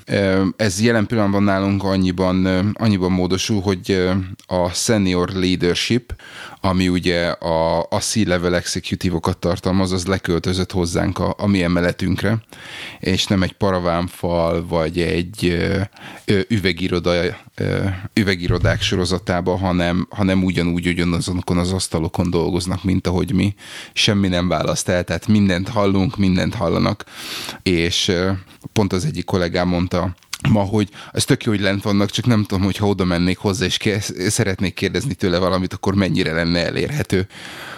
Ez 0.56 0.80
jelen 0.80 1.06
pillanatban 1.06 1.42
nálunk 1.42 1.84
annyiban, 1.84 2.46
annyiban 2.72 3.12
módosul, 3.12 3.60
hogy 3.60 4.08
a 4.46 4.68
senior 4.68 5.28
leadership, 5.28 6.14
ami 6.60 6.88
ugye 6.88 7.26
a, 7.26 7.80
a 7.80 7.98
C-level 7.98 8.54
executive-okat 8.54 9.38
tartalmaz, 9.38 9.92
az 9.92 10.06
leköltözött 10.06 10.72
hozzánk 10.72 11.18
a, 11.18 11.34
a 11.38 11.46
mi 11.46 11.62
emeletünkre, 11.62 12.38
és 13.00 13.26
nem 13.26 13.42
egy 13.42 13.52
paravámfal, 13.52 14.66
vagy 14.66 15.00
egy 15.00 15.46
ö, 16.24 16.40
üvegiroda, 16.48 17.12
ö, 17.54 17.84
üvegirodák 18.14 18.82
sorozatába, 18.82 19.56
hanem, 19.56 20.06
hanem 20.10 20.44
ugyanúgy 20.44 20.86
ugyanazonokon 20.86 21.58
az 21.58 21.72
asztalokon 21.72 22.30
dolgoznak, 22.30 22.84
mint 22.84 23.06
ahogy 23.06 23.32
mi. 23.32 23.54
Semmi 23.92 24.28
nem 24.28 24.48
választ 24.48 24.88
el, 24.88 25.04
tehát 25.04 25.26
mindent 25.26 25.68
hallunk, 25.68 26.16
mindent 26.16 26.54
hallanak, 26.54 27.04
és 27.62 28.12
pont 28.72 28.92
az 28.92 29.04
egyik 29.04 29.24
kollégám 29.24 29.68
mondta, 29.68 30.14
ma, 30.48 30.60
hogy 30.60 30.88
ez 31.12 31.24
tök 31.24 31.44
jó, 31.44 31.52
hogy 31.52 31.60
lent 31.60 31.82
vannak, 31.82 32.10
csak 32.10 32.26
nem 32.26 32.44
tudom, 32.44 32.64
hogy 32.64 32.76
ha 32.76 32.86
oda 32.86 33.04
mennék 33.04 33.38
hozzá, 33.38 33.64
és 33.64 33.78
szeretnék 34.28 34.74
kérdezni 34.74 35.14
tőle 35.14 35.38
valamit, 35.38 35.72
akkor 35.72 35.94
mennyire 35.94 36.32
lenne 36.32 36.66
elérhető, 36.66 37.26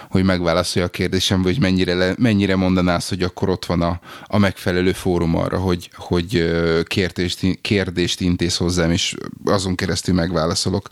hogy 0.09 0.23
megválaszolja 0.23 0.87
a 0.87 0.91
kérdésem, 0.91 1.41
vagy 1.41 1.59
mennyire, 1.59 1.93
le, 1.93 2.13
mennyire 2.17 2.55
mondaná 2.55 2.95
azt, 2.95 3.09
hogy 3.09 3.23
akkor 3.23 3.49
ott 3.49 3.65
van 3.65 3.81
a, 3.81 3.99
a 4.25 4.37
megfelelő 4.37 4.91
fórum 4.91 5.35
arra, 5.35 5.57
hogy, 5.57 5.89
hogy 5.95 6.51
kérdést, 6.83 7.59
kérdést 7.61 8.21
intéz 8.21 8.57
hozzám, 8.57 8.91
és 8.91 9.15
azon 9.45 9.75
keresztül 9.75 10.13
megválaszolok. 10.13 10.89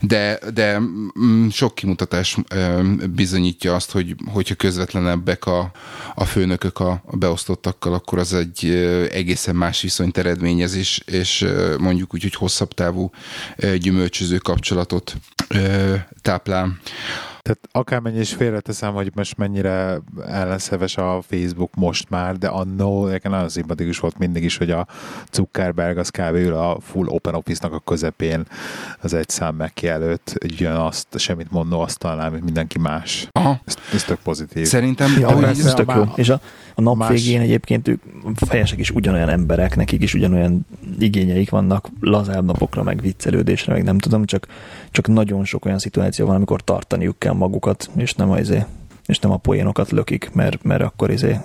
De, 0.00 0.38
de 0.54 0.78
mm, 0.78 1.48
sok 1.48 1.74
kimutatás 1.74 2.36
bizonyítja 3.10 3.74
azt, 3.74 3.90
hogy 3.90 4.14
hogyha 4.26 4.54
közvetlenebbek 4.54 5.46
a, 5.46 5.70
a 6.14 6.24
főnökök 6.24 6.78
a, 6.78 7.02
a 7.06 7.16
beosztottakkal, 7.16 7.94
akkor 7.94 8.18
az 8.18 8.34
egy 8.34 8.64
egészen 9.12 9.56
más 9.56 9.82
viszonyt 9.82 10.18
eredményez, 10.18 10.74
és, 10.74 11.02
és 11.10 11.46
mondjuk 11.78 12.14
úgy, 12.14 12.22
hogy 12.22 12.34
hosszabb 12.34 12.72
távú 12.72 13.10
gyümölcsöző 13.78 14.36
kapcsolatot 14.36 15.16
táplál. 16.22 16.78
Tehát 17.50 17.68
akármennyi 17.86 18.18
is 18.18 18.34
félreteszem, 18.34 18.92
hogy 18.92 19.10
most 19.14 19.36
mennyire 19.36 20.00
ellenszeves 20.26 20.96
a 20.96 21.20
Facebook 21.28 21.74
most 21.74 22.10
már, 22.10 22.36
de 22.36 22.48
annó 22.48 23.06
nekem 23.06 23.32
nagyon 23.32 23.48
szimpatikus 23.48 23.98
volt 23.98 24.18
mindig 24.18 24.44
is, 24.44 24.56
hogy 24.56 24.70
a 24.70 24.86
Zuckerberg 25.32 25.98
az 25.98 26.08
kb. 26.08 26.34
ül 26.34 26.54
a 26.54 26.78
full 26.80 27.06
open 27.06 27.34
office-nak 27.34 27.72
a 27.72 27.78
közepén 27.78 28.46
az 29.00 29.14
egy 29.14 29.28
szám 29.28 29.54
meg 29.54 29.72
előtt, 29.82 30.34
egy 30.38 30.64
azt, 30.64 31.06
semmit 31.18 31.50
mondó 31.50 31.80
asztalnál, 31.80 32.30
mint 32.30 32.44
mindenki 32.44 32.78
más. 32.78 33.28
Aha, 33.32 33.60
Ez, 33.64 33.76
ez 33.92 34.04
tök 34.04 34.18
pozitív. 34.18 34.66
szerintem 34.66 35.16
Ja, 35.18 35.34
persze, 35.34 35.64
ez 35.64 35.74
tök 35.74 35.88
a 35.88 35.96
jó. 35.96 36.04
És 36.14 36.28
a, 36.28 36.40
a 36.74 36.80
nap 36.80 36.96
más- 36.96 37.10
végén 37.10 37.40
egyébként 37.40 37.88
ők 37.88 38.02
fejesek 38.34 38.78
is 38.78 38.90
ugyanolyan 38.90 39.28
emberek, 39.28 39.76
nekik 39.76 40.02
is 40.02 40.14
ugyanolyan 40.14 40.66
igényeik 40.98 41.50
vannak 41.50 41.88
lazább 42.00 42.44
napokra, 42.44 42.82
meg 42.82 43.00
viccelődésre, 43.00 43.72
meg 43.72 43.82
nem 43.82 43.98
tudom, 43.98 44.24
csak, 44.24 44.46
csak 44.90 45.08
nagyon 45.08 45.44
sok 45.44 45.64
olyan 45.64 45.78
szituáció 45.78 46.26
van, 46.26 46.34
amikor 46.34 46.60
tartaniuk 46.60 47.18
kell 47.18 47.32
magukat, 47.40 47.90
és 47.96 48.14
nem 48.14 48.30
az 48.30 48.54
és 49.06 49.18
nem 49.18 49.30
a 49.30 49.36
poénokat 49.36 49.90
lökik, 49.90 50.30
mert, 50.32 50.62
mert 50.62 50.82
akkor 50.82 51.10
izé, 51.10 51.36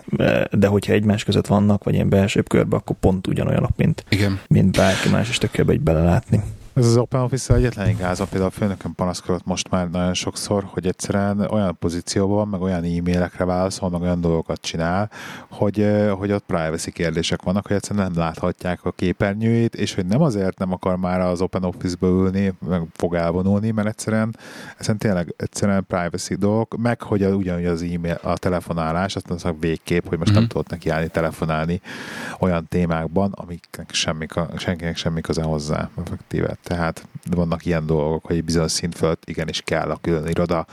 de 0.51 0.67
hogyha 0.67 0.93
egymás 0.93 1.23
között 1.23 1.47
vannak, 1.47 1.83
vagy 1.83 1.93
ilyen 1.93 2.09
belsőbb 2.09 2.49
körbe, 2.49 2.75
akkor 2.75 2.95
pont 2.99 3.27
ugyanolyanok, 3.27 3.71
mint, 3.75 4.05
igen. 4.09 4.39
mint 4.47 4.77
bárki 4.77 5.09
más, 5.09 5.29
és 5.29 5.37
tök 5.37 5.57
jobb 5.57 5.69
egy 5.69 5.81
belelátni. 5.81 6.43
Ez 6.75 6.85
az 6.85 6.97
Open 6.97 7.21
Office 7.21 7.53
egyetlen 7.53 7.95
gázom, 7.97 8.27
például 8.29 8.49
a 8.49 8.53
főnökön 8.53 8.95
panaszkodott 8.95 9.45
most 9.45 9.69
már 9.69 9.89
nagyon 9.89 10.13
sokszor, 10.13 10.63
hogy 10.63 10.87
egyszerűen 10.87 11.39
olyan 11.39 11.77
pozícióban 11.79 12.35
van, 12.35 12.47
meg 12.47 12.61
olyan 12.61 12.83
e-mailekre 12.83 13.45
válaszol, 13.45 13.89
meg 13.89 14.01
olyan 14.01 14.21
dolgokat 14.21 14.61
csinál, 14.61 15.11
hogy, 15.49 15.87
hogy 16.17 16.31
ott 16.31 16.43
privacy 16.45 16.91
kérdések 16.91 17.41
vannak, 17.41 17.67
hogy 17.67 17.75
egyszerűen 17.75 18.05
nem 18.11 18.23
láthatják 18.23 18.85
a 18.85 18.91
képernyőjét, 18.91 19.75
és 19.75 19.93
hogy 19.93 20.05
nem 20.05 20.21
azért 20.21 20.57
nem 20.59 20.71
akar 20.71 20.97
már 20.97 21.19
az 21.19 21.41
Open 21.41 21.63
Office-ba 21.63 22.07
ülni, 22.07 22.53
meg 22.67 22.81
fog 22.93 23.13
elvonulni, 23.13 23.71
mert 23.71 23.87
egyszerűen, 23.87 24.35
egyszerűen 24.71 24.97
tényleg 24.97 25.33
egyszerűen 25.37 25.85
privacy 25.87 26.35
dolgok, 26.35 26.77
meg 26.77 27.01
hogy 27.01 27.23
a, 27.23 27.29
ugyanúgy 27.29 27.65
az 27.65 27.81
e-mail, 27.81 28.19
a 28.21 28.37
telefonálás, 28.37 29.15
azt 29.15 29.27
mondom, 29.27 29.59
végkép, 29.59 30.07
hogy 30.07 30.17
most 30.17 30.31
Mhm. 30.31 30.39
nem 30.39 30.47
tudott 30.47 30.69
neki 30.69 30.89
állni 30.89 31.07
telefonálni 31.07 31.81
olyan 32.39 32.67
témákban, 32.67 33.31
amiknek 33.31 33.93
semmi, 33.93 34.25
senkinek 34.57 34.97
semmi 34.97 35.21
köze 35.21 35.43
hozzá, 35.43 35.89
effektíve. 36.03 36.57
Tehát 36.65 37.07
vannak 37.31 37.65
ilyen 37.65 37.85
dolgok, 37.85 38.25
hogy 38.25 38.43
bizonyos 38.43 38.71
szint 38.71 38.95
fölött 38.95 39.23
igenis 39.25 39.61
kell 39.61 39.89
a 39.89 39.97
külön 40.01 40.27
iroda, 40.27 40.65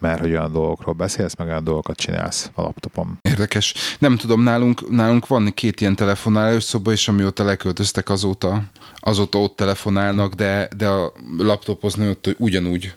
mert 0.00 0.20
hogy 0.20 0.30
olyan 0.30 0.52
dolgokról 0.52 0.94
beszélsz, 0.94 1.36
meg 1.36 1.46
olyan 1.46 1.64
dolgokat 1.64 1.96
csinálsz 1.96 2.50
a 2.54 2.62
laptopon. 2.62 3.18
Érdekes. 3.22 3.74
Nem 3.98 4.16
tudom, 4.16 4.42
nálunk, 4.42 4.90
nálunk 4.90 5.26
van 5.26 5.52
két 5.54 5.80
ilyen 5.80 5.96
telefonálós 5.96 6.62
szoba, 6.62 6.92
és 6.92 7.08
amióta 7.08 7.44
leköltöztek 7.44 8.08
azóta, 8.08 8.62
azóta 8.96 9.38
ott 9.38 9.56
telefonálnak, 9.56 10.34
de, 10.34 10.68
de 10.76 10.88
a 10.88 11.12
laptopozni 11.38 12.08
ott 12.08 12.34
ugyanúgy 12.38 12.94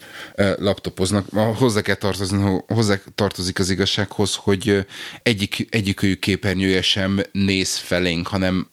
laptopoznak. 0.58 1.26
Hozzá 1.58 1.82
kell 1.82 1.96
tartozni, 1.96 2.62
hozzá 2.68 2.96
tartozik 3.16 3.60
az 3.60 3.70
igazsághoz, 3.70 4.36
hogy 4.36 4.86
egyik, 5.24 5.68
egyikőjük 5.70 6.20
képernyője 6.20 6.82
sem 6.82 7.20
néz 7.32 7.78
felénk, 7.78 8.28
hanem 8.28 8.68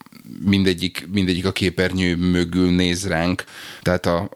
mindegyik, 0.45 1.07
mindegyik 1.11 1.45
a 1.45 1.51
képernyő 1.51 2.15
mögül 2.15 2.71
néz 2.71 3.07
ránk. 3.07 3.43
Tehát 3.81 4.05
a, 4.05 4.29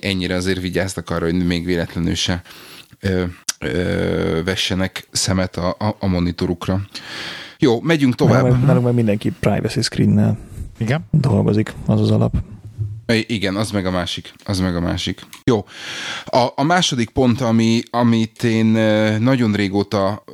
ennyire 0.00 0.34
azért 0.34 0.60
vigyáztak 0.60 1.10
arra, 1.10 1.24
hogy 1.24 1.46
még 1.46 1.64
véletlenül 1.64 2.14
se 2.14 2.42
ö, 3.00 3.24
ö, 3.58 4.40
vessenek 4.44 5.08
szemet 5.10 5.56
a, 5.56 5.68
a, 5.78 5.96
a 5.98 6.06
monitorukra. 6.06 6.80
Jó, 7.58 7.80
megyünk 7.80 8.14
tovább. 8.14 8.64
Nálunk, 8.64 8.84
meg 8.84 8.94
mindenki 8.94 9.32
privacy 9.40 9.82
screen-nel 9.82 10.38
Igen? 10.78 11.04
dolgozik, 11.10 11.72
az 11.86 12.00
az 12.00 12.10
alap. 12.10 12.36
Igen, 13.06 13.56
az 13.56 13.70
meg 13.70 13.86
a 13.86 13.90
másik. 13.90 14.32
Az 14.44 14.58
meg 14.58 14.76
a 14.76 14.80
másik. 14.80 15.26
Jó. 15.44 15.66
A, 16.24 16.46
a 16.54 16.62
második 16.62 17.10
pont, 17.10 17.40
ami, 17.40 17.82
amit 17.90 18.42
én 18.42 18.66
nagyon 19.20 19.52
régóta 19.52 20.24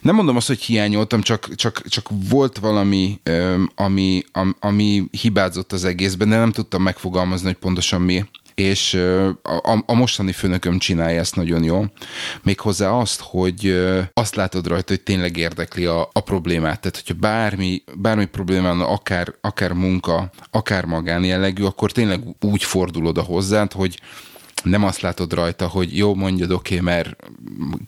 nem 0.00 0.14
mondom 0.14 0.36
azt, 0.36 0.46
hogy 0.46 0.60
hiányoltam, 0.60 1.20
csak, 1.20 1.54
csak, 1.54 1.82
csak 1.88 2.08
volt 2.28 2.58
valami, 2.58 3.20
ami, 3.74 4.22
ami, 4.32 4.52
ami 4.60 5.04
hibázott 5.10 5.72
az 5.72 5.84
egészben, 5.84 6.28
de 6.28 6.36
nem 6.36 6.52
tudtam 6.52 6.82
megfogalmazni, 6.82 7.46
hogy 7.46 7.56
pontosan 7.56 8.00
mi 8.00 8.24
és 8.62 8.94
a, 9.42 9.82
a 9.86 9.94
mostani 9.94 10.32
főnököm 10.32 10.78
csinálja 10.78 11.20
ezt 11.20 11.36
nagyon 11.36 11.64
jól. 11.64 11.92
Méghozzá 12.42 12.90
azt, 12.90 13.20
hogy 13.20 13.84
azt 14.12 14.34
látod 14.34 14.66
rajta, 14.66 14.92
hogy 14.92 15.02
tényleg 15.02 15.36
érdekli 15.36 15.84
a, 15.84 16.08
a 16.12 16.20
problémát. 16.20 16.80
Tehát, 16.80 16.96
hogyha 16.96 17.14
bármi, 17.20 17.82
bármi 17.96 18.24
probléma 18.24 18.68
van, 18.68 18.80
akár, 18.80 19.34
akár 19.40 19.72
munka, 19.72 20.30
akár 20.50 20.84
magánjellegű, 20.84 21.64
akkor 21.64 21.92
tényleg 21.92 22.20
úgy 22.40 22.64
fordul 22.64 23.06
oda 23.06 23.22
hozzád, 23.22 23.72
hogy 23.72 24.00
nem 24.62 24.84
azt 24.84 25.00
látod 25.00 25.32
rajta, 25.32 25.66
hogy 25.66 25.96
jó, 25.96 26.14
mondjad, 26.14 26.50
oké, 26.50 26.78
okay, 26.78 26.86
mert 26.86 27.16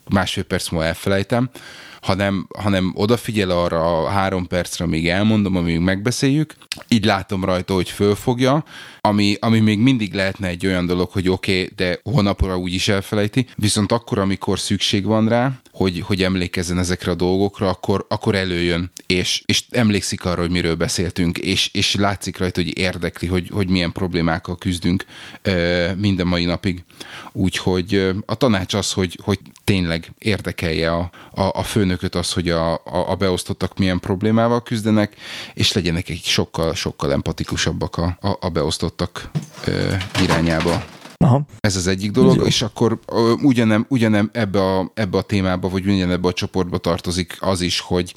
másfél 0.09 0.43
perc 0.43 0.69
múlva 0.69 0.87
elfelejtem, 0.87 1.49
hanem, 2.05 2.47
hanem 2.57 2.91
odafigyel 2.95 3.49
arra 3.49 4.03
a 4.03 4.09
három 4.09 4.47
percre, 4.47 4.85
amíg 4.85 5.07
elmondom, 5.07 5.55
amíg 5.55 5.79
megbeszéljük, 5.79 6.55
így 6.87 7.05
látom 7.05 7.45
rajta, 7.45 7.73
hogy 7.73 7.89
fölfogja, 7.89 8.63
ami, 9.01 9.35
ami 9.39 9.59
még 9.59 9.79
mindig 9.79 10.13
lehetne 10.13 10.47
egy 10.47 10.65
olyan 10.65 10.85
dolog, 10.85 11.09
hogy 11.09 11.29
oké, 11.29 11.61
okay, 11.61 11.73
de 11.75 11.99
hónapra 12.03 12.57
úgy 12.57 12.73
is 12.73 12.87
elfelejti, 12.87 13.45
viszont 13.55 13.91
akkor, 13.91 14.19
amikor 14.19 14.59
szükség 14.59 15.05
van 15.05 15.27
rá, 15.27 15.51
hogy, 15.71 15.99
hogy 15.99 16.23
emlékezzen 16.23 16.77
ezekre 16.77 17.11
a 17.11 17.15
dolgokra, 17.15 17.69
akkor, 17.69 18.05
akkor 18.09 18.35
előjön, 18.35 18.91
és, 19.05 19.41
és 19.45 19.63
emlékszik 19.69 20.25
arra, 20.25 20.41
hogy 20.41 20.51
miről 20.51 20.75
beszéltünk, 20.75 21.37
és, 21.37 21.69
és 21.73 21.95
látszik 21.95 22.37
rajta, 22.37 22.61
hogy 22.61 22.77
érdekli, 22.77 23.27
hogy, 23.27 23.49
hogy 23.53 23.69
milyen 23.69 23.91
problémákkal 23.91 24.57
küzdünk 24.57 25.05
minden 25.97 26.27
mai 26.27 26.45
napig. 26.45 26.83
Úgyhogy 27.31 28.13
a 28.25 28.35
tanács 28.35 28.73
az, 28.73 28.91
hogy, 28.91 29.19
hogy 29.23 29.39
tényleg 29.65 30.11
érdekelje 30.19 30.91
a, 30.91 31.09
a, 31.31 31.41
a 31.41 31.63
főnököt 31.63 32.15
az, 32.15 32.33
hogy 32.33 32.49
a, 32.49 32.73
a, 32.73 33.09
a 33.09 33.15
beosztottak 33.15 33.77
milyen 33.77 33.99
problémával 33.99 34.63
küzdenek, 34.63 35.15
és 35.53 35.73
legyenek 35.73 36.09
egy 36.09 36.23
sokkal, 36.23 36.73
sokkal 36.73 37.11
empatikusabbak 37.11 37.97
a, 37.97 38.17
a, 38.21 38.37
a 38.39 38.49
beosztottak 38.49 39.29
ö, 39.65 39.93
irányába. 40.23 40.83
Aha. 41.17 41.41
Ez 41.59 41.75
az 41.75 41.87
egyik 41.87 42.11
dolog, 42.11 42.45
és 42.45 42.61
akkor 42.61 42.99
ugyanem, 43.41 43.85
ugyanem 43.89 44.29
ebbe, 44.33 44.61
a, 44.61 44.91
ebbe 44.93 45.17
a 45.17 45.21
témába, 45.21 45.69
vagy 45.69 45.85
ugyanebbe 45.87 46.27
a 46.27 46.33
csoportba 46.33 46.77
tartozik 46.77 47.37
az 47.39 47.61
is, 47.61 47.79
hogy 47.79 48.13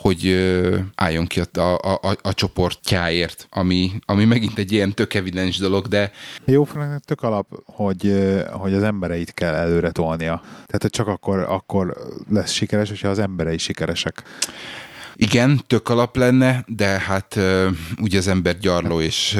hogy 0.00 0.50
álljon 0.94 1.26
ki 1.26 1.40
a, 1.40 1.60
a, 1.60 1.98
a, 2.02 2.16
a 2.22 2.34
csoportjáért, 2.34 3.46
ami, 3.50 3.92
ami 4.04 4.24
megint 4.24 4.58
egy 4.58 4.72
ilyen 4.72 4.94
tök 4.94 5.14
evidens 5.14 5.58
dolog, 5.58 5.86
de... 5.86 6.12
Jó, 6.44 6.68
tök 7.04 7.22
alap, 7.22 7.46
hogy, 7.64 8.14
hogy 8.52 8.74
az 8.74 8.82
embereit 8.82 9.34
kell 9.34 9.54
előre 9.54 9.90
tolnia. 9.90 10.42
Tehát 10.66 10.94
csak 10.94 11.06
akkor, 11.06 11.38
akkor 11.38 11.96
lesz 12.30 12.52
sikeres, 12.52 12.88
hogyha 12.88 13.08
az 13.08 13.18
emberei 13.18 13.58
sikeresek. 13.58 14.22
Igen, 15.14 15.60
tök 15.66 15.88
alap 15.88 16.16
lenne, 16.16 16.64
de 16.66 16.86
hát 16.86 17.38
ugye 18.00 18.18
az 18.18 18.28
ember 18.28 18.58
gyarló, 18.58 19.00
és 19.00 19.38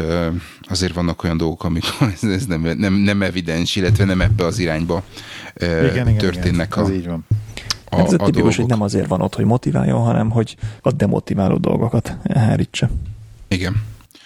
azért 0.62 0.94
vannak 0.94 1.24
olyan 1.24 1.36
dolgok, 1.36 1.64
amikor 1.64 2.08
ez, 2.22 2.22
ez 2.30 2.46
nem, 2.46 2.61
nem, 2.61 2.94
nem 2.94 3.22
evidens, 3.22 3.76
illetve 3.76 4.04
nem 4.04 4.20
ebbe 4.20 4.44
az 4.44 4.58
irányba 4.58 5.02
igen, 5.61 6.16
történnek 6.16 6.72
igen, 6.72 6.84
a, 6.84 6.86
az 6.86 6.90
így 6.90 7.06
van. 7.06 7.26
A, 7.91 8.01
ez 8.01 8.12
a, 8.12 8.16
a 8.18 8.24
tipikus, 8.24 8.57
hogy 8.57 8.66
nem 8.66 8.82
azért 8.82 9.07
van 9.07 9.20
ott, 9.20 9.34
hogy 9.34 9.45
motiváljon, 9.45 10.01
hanem 10.01 10.30
hogy 10.30 10.57
a 10.82 10.93
demotiváló 10.93 11.57
dolgokat 11.57 12.16
elhárítsa. 12.22 12.88
Igen. 13.49 13.82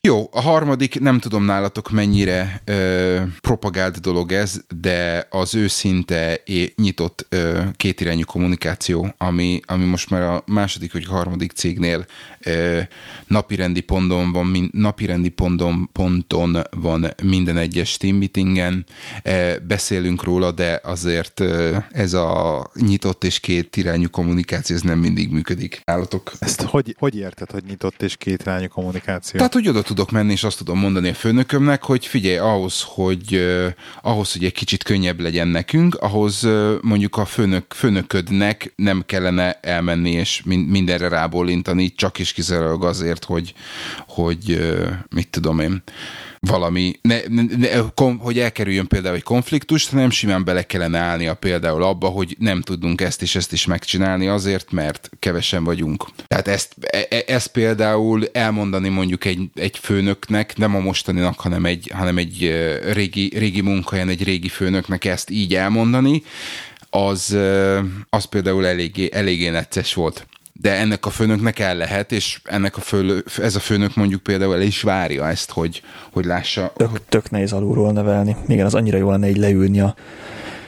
Jó, 0.06 0.28
a 0.32 0.40
harmadik, 0.40 1.00
nem 1.00 1.18
tudom 1.18 1.44
nálatok 1.44 1.90
mennyire 1.90 2.62
ö, 2.64 3.20
propagált 3.40 4.00
dolog 4.00 4.32
ez, 4.32 4.60
de 4.80 5.26
az 5.30 5.54
őszinte 5.54 6.42
nyitott 6.76 7.26
ö, 7.28 7.60
kétirányú 7.76 8.24
kommunikáció, 8.24 9.14
ami, 9.18 9.60
ami 9.66 9.84
most 9.84 10.10
már 10.10 10.22
a 10.22 10.42
második 10.46 10.92
vagy 10.92 11.04
harmadik 11.04 11.52
cégnél 11.52 12.06
ö, 12.40 12.80
napirendi 13.26 13.80
ponton 13.80 14.32
van, 14.32 14.46
min, 14.46 14.68
napirendi 14.72 15.28
ponton, 15.28 15.88
ponton 15.92 16.56
van 16.70 17.06
minden 17.22 17.56
egyes 17.56 17.96
team 17.96 18.16
meetingen. 18.16 18.86
E, 19.22 19.58
beszélünk 19.58 20.22
róla, 20.22 20.52
de 20.52 20.80
azért 20.82 21.40
ö, 21.40 21.76
ez 21.90 22.12
a 22.12 22.70
nyitott 22.74 23.24
és 23.24 23.40
kétirányú 23.40 24.10
kommunikáció, 24.10 24.76
ez 24.76 24.82
nem 24.82 24.98
mindig 24.98 25.30
működik. 25.30 25.80
Állatok. 25.84 26.32
Ezt 26.38 26.62
hogy, 26.62 26.96
hogy 26.98 27.16
érted, 27.16 27.50
hogy 27.50 27.64
nyitott 27.64 28.02
és 28.02 28.16
kétirányú 28.16 28.68
kommunikáció? 28.68 29.36
Tehát, 29.36 29.52
hogy 29.52 29.68
oda 29.68 29.82
tudok 29.94 30.10
menni, 30.10 30.32
és 30.32 30.44
azt 30.44 30.58
tudom 30.58 30.78
mondani 30.78 31.08
a 31.08 31.14
főnökömnek, 31.14 31.82
hogy 31.82 32.06
figyelj, 32.06 32.36
ahhoz, 32.36 32.82
hogy 32.86 33.46
ahhoz, 34.02 34.32
hogy 34.32 34.44
egy 34.44 34.52
kicsit 34.52 34.82
könnyebb 34.82 35.20
legyen 35.20 35.48
nekünk, 35.48 35.94
ahhoz 35.94 36.48
mondjuk 36.80 37.16
a 37.16 37.24
főnök, 37.24 37.72
főnöködnek 37.72 38.72
nem 38.76 39.02
kellene 39.06 39.58
elmenni 39.62 40.10
és 40.10 40.42
min- 40.44 40.68
mindenre 40.68 41.08
rábólintani, 41.08 41.94
csak 41.94 42.18
is 42.18 42.32
kizárólag 42.32 42.84
azért, 42.84 43.24
hogy, 43.24 43.54
hogy 44.06 44.72
mit 45.14 45.28
tudom 45.28 45.60
én, 45.60 45.82
valami, 46.44 46.92
ne, 47.02 47.18
ne, 47.56 47.68
kom, 47.94 48.18
hogy 48.18 48.38
elkerüljön 48.38 48.86
például 48.86 49.14
egy 49.14 49.22
konfliktust, 49.22 49.90
hanem 49.90 50.10
simán 50.10 50.44
bele 50.44 50.62
kellene 50.62 50.98
állnia 50.98 51.34
például 51.34 51.82
abba, 51.82 52.08
hogy 52.08 52.36
nem 52.38 52.60
tudunk 52.60 53.00
ezt 53.00 53.22
és 53.22 53.34
ezt 53.34 53.52
is 53.52 53.66
megcsinálni 53.66 54.26
azért, 54.26 54.72
mert 54.72 55.10
kevesen 55.18 55.64
vagyunk. 55.64 56.04
Tehát 56.26 56.48
ezt, 56.48 56.74
e, 56.80 57.06
e 57.10 57.24
ezt 57.26 57.46
például 57.48 58.28
elmondani 58.32 58.88
mondjuk 58.88 59.24
egy, 59.24 59.40
egy 59.54 59.78
főnöknek, 59.78 60.56
nem 60.56 60.74
a 60.74 60.80
mostaninak, 60.80 61.40
hanem 61.40 61.64
egy, 61.64 61.90
hanem 61.94 62.18
egy 62.18 62.54
régi, 62.92 63.32
régi 63.38 63.60
munkahelyen, 63.60 64.08
egy 64.08 64.24
régi 64.24 64.48
főnöknek 64.48 65.04
ezt 65.04 65.30
így 65.30 65.54
elmondani, 65.54 66.22
az, 66.90 67.36
az 68.10 68.24
például 68.24 68.66
eléggé, 68.66 69.08
eléggé 69.12 69.48
necces 69.48 69.94
volt 69.94 70.26
de 70.60 70.72
ennek 70.72 71.06
a 71.06 71.10
főnöknek 71.10 71.58
el 71.58 71.76
lehet, 71.76 72.12
és 72.12 72.40
ennek 72.44 72.76
a 72.76 72.80
fő, 72.80 73.24
ez 73.38 73.56
a 73.56 73.60
főnök 73.60 73.94
mondjuk 73.94 74.22
például 74.22 74.54
el 74.54 74.62
is 74.62 74.82
várja 74.82 75.28
ezt, 75.28 75.50
hogy, 75.50 75.82
hogy 76.12 76.24
lássa. 76.24 76.72
Tök, 76.76 76.90
hogy... 76.90 77.02
tök 77.02 77.30
nehéz 77.30 77.52
alulról 77.52 77.92
nevelni. 77.92 78.36
Igen, 78.48 78.66
az 78.66 78.74
annyira 78.74 78.98
jó 78.98 79.10
lenne 79.10 79.26
egy 79.26 79.36
leülni 79.36 79.80
a 79.80 79.94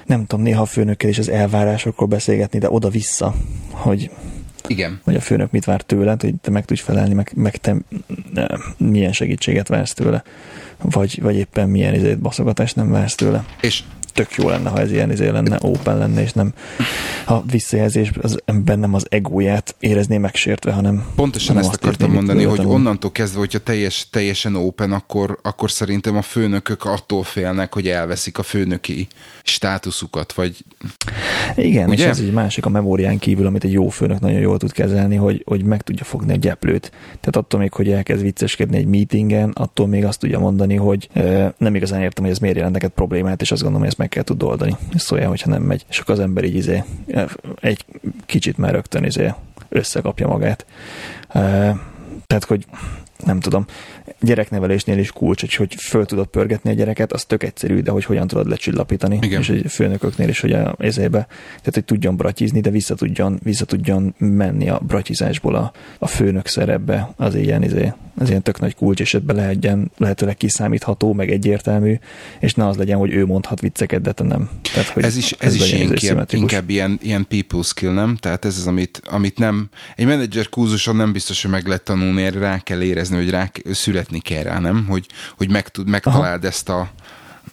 nem 0.06 0.26
tudom, 0.26 0.44
néha 0.44 0.62
a 0.62 0.66
főnökkel 0.66 1.10
is 1.10 1.18
az 1.18 1.28
elvárásokról 1.28 2.08
beszélgetni, 2.08 2.58
de 2.58 2.70
oda-vissza, 2.70 3.34
hogy 3.70 4.10
igen. 4.68 5.00
Hogy 5.04 5.14
a 5.14 5.20
főnök 5.20 5.50
mit 5.50 5.64
vár 5.64 5.82
tőled, 5.82 6.20
hogy 6.20 6.34
te 6.40 6.50
meg 6.50 6.64
tudj 6.64 6.80
felelni, 6.80 7.14
meg, 7.14 7.32
meg 7.34 7.56
te 7.56 7.76
milyen 8.76 9.12
segítséget 9.12 9.68
vársz 9.68 9.92
tőle, 9.92 10.22
vagy, 10.82 11.22
vagy 11.22 11.36
éppen 11.36 11.68
milyen 11.68 11.94
izét 11.94 12.18
baszogatást 12.18 12.76
nem 12.76 12.90
vársz 12.90 13.14
tőle. 13.14 13.44
És 13.60 13.82
tök 14.16 14.34
jó 14.34 14.48
lenne, 14.48 14.68
ha 14.68 14.80
ez 14.80 14.92
ilyen 14.92 15.10
izé 15.10 15.28
lenne, 15.28 15.58
open 15.60 15.98
lenne, 15.98 16.22
és 16.22 16.32
nem 16.32 16.52
a 17.26 17.42
visszajelzés 17.42 18.10
az 18.20 18.40
ember 18.44 18.78
nem 18.78 18.94
az 18.94 19.06
egóját 19.08 19.74
érezné 19.78 20.18
megsértve, 20.18 20.72
hanem 20.72 21.06
Pontosan 21.16 21.54
hanem 21.54 21.70
ezt 21.70 21.82
akartam 21.82 22.12
mondani, 22.12 22.44
hogy 22.44 22.64
onnantól 22.64 23.12
kezdve, 23.12 23.38
hogyha 23.38 23.58
teljes, 23.58 24.08
teljesen 24.10 24.54
open, 24.54 24.92
akkor, 24.92 25.38
akkor 25.42 25.70
szerintem 25.70 26.16
a 26.16 26.22
főnökök 26.22 26.84
attól 26.84 27.22
félnek, 27.22 27.74
hogy 27.74 27.88
elveszik 27.88 28.38
a 28.38 28.42
főnöki 28.42 29.06
státuszukat, 29.42 30.32
vagy... 30.32 30.64
Igen, 31.56 31.88
Ugye? 31.88 32.02
és 32.02 32.08
ez 32.08 32.18
egy 32.18 32.32
másik 32.32 32.66
a 32.66 32.68
memórián 32.68 33.18
kívül, 33.18 33.46
amit 33.46 33.64
egy 33.64 33.72
jó 33.72 33.88
főnök 33.88 34.20
nagyon 34.20 34.40
jól 34.40 34.58
tud 34.58 34.72
kezelni, 34.72 35.16
hogy, 35.16 35.42
hogy 35.46 35.64
meg 35.64 35.82
tudja 35.82 36.04
fogni 36.04 36.32
a 36.32 36.36
gyeplőt. 36.36 36.90
Tehát 37.06 37.36
attól 37.36 37.60
még, 37.60 37.72
hogy 37.72 37.90
elkezd 37.90 38.22
vicceskedni 38.22 38.76
egy 38.76 38.86
meetingen, 38.86 39.50
attól 39.50 39.86
még 39.86 40.04
azt 40.04 40.20
tudja 40.20 40.38
mondani, 40.38 40.74
hogy 40.74 41.08
e, 41.12 41.54
nem 41.58 41.74
igazán 41.74 42.02
értem, 42.02 42.24
hogy 42.24 42.32
ez 42.32 42.38
miért 42.38 42.56
jelent 42.56 42.74
neked 42.74 42.90
problémát, 42.90 43.40
és 43.40 43.50
azt 43.50 43.62
gondolom, 43.62 43.86
hogy 43.86 43.88
ezt 43.88 43.98
meg 43.98 44.05
kell 44.08 44.22
tud 44.22 44.42
oldani. 44.42 44.76
Szóljál, 44.94 45.28
hogyha 45.28 45.50
nem 45.50 45.62
megy. 45.62 45.84
És 45.88 45.98
akkor 45.98 46.14
az 46.14 46.20
ember 46.20 46.44
így 46.44 46.54
izé, 46.54 46.84
egy 47.60 47.84
kicsit 48.26 48.58
már 48.58 48.72
rögtön 48.72 49.04
izé 49.04 49.34
összekapja 49.68 50.28
magát. 50.28 50.66
Tehát, 52.26 52.44
hogy 52.46 52.66
nem 53.24 53.40
tudom, 53.40 53.66
gyereknevelésnél 54.20 54.98
is 54.98 55.10
kulcs, 55.10 55.40
hogy, 55.40 55.54
hogy 55.54 55.74
föl 55.74 56.06
tudod 56.06 56.26
pörgetni 56.26 56.70
a 56.70 56.72
gyereket, 56.72 57.12
az 57.12 57.24
tök 57.24 57.42
egyszerű, 57.42 57.80
de 57.80 57.90
hogy 57.90 58.04
hogyan 58.04 58.26
tudod 58.26 58.48
lecsillapítani. 58.48 59.18
Igen. 59.20 59.40
És 59.40 59.48
egy 59.48 59.64
főnököknél 59.68 60.28
is, 60.28 60.40
hogy 60.40 60.52
a 60.52 60.74
ezébe, 60.78 61.26
tehát 61.46 61.74
hogy 61.74 61.84
tudjon 61.84 62.16
bratizni, 62.16 62.60
de 62.60 62.70
vissza 62.70 62.94
tudjon, 62.94 63.38
vissza 63.42 63.64
tudjon 63.64 64.14
menni 64.18 64.68
a 64.68 64.78
bratizásból 64.78 65.54
a, 65.54 65.72
a 65.98 66.06
főnök 66.06 66.46
szerepbe, 66.46 67.12
az 67.16 67.34
ilyen, 67.34 67.62
izé, 67.62 67.92
az 68.18 68.28
ilyen 68.28 68.42
tök 68.42 68.60
nagy 68.60 68.74
kulcs, 68.74 69.00
és 69.00 69.14
ebbe 69.14 69.32
lehetjen 69.32 69.90
lehetőleg 69.96 70.36
kiszámítható, 70.36 71.12
meg 71.12 71.30
egyértelmű, 71.30 71.98
és 72.40 72.54
ne 72.54 72.66
az 72.66 72.76
legyen, 72.76 72.98
hogy 72.98 73.12
ő 73.12 73.26
mondhat 73.26 73.60
vicceket, 73.60 74.00
de 74.00 74.12
te 74.12 74.24
nem. 74.24 74.50
Tehát, 74.72 74.88
hogy 74.88 75.02
ez 75.02 75.16
is, 75.16 75.32
ez, 75.32 75.46
ez 75.46 75.54
is 75.54 75.72
izé 75.72 75.82
inkább, 75.82 76.28
inkább 76.30 76.70
ilyen, 76.70 76.98
ilyen 77.02 77.26
people 77.28 77.62
skill, 77.62 77.92
nem? 77.92 78.16
Tehát 78.16 78.44
ez 78.44 78.56
az, 78.58 78.66
amit, 78.66 79.02
amit 79.10 79.38
nem, 79.38 79.68
egy 79.96 80.06
menedzser 80.06 80.48
kúzuson 80.48 80.96
nem 80.96 81.12
biztos, 81.12 81.42
hogy 81.42 81.50
meg 81.50 81.66
lehet 81.66 81.82
tanulni, 81.82 82.22
erre 82.22 82.38
rá 82.38 82.58
kell 82.58 82.82
érezni, 82.82 83.05
hogy 83.14 83.30
rá 83.30 83.50
születni 83.72 84.18
kell 84.18 84.42
rá, 84.42 84.58
nem? 84.58 84.86
Hogy, 84.88 85.06
hogy 85.36 85.50
meg 85.50 85.68
tud, 85.68 85.88
megtaláld 85.88 86.44
ezt 86.44 86.68
a, 86.68 86.90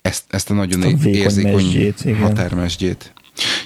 ezt, 0.02 0.24
ezt 0.30 0.50
a 0.50 0.54
nagyon 0.54 0.84
ezt 0.84 1.06
a 1.06 1.10
érzékony 1.10 1.94
határmesdjét. 2.20 3.14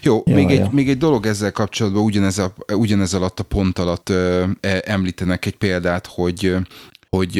Jó, 0.01 0.23
ja, 0.25 0.35
még, 0.35 0.49
ja. 0.49 0.63
Egy, 0.63 0.71
még 0.71 0.89
egy 0.89 0.97
dolog 0.97 1.25
ezzel 1.25 1.51
kapcsolatban, 1.51 2.03
ugyanez, 2.03 2.37
a, 2.37 2.53
ugyanez 2.73 3.13
alatt 3.13 3.39
a 3.39 3.43
pont 3.43 3.79
alatt 3.79 4.09
ö, 4.09 4.45
említenek 4.85 5.45
egy 5.45 5.55
példát, 5.55 6.07
hogy 6.07 6.55
hogy 7.17 7.37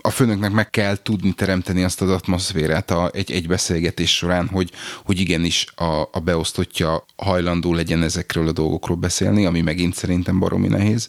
a 0.00 0.10
főnöknek 0.10 0.52
meg 0.52 0.70
kell 0.70 0.96
tudni 1.02 1.32
teremteni 1.32 1.82
azt 1.82 2.02
az 2.02 2.10
atmoszférát 2.10 2.90
a, 2.90 3.10
egy, 3.14 3.32
egy 3.32 3.46
beszélgetés 3.46 4.16
során, 4.16 4.48
hogy, 4.48 4.70
hogy 5.04 5.20
igenis 5.20 5.66
a, 5.76 6.08
a 6.12 6.20
beosztottja 6.24 7.04
hajlandó 7.16 7.74
legyen 7.74 8.02
ezekről 8.02 8.48
a 8.48 8.52
dolgokról 8.52 8.96
beszélni, 8.96 9.46
ami 9.46 9.60
megint 9.60 9.94
szerintem 9.94 10.38
baromi 10.38 10.68
nehéz. 10.68 11.08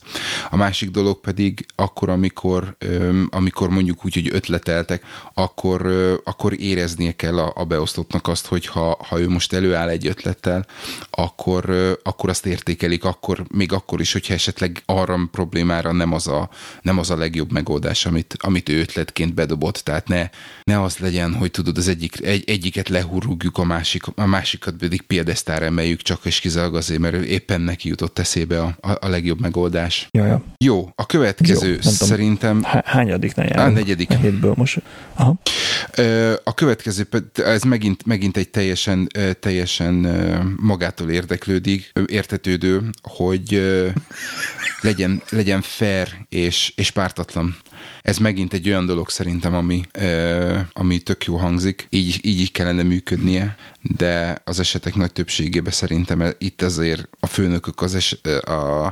A 0.50 0.56
másik 0.56 0.90
dolog 0.90 1.20
pedig 1.20 1.66
akkor, 1.76 2.10
amikor, 2.10 2.78
amikor 3.30 3.70
mondjuk 3.70 4.06
úgy, 4.06 4.14
hogy 4.14 4.30
ötleteltek, 4.32 5.04
akkor, 5.34 5.86
akkor 6.24 6.60
éreznie 6.60 7.12
kell 7.12 7.40
a, 7.40 7.52
a 7.56 7.64
beosztottnak 7.64 8.28
azt, 8.28 8.46
hogy 8.46 8.66
ha, 8.66 8.98
ha 9.08 9.20
ő 9.20 9.30
most 9.30 9.54
előáll 9.54 9.90
egy 9.90 10.08
ötlettel, 10.08 10.66
akkor, 11.10 11.70
akkor 12.04 12.30
azt 12.30 12.46
értékelik, 12.46 13.04
akkor 13.04 13.44
még 13.54 13.72
akkor 13.72 14.00
is, 14.00 14.14
hogyha 14.14 14.34
esetleg 14.34 14.82
arra 14.86 15.20
problémára 15.32 15.92
nem 15.92 16.14
az 16.14 16.28
a, 16.28 16.50
nem 16.82 16.98
az 16.98 17.10
a 17.10 17.16
legjobb 17.24 17.52
megoldás, 17.52 18.06
amit, 18.06 18.36
amit 18.40 18.70
ő 18.70 18.80
ötletként 18.80 19.34
bedobott. 19.34 19.78
Tehát 19.78 20.08
ne, 20.08 20.30
ne 20.64 20.82
az 20.82 20.98
legyen, 20.98 21.34
hogy 21.34 21.52
tudod, 21.52 21.78
az 21.78 21.88
egyik, 21.88 22.22
egy, 22.22 22.44
egyiket 22.50 22.90
lehurrugjuk, 22.90 23.58
a, 23.58 23.64
másik, 23.64 24.04
a 24.16 24.26
másikat 24.26 24.74
pedig 24.74 25.02
piedesztára 25.02 25.66
emeljük, 25.66 26.02
csak 26.02 26.26
és 26.26 26.40
kizárólag 26.40 26.76
azért, 26.76 27.00
mert 27.00 27.14
ő 27.14 27.24
éppen 27.24 27.62
neki 27.62 27.88
jutott 27.88 28.20
eszébe 28.20 28.62
a, 28.62 28.78
a, 28.82 28.98
a 29.06 29.08
legjobb 29.08 29.40
megoldás. 29.40 30.08
Jaja. 30.12 30.44
Jó, 30.58 30.90
a 30.96 31.06
következő 31.06 31.72
Jó, 31.72 31.82
szerintem... 31.82 32.64
Hányadik 32.84 33.36
ne 33.36 33.44
járunk? 33.44 33.78
A 33.78 33.80
negyedik. 33.80 34.10
A 34.10 34.16
hétből 34.16 34.54
most. 34.58 34.82
Aha. 35.14 35.40
A 36.44 36.54
következő, 36.54 37.08
ez 37.34 37.64
megint, 37.64 38.06
megint 38.06 38.38
egy 38.38 38.50
teljesen, 38.50 39.10
teljesen 39.40 39.94
magától 40.60 41.10
érdeklődik, 41.10 41.92
értetődő, 42.06 42.90
hogy 43.02 43.62
legyen, 44.82 45.22
legyen 45.30 45.62
fair 45.62 46.08
és, 46.30 46.74
és 46.76 46.92
pártatlan. 47.04 47.56
Ez 48.02 48.18
megint 48.18 48.54
egy 48.54 48.68
olyan 48.68 48.86
dolog 48.86 49.10
szerintem, 49.10 49.54
ami, 49.56 49.84
ami 50.74 50.98
tök 50.98 51.26
jó 51.26 51.36
hangzik. 51.36 51.88
Így, 51.90 52.20
így 52.22 52.40
így 52.40 52.52
kellene 52.52 52.84
működnie, 52.84 53.56
de 53.82 54.42
az 54.44 54.60
esetek 54.60 54.96
nagy 54.96 55.12
többségében 55.12 55.72
szerintem 55.72 56.34
itt 56.38 56.62
azért 56.62 57.08
a 57.20 57.28
főnökök 57.28 57.82
az 57.82 57.96
es, 57.96 58.18
a, 58.46 58.86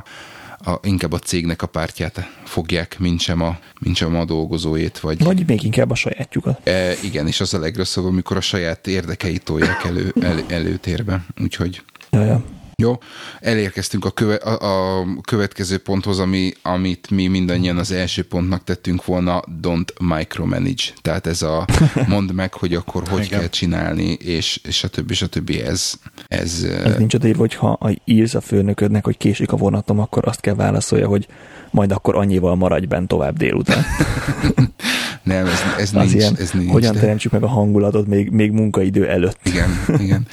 a, 0.64 0.80
inkább 0.82 1.12
a 1.12 1.18
cégnek 1.18 1.62
a 1.62 1.66
pártját 1.66 2.28
fogják, 2.44 2.98
mint 2.98 3.20
sem 3.20 3.40
a, 3.40 3.58
mint 3.80 3.96
sem 3.96 4.16
a 4.16 4.24
dolgozóét. 4.24 4.98
Vagy, 4.98 5.24
vagy 5.24 5.46
még 5.46 5.64
inkább 5.64 5.90
a 5.90 5.94
sajátjukat. 5.94 6.68
E, 6.68 6.92
igen, 7.02 7.26
és 7.26 7.40
az 7.40 7.54
a 7.54 7.58
legrosszabb, 7.58 8.04
amikor 8.04 8.36
a 8.36 8.40
saját 8.40 8.86
érdekeit 8.86 9.42
tolják 9.42 9.84
elő, 9.84 10.14
el, 10.20 10.40
előtérbe. 10.48 11.24
Úgyhogy... 11.42 11.82
Ja, 12.10 12.24
ja. 12.24 12.44
Jó, 12.76 12.98
elérkeztünk 13.40 14.04
a, 14.04 14.10
köve, 14.10 14.34
a, 14.34 15.00
a 15.00 15.04
következő 15.20 15.78
ponthoz, 15.78 16.18
ami, 16.18 16.52
amit 16.62 17.10
mi 17.10 17.26
mindannyian 17.26 17.76
az 17.76 17.92
első 17.92 18.22
pontnak 18.22 18.64
tettünk 18.64 19.04
volna, 19.04 19.42
don't 19.62 19.88
micromanage. 20.00 20.82
Tehát 21.02 21.26
ez 21.26 21.42
a 21.42 21.66
mondd 22.08 22.32
meg, 22.32 22.54
hogy 22.54 22.74
akkor 22.74 23.08
hogy 23.08 23.28
kell 23.28 23.48
csinálni, 23.48 24.12
és, 24.12 24.60
és 24.62 24.84
a 24.84 25.28
többi, 25.28 25.60
ez... 25.60 25.92
Ez, 26.28 26.66
ez 26.84 26.96
nincs 26.96 27.14
odaírva, 27.14 27.40
hogy 27.40 27.54
ha 27.54 27.78
írsz 28.04 28.34
a 28.34 28.40
főnöködnek, 28.40 29.04
hogy 29.04 29.16
késik 29.16 29.52
a 29.52 29.56
vonatom, 29.56 29.98
akkor 29.98 30.28
azt 30.28 30.40
kell 30.40 30.54
válaszolja, 30.54 31.06
hogy 31.08 31.26
majd 31.70 31.92
akkor 31.92 32.16
annyival 32.16 32.54
maradj 32.54 32.86
bent 32.86 33.08
tovább 33.08 33.36
délután. 33.36 33.84
Nem, 35.22 35.46
ez, 35.46 35.60
ez 35.78 35.90
nincs. 35.90 36.12
Ilyen, 36.12 36.36
ez 36.38 36.50
nincs 36.50 36.70
hogyan 36.70 36.92
de... 36.94 37.00
teremtsük 37.00 37.32
meg 37.32 37.42
a 37.42 37.48
hangulatot 37.48 38.06
még, 38.06 38.30
még 38.30 38.50
munkaidő 38.50 39.08
előtt. 39.08 39.38
Igen, 39.42 39.70
igen. 39.98 40.26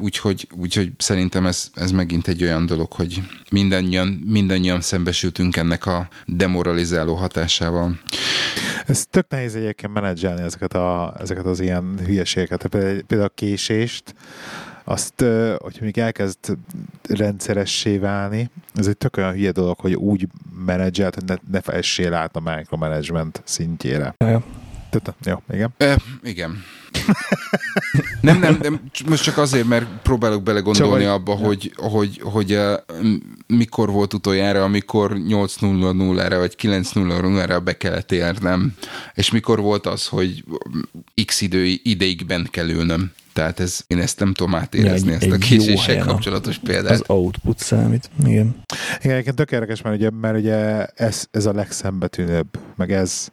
Úgyhogy, 0.00 0.48
úgyhogy 0.56 0.92
szerintem 0.98 1.46
ez, 1.46 1.70
ez 1.74 1.90
megint 1.90 2.28
egy 2.28 2.42
olyan 2.42 2.66
dolog, 2.66 2.92
hogy 2.92 3.22
mindannyian, 3.50 4.08
mindannyian 4.26 4.80
szembesültünk 4.80 5.56
ennek 5.56 5.86
a 5.86 6.08
demoralizáló 6.26 7.14
hatásával. 7.14 8.00
Ez 8.86 9.06
tök 9.10 9.26
nehéz 9.28 9.54
egyébként 9.54 9.92
menedzselni 9.92 10.42
ezeket, 10.42 10.74
a, 10.74 11.14
ezeket 11.20 11.44
az 11.44 11.60
ilyen 11.60 11.98
hülyeségeket. 12.06 12.66
Például 12.66 13.22
a 13.22 13.28
késést, 13.28 14.14
azt, 14.88 15.24
hogyha 15.58 15.84
még 15.84 15.98
elkezd 15.98 16.38
rendszeressé 17.08 17.98
válni, 17.98 18.50
ez 18.74 18.86
egy 18.86 18.96
tök 18.96 19.16
olyan 19.16 19.32
hülye 19.32 19.50
dolog, 19.50 19.80
hogy 19.80 19.94
úgy 19.94 20.26
menedzselt, 20.66 21.14
hogy 21.14 21.24
ne, 21.24 21.34
ne 21.50 21.60
fessél 21.60 22.14
át 22.14 22.36
a 22.36 22.40
micromanagement 22.40 23.42
szintjére. 23.44 24.14
Ja. 24.18 24.42
Tehát, 24.90 25.14
jó, 25.24 25.42
igen. 25.54 25.74
E, 25.76 25.96
igen. 26.22 26.62
Nem, 28.20 28.38
nem, 28.38 28.58
nem, 28.62 28.80
most 29.06 29.22
csak 29.22 29.38
azért, 29.38 29.66
mert 29.66 29.86
próbálok 30.02 30.42
belegondolni 30.42 31.04
csak 31.04 31.12
abba, 31.12 31.34
hogy, 31.34 31.72
hogy, 31.76 32.20
hogy 32.22 32.52
uh, 32.52 32.72
mikor 33.46 33.90
volt 33.90 34.14
utoljára, 34.14 34.62
amikor 34.62 35.12
8.00-ra 35.12 36.36
vagy 36.38 36.54
9.00-ra 36.62 37.60
be 37.64 37.76
kellett 37.76 38.12
érnem, 38.12 38.74
és 39.14 39.30
mikor 39.30 39.60
volt 39.60 39.86
az, 39.86 40.06
hogy 40.06 40.44
x 41.24 41.40
idő, 41.40 41.64
ideigben 41.82 42.48
kell 42.50 42.68
ülnöm. 42.68 43.12
Tehát 43.32 43.60
ez, 43.60 43.80
én 43.86 43.98
ezt 43.98 44.18
nem 44.18 44.34
tudom 44.34 44.54
átérezni, 44.54 45.10
ja, 45.10 45.16
ezt 45.16 45.30
a 45.30 45.36
késéssel 45.36 45.98
kapcsolatos 45.98 46.58
példát. 46.58 46.90
Az 46.90 47.02
output 47.06 47.58
számít, 47.58 48.10
igen. 48.26 48.56
Igen, 48.98 49.12
egyébként 49.12 49.36
tök 49.36 49.50
érdekes, 49.50 49.82
mert 49.82 49.96
ugye, 49.96 50.10
mert 50.10 50.36
ugye 50.36 50.84
ez, 50.84 51.26
ez 51.30 51.46
a 51.46 51.52
legszembetűnőbb, 51.52 52.46
meg 52.76 52.92
ez 52.92 53.28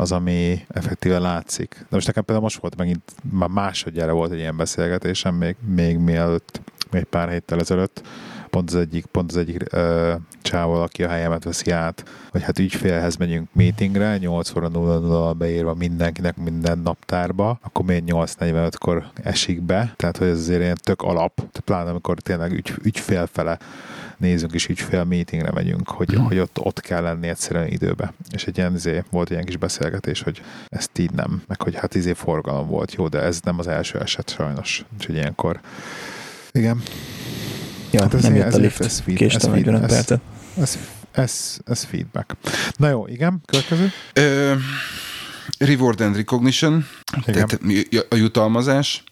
az, 0.00 0.12
ami 0.12 0.64
effektíve 0.68 1.18
látszik. 1.18 1.76
De 1.78 1.86
most 1.90 2.06
nekem 2.06 2.24
például 2.24 2.46
most 2.46 2.60
volt 2.60 2.76
megint, 2.76 3.12
már 3.32 3.48
másodjára 3.48 4.12
volt 4.12 4.32
egy 4.32 4.38
ilyen 4.38 4.56
beszélgetésem, 4.56 5.34
még, 5.34 5.56
még 5.74 5.98
mielőtt, 5.98 6.60
még 6.90 7.04
pár 7.04 7.30
héttel 7.30 7.60
ezelőtt, 7.60 8.02
pont 8.50 8.70
az 8.70 8.76
egyik, 8.76 9.06
pont 9.06 9.30
az 9.30 9.36
egyik 9.36 9.62
ö, 9.72 10.14
csával, 10.42 10.82
aki 10.82 11.04
a 11.04 11.08
helyemet 11.08 11.44
veszi 11.44 11.70
át, 11.70 12.04
hogy 12.30 12.42
hát 12.42 12.58
ügyfélhez 12.58 13.16
megyünk 13.16 13.48
meetingre, 13.52 14.16
8 14.16 14.56
óra 14.56 14.68
0 14.68 15.32
beírva 15.32 15.74
mindenkinek 15.74 16.36
minden 16.36 16.78
naptárba, 16.78 17.58
akkor 17.62 17.84
még 17.84 18.02
8.45-kor 18.06 19.10
esik 19.22 19.60
be, 19.60 19.92
tehát 19.96 20.16
hogy 20.16 20.28
ez 20.28 20.38
azért 20.38 20.60
ilyen 20.60 20.78
tök 20.82 21.02
alap, 21.02 21.40
pláne 21.64 21.90
amikor 21.90 22.18
tényleg 22.18 22.52
ügy, 22.52 22.72
ügyfél 22.82 23.28
fele 23.32 23.58
nézünk 24.16 24.52
és 24.52 24.68
ügyfél 24.68 25.04
meetingre 25.04 25.50
megyünk, 25.52 25.88
hogy, 25.88 26.18
mm. 26.18 26.22
hogy 26.22 26.38
ott, 26.38 26.58
ott 26.58 26.80
kell 26.80 27.02
lenni 27.02 27.28
egyszerűen 27.28 27.66
időbe. 27.66 28.12
És 28.30 28.44
egy 28.44 28.56
ilyen 28.56 28.74
izé, 28.74 29.02
volt 29.10 29.30
ilyen 29.30 29.44
kis 29.44 29.56
beszélgetés, 29.56 30.22
hogy 30.22 30.42
ezt 30.68 30.98
így 30.98 31.10
nem, 31.10 31.42
meg 31.46 31.62
hogy 31.62 31.74
hát 31.74 31.94
izé 31.94 32.12
forgalom 32.12 32.66
volt, 32.66 32.94
jó, 32.94 33.08
de 33.08 33.20
ez 33.20 33.40
nem 33.40 33.58
az 33.58 33.66
első 33.66 33.98
eset 33.98 34.30
sajnos. 34.30 34.84
Úgyhogy 34.94 35.14
ilyenkor 35.14 35.60
igen. 36.52 36.82
Ja, 37.90 38.02
hát 38.02 38.14
ez 38.14 38.22
nem 38.22 38.34
jött 38.34 38.54
a 38.54 38.58
lift, 38.58 38.80
ez, 38.80 39.00
feed, 39.00 39.16
késtem 39.16 39.50
45 39.50 39.86
percet. 39.86 40.20
Ez, 40.60 40.78
ez, 41.12 41.56
ez 41.64 41.84
feedback. 41.84 42.36
Na 42.76 42.88
jó, 42.88 43.06
igen, 43.06 43.42
következő. 43.46 43.92
Ö, 44.12 44.54
reward 45.58 46.00
and 46.00 46.16
recognition, 46.16 46.86
igen. 47.26 47.48
tehát 47.48 47.60
a 48.08 48.14
jutalmazás. 48.14 49.02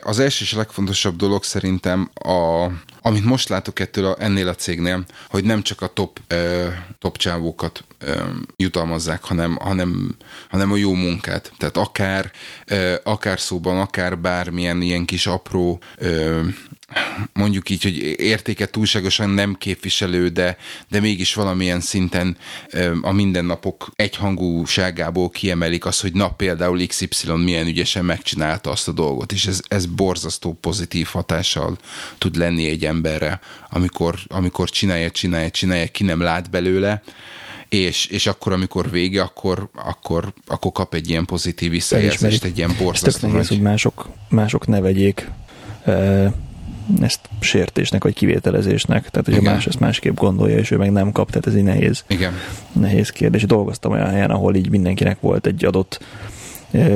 Az 0.00 0.18
első 0.18 0.44
és 0.44 0.52
a 0.52 0.56
legfontosabb 0.56 1.16
dolog 1.16 1.44
szerintem, 1.44 2.10
a, 2.14 2.66
amit 3.02 3.24
most 3.24 3.48
látok 3.48 3.80
ettől 3.80 4.06
a, 4.06 4.16
ennél 4.18 4.48
a 4.48 4.54
cégnél, 4.54 5.04
hogy 5.28 5.44
nem 5.44 5.62
csak 5.62 5.80
a 5.80 5.86
top, 5.86 6.20
top 6.98 7.16
csávókat 7.16 7.84
jutalmazzák, 8.56 9.24
hanem, 9.24 9.56
hanem, 9.60 10.16
hanem 10.48 10.72
a 10.72 10.76
jó 10.76 10.94
munkát. 10.94 11.52
Tehát 11.58 11.76
akár, 11.76 12.30
akár 13.04 13.40
szóban, 13.40 13.80
akár 13.80 14.18
bármilyen 14.18 14.82
ilyen 14.82 15.04
kis 15.04 15.26
apró 15.26 15.80
mondjuk 17.32 17.70
így, 17.70 17.82
hogy 17.82 17.96
értéket 18.20 18.70
túlságosan 18.70 19.30
nem 19.30 19.54
képviselő, 19.54 20.28
de, 20.28 20.56
de 20.88 21.00
mégis 21.00 21.34
valamilyen 21.34 21.80
szinten 21.80 22.36
a 23.02 23.12
mindennapok 23.12 23.92
egyhangúságából 23.96 25.30
kiemelik 25.30 25.84
az, 25.84 26.00
hogy 26.00 26.12
na 26.12 26.30
például 26.30 26.86
XY 26.86 27.32
milyen 27.32 27.66
ügyesen 27.66 28.04
megcsinálta 28.04 28.70
azt 28.70 28.88
a 28.88 28.92
dolgot, 28.92 29.32
és 29.32 29.46
ez, 29.46 29.60
ez 29.68 29.86
borzasztó 29.86 30.52
pozitív 30.60 31.06
hatással 31.06 31.78
tud 32.18 32.36
lenni 32.36 32.68
egy 32.68 32.84
emberre, 32.84 33.40
amikor, 33.70 34.18
amikor 34.28 34.70
csinálja, 34.70 35.10
csinálja, 35.10 35.50
csinálja, 35.50 35.86
ki 35.86 36.04
nem 36.04 36.20
lát 36.20 36.50
belőle, 36.50 37.02
és, 37.68 38.06
és 38.06 38.26
akkor, 38.26 38.52
amikor 38.52 38.90
vége, 38.90 39.22
akkor, 39.22 39.68
akkor, 39.74 40.32
akkor 40.46 40.72
kap 40.72 40.94
egy 40.94 41.08
ilyen 41.08 41.24
pozitív 41.24 41.70
visszajelzést, 41.70 42.44
egy 42.44 42.56
ilyen 42.56 42.74
borzasztó. 42.78 43.38
Ez 43.38 43.48
hogy 43.48 43.60
mások, 43.60 44.08
mások 44.28 44.66
ne 44.66 44.80
vegyék 44.80 45.30
ezt 47.00 47.20
sértésnek 47.40 48.02
vagy 48.02 48.14
kivételezésnek. 48.14 49.10
Tehát, 49.10 49.26
hogy 49.26 49.46
a 49.46 49.50
más 49.50 49.66
ezt 49.66 49.80
másképp 49.80 50.16
gondolja, 50.16 50.58
és 50.58 50.70
ő 50.70 50.76
meg 50.76 50.92
nem 50.92 51.12
kap, 51.12 51.28
tehát 51.28 51.46
ez 51.46 51.54
egy 51.54 51.62
nehéz, 51.62 52.04
Igen. 52.06 52.32
nehéz 52.72 53.10
kérdés. 53.10 53.46
Dolgoztam 53.46 53.92
olyan 53.92 54.10
helyen, 54.10 54.30
ahol 54.30 54.54
így 54.54 54.70
mindenkinek 54.70 55.20
volt 55.20 55.46
egy 55.46 55.64
adott 55.64 56.04
e, 56.70 56.86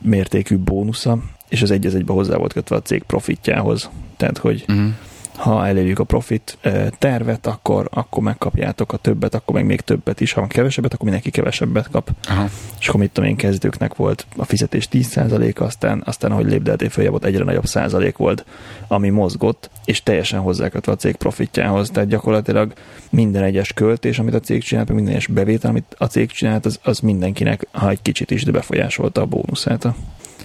mértékű 0.00 0.56
bónusza, 0.56 1.18
és 1.48 1.62
az 1.62 1.70
egy 1.70 1.86
egybe 1.86 2.12
hozzá 2.12 2.36
volt 2.36 2.52
kötve 2.52 2.76
a 2.76 2.82
cég 2.82 3.02
profitjához. 3.02 3.90
Tehát, 4.16 4.38
hogy 4.38 4.64
uh-huh 4.68 4.92
ha 5.40 5.66
elérjük 5.66 5.98
a 5.98 6.04
profit 6.04 6.58
tervet, 6.98 7.46
akkor, 7.46 7.88
akkor 7.92 8.22
megkapjátok 8.22 8.92
a 8.92 8.96
többet, 8.96 9.34
akkor 9.34 9.54
meg 9.54 9.64
még 9.64 9.80
többet 9.80 10.20
is. 10.20 10.32
Ha 10.32 10.46
kevesebbet, 10.46 10.92
akkor 10.92 11.04
mindenki 11.04 11.30
kevesebbet 11.30 11.90
kap. 11.90 12.10
Aha. 12.28 12.48
És 12.80 12.88
akkor 12.88 13.00
mit 13.00 13.10
tudom 13.10 13.30
én, 13.30 13.36
kezdőknek 13.36 13.94
volt 13.94 14.26
a 14.36 14.44
fizetés 14.44 14.88
10%, 14.92 15.58
aztán, 15.58 16.02
aztán 16.06 16.30
ahogy 16.30 16.46
lépdeltél 16.46 16.88
följebb, 16.88 17.12
ott 17.12 17.24
egyre 17.24 17.44
nagyobb 17.44 17.66
százalék 17.66 18.16
volt, 18.16 18.44
ami 18.88 19.08
mozgott, 19.08 19.70
és 19.84 20.02
teljesen 20.02 20.40
hozzákötve 20.40 20.92
a 20.92 20.96
cég 20.96 21.16
profitjához. 21.16 21.90
Tehát 21.90 22.08
gyakorlatilag 22.08 22.72
minden 23.10 23.42
egyes 23.42 23.72
költés, 23.72 24.18
amit 24.18 24.34
a 24.34 24.40
cég 24.40 24.62
csinált, 24.62 24.92
minden 24.92 25.12
egyes 25.12 25.26
bevétel, 25.26 25.70
amit 25.70 25.94
a 25.98 26.06
cég 26.06 26.30
csinált, 26.30 26.66
az, 26.66 26.78
az 26.82 26.98
mindenkinek, 26.98 27.66
ha 27.70 27.88
egy 27.88 28.02
kicsit 28.02 28.30
is, 28.30 28.44
de 28.44 28.50
befolyásolta 28.50 29.20
a 29.20 29.26
bónuszát 29.26 29.84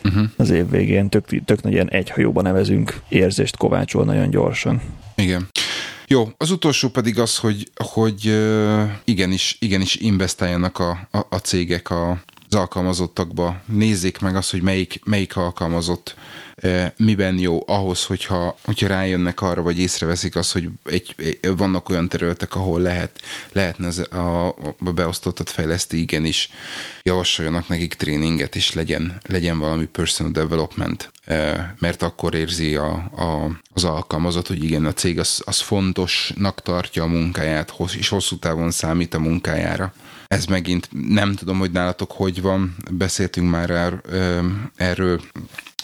uh-huh. 0.04 0.30
az 0.38 0.50
év 0.50 0.70
végén. 0.70 1.10
Tök, 1.10 1.46
tök 1.46 1.62
nagy 1.62 1.74
ilyen 1.74 1.90
egy 1.90 2.10
hajóba 2.10 2.42
nevezünk 2.42 3.02
érzést 3.10 3.58
kovácsol 3.58 4.06
nagyon 4.06 4.30
gyorsan. 4.30 4.82
Igen. 5.16 5.48
Jó, 6.08 6.30
az 6.38 6.52
utolsó 6.52 6.90
pedig 6.90 7.20
az, 7.20 7.38
hogy, 7.38 7.70
hogy 7.76 8.40
igenis, 9.04 9.58
igenis 9.60 9.96
investáljanak 9.96 10.80
a, 10.80 11.08
a, 11.12 11.26
a 11.30 11.38
cégek 11.38 11.90
a, 11.90 12.10
az 12.50 12.56
alkalmazottakba. 12.56 13.62
Nézzék 13.66 14.20
meg 14.20 14.36
azt, 14.36 14.52
hogy 14.52 14.62
melyik, 14.62 15.00
melyik 15.06 15.38
alkalmazott 15.38 16.16
miben 16.98 17.38
jó 17.38 17.64
ahhoz, 17.68 18.06
hogyha, 18.06 18.58
hogyha 18.64 18.88
rájönnek 18.88 19.42
arra, 19.42 19.62
vagy 19.62 19.80
észreveszik 19.80 20.36
azt, 20.36 20.52
hogy 20.52 20.70
egy, 20.84 21.40
vannak 21.58 21.90
olyan 21.90 22.10
területek, 22.10 22.56
ahol 22.56 22.82
lehet, 22.82 23.22
lehetne 23.52 23.88
az, 23.88 24.12
a, 24.12 24.48
a 24.48 24.92
beosztottat 24.94 25.50
fejleszti, 25.50 26.00
igenis 26.00 26.50
javasoljanak 27.04 27.68
nekik 27.68 27.94
tréninget, 27.94 28.56
és 28.56 28.74
legyen, 28.74 29.18
legyen 29.28 29.60
valami 29.60 29.86
personal 29.86 30.32
development, 30.32 31.12
mert 31.80 32.02
akkor 32.02 32.34
érzi 32.34 32.76
a, 32.76 32.92
a, 32.94 33.60
az 33.74 33.84
alkalmazott, 33.84 34.48
hogy 34.48 34.64
igen, 34.64 34.86
a 34.86 34.94
cég 34.94 35.20
az, 35.20 35.42
az 35.46 35.60
fontosnak 35.60 36.62
tartja 36.62 37.04
a 37.04 37.08
munkáját, 37.08 37.74
és 37.98 38.10
hosszú 38.10 38.38
távon 38.38 38.72
számít 38.72 39.14
a 39.14 39.20
munkájára. 39.20 39.94
Ez 40.28 40.46
megint 40.46 40.90
nem 41.10 41.34
tudom, 41.34 41.60
hogy 41.60 41.72
nálatok 41.72 42.12
hogy 42.12 42.42
van, 42.42 42.76
beszéltünk 42.92 43.50
már 43.50 43.70
er, 43.70 44.02
erről 44.76 45.22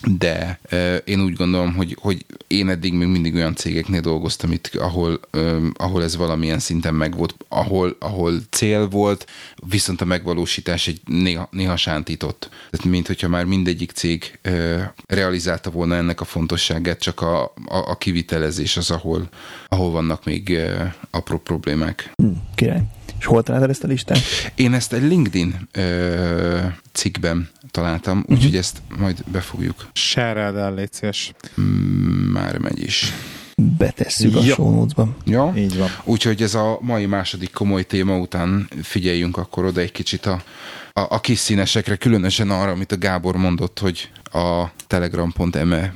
de 0.03 0.59
uh, 0.71 0.97
én 1.05 1.21
úgy 1.21 1.33
gondolom, 1.33 1.73
hogy, 1.73 1.97
hogy 2.01 2.25
én 2.47 2.69
eddig 2.69 2.93
még 2.93 3.07
mindig 3.07 3.35
olyan 3.35 3.55
cégeknél 3.55 4.01
dolgoztam 4.01 4.51
itt, 4.51 4.75
ahol, 4.75 5.19
um, 5.33 5.71
ahol 5.77 6.03
ez 6.03 6.15
valamilyen 6.15 6.59
szinten 6.59 6.93
megvolt, 6.93 7.35
ahol, 7.49 7.95
ahol 7.99 8.33
cél 8.49 8.87
volt, 8.87 9.27
viszont 9.69 10.01
a 10.01 10.05
megvalósítás 10.05 10.87
egy 10.87 11.01
néha, 11.05 11.47
néha 11.51 11.75
sántított. 11.75 12.49
Tehát 12.69 12.85
mint 12.85 13.07
hogyha 13.07 13.27
már 13.27 13.45
mindegyik 13.45 13.91
cég 13.91 14.39
uh, 14.47 14.81
realizálta 15.07 15.69
volna 15.69 15.95
ennek 15.95 16.21
a 16.21 16.25
fontosságát, 16.25 16.99
csak 16.99 17.21
a, 17.21 17.43
a, 17.65 17.77
a 17.77 17.97
kivitelezés 17.97 18.77
az, 18.77 18.91
ahol, 18.91 19.29
ahol 19.67 19.91
vannak 19.91 20.25
még 20.25 20.49
uh, 20.49 20.93
apró 21.09 21.37
problémák. 21.37 22.13
Hmm, 22.15 22.41
király. 22.55 22.81
És 23.21 23.27
hol 23.27 23.43
találtad 23.43 23.69
ezt 23.69 23.83
a 23.83 23.87
listát? 23.87 24.19
Én 24.55 24.73
ezt 24.73 24.93
egy 24.93 25.03
LinkedIn 25.03 25.67
ö, 25.71 26.59
cikkben 26.91 27.49
találtam, 27.71 28.17
uh-huh. 28.17 28.37
úgyhogy 28.37 28.55
ezt 28.55 28.81
majd 28.97 29.23
befogjuk. 29.31 29.89
Sárrád 29.93 30.55
el, 30.55 30.73
légy 30.73 30.93
szíves. 30.93 31.33
Mm, 31.61 32.31
már 32.31 32.57
megy 32.57 32.83
is. 32.83 33.13
Betesszük 33.77 34.33
ja. 34.33 34.39
a 34.39 34.43
show 34.43 34.75
notes-ba. 34.75 35.15
Ja, 35.25 35.53
így 35.55 35.77
van. 35.77 35.89
Úgyhogy 36.03 36.41
ez 36.41 36.55
a 36.55 36.77
mai 36.81 37.05
második 37.05 37.51
komoly 37.51 37.83
téma 37.83 38.17
után 38.17 38.67
figyeljünk 38.81 39.37
akkor 39.37 39.65
oda 39.65 39.81
egy 39.81 39.91
kicsit 39.91 40.25
a, 40.25 40.43
a, 40.93 41.01
a 41.09 41.19
kis 41.19 41.39
színesekre, 41.39 41.95
különösen 41.95 42.49
arra, 42.49 42.71
amit 42.71 42.91
a 42.91 42.97
Gábor 42.97 43.35
mondott, 43.35 43.79
hogy 43.79 44.09
a 44.31 44.65
telegram.me 44.87 45.93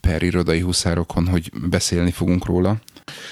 per 0.00 0.22
irodai 0.22 0.60
huszárokon, 0.60 1.28
hogy 1.28 1.50
beszélni 1.68 2.10
fogunk 2.10 2.44
róla. 2.44 2.76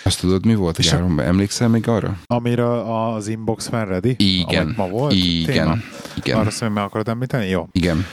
Azt 0.03 0.20
tudod, 0.20 0.47
mi 0.47 0.55
volt? 0.55 0.79
És 0.79 0.93
a... 0.93 1.07
Emlékszel 1.16 1.68
még 1.68 1.89
arra? 1.89 2.18
Amire 2.27 2.83
az 3.05 3.29
inbox 3.29 3.68
már 3.70 3.89
ready? 3.89 4.14
Igen. 4.18 4.75
Ma 4.77 4.89
volt? 4.89 5.12
Igen. 5.12 5.45
Téma? 5.45 5.77
Igen. 6.16 6.39
Arra 6.39 6.51
szóval 6.51 6.75
meg 6.75 6.85
akarod 6.85 7.09
említeni? 7.09 7.49
Jó. 7.49 7.68
Igen. 7.72 8.07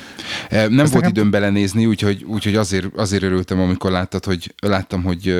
Nem 0.50 0.62
Ezt 0.62 0.78
volt 0.78 0.92
nekem... 0.92 1.10
időm 1.10 1.30
belenézni, 1.30 1.86
úgyhogy, 1.86 2.24
úgyhogy 2.24 2.56
azért, 2.56 2.88
azért 2.96 3.24
örültem, 3.24 3.60
amikor 3.60 3.92
láttad, 3.92 4.26
hogy 4.26 4.54
láttam, 4.62 5.04
hogy 5.04 5.36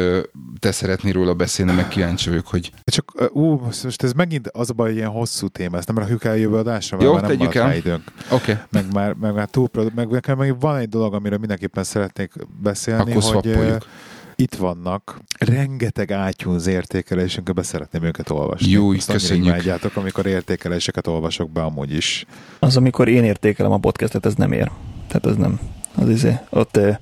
te 0.60 0.72
szeretnél 0.72 1.14
róla 1.14 1.34
beszélni, 1.34 1.72
meg 1.72 1.88
kíváncsi 1.88 2.30
vagyok, 2.30 2.48
hogy... 2.48 2.72
Csak, 2.84 3.30
ú, 3.34 3.60
most 3.84 4.04
ez 4.04 4.14
megint 4.14 4.48
az 4.48 4.70
a 4.70 4.74
baj, 4.74 4.94
ilyen 4.94 5.10
hosszú 5.10 5.48
téma, 5.48 5.78
ezt 5.78 5.88
nem 5.88 5.98
rakjuk 5.98 6.24
el 6.24 6.38
jövő 6.38 6.56
adásra, 6.56 6.98
Jó, 7.02 7.14
mert 7.14 7.26
tegyük 7.26 7.54
nem 7.54 7.68
el. 7.68 7.76
időnk. 7.76 8.04
Okay. 8.32 8.56
Meg 8.70 8.94
már, 8.94 9.14
meg 9.14 9.34
már 9.34 9.50
túl, 9.50 9.70
meg, 9.96 10.36
meg, 10.38 10.60
van 10.60 10.78
egy 10.78 10.90
dolog, 10.90 11.14
amiről 11.14 11.38
mindenképpen 11.38 11.84
szeretnék 11.84 12.32
beszélni, 12.62 13.02
Akkor 13.02 13.14
hogy 13.14 13.24
swappoljuk 13.24 13.86
itt 14.42 14.56
vannak, 14.56 15.20
rengeteg 15.40 16.16
iTunes 16.30 16.66
értékelésünk, 16.66 17.54
be 17.54 17.64
szeretném 17.64 18.04
őket 18.04 18.30
olvasni. 18.30 18.70
Jó, 18.70 18.92
Azt 18.92 19.12
köszönjük. 19.12 19.46
imádjátok, 19.46 19.96
amikor 19.96 20.26
értékeléseket 20.26 21.08
olvasok 21.08 21.52
be 21.52 21.62
amúgy 21.62 21.94
is. 21.94 22.26
Az, 22.60 22.78
amikor 22.78 23.08
én 23.08 23.24
értékelem 23.24 23.72
a 23.72 23.78
podcastet, 23.78 24.26
ez 24.26 24.36
nem 24.36 24.52
ér. 24.52 24.72
Tehát 25.08 25.26
ez 25.26 25.36
nem. 25.36 25.60
Az 25.96 26.10
izé, 26.10 26.38
ott 26.50 26.78
eh, 26.78 26.98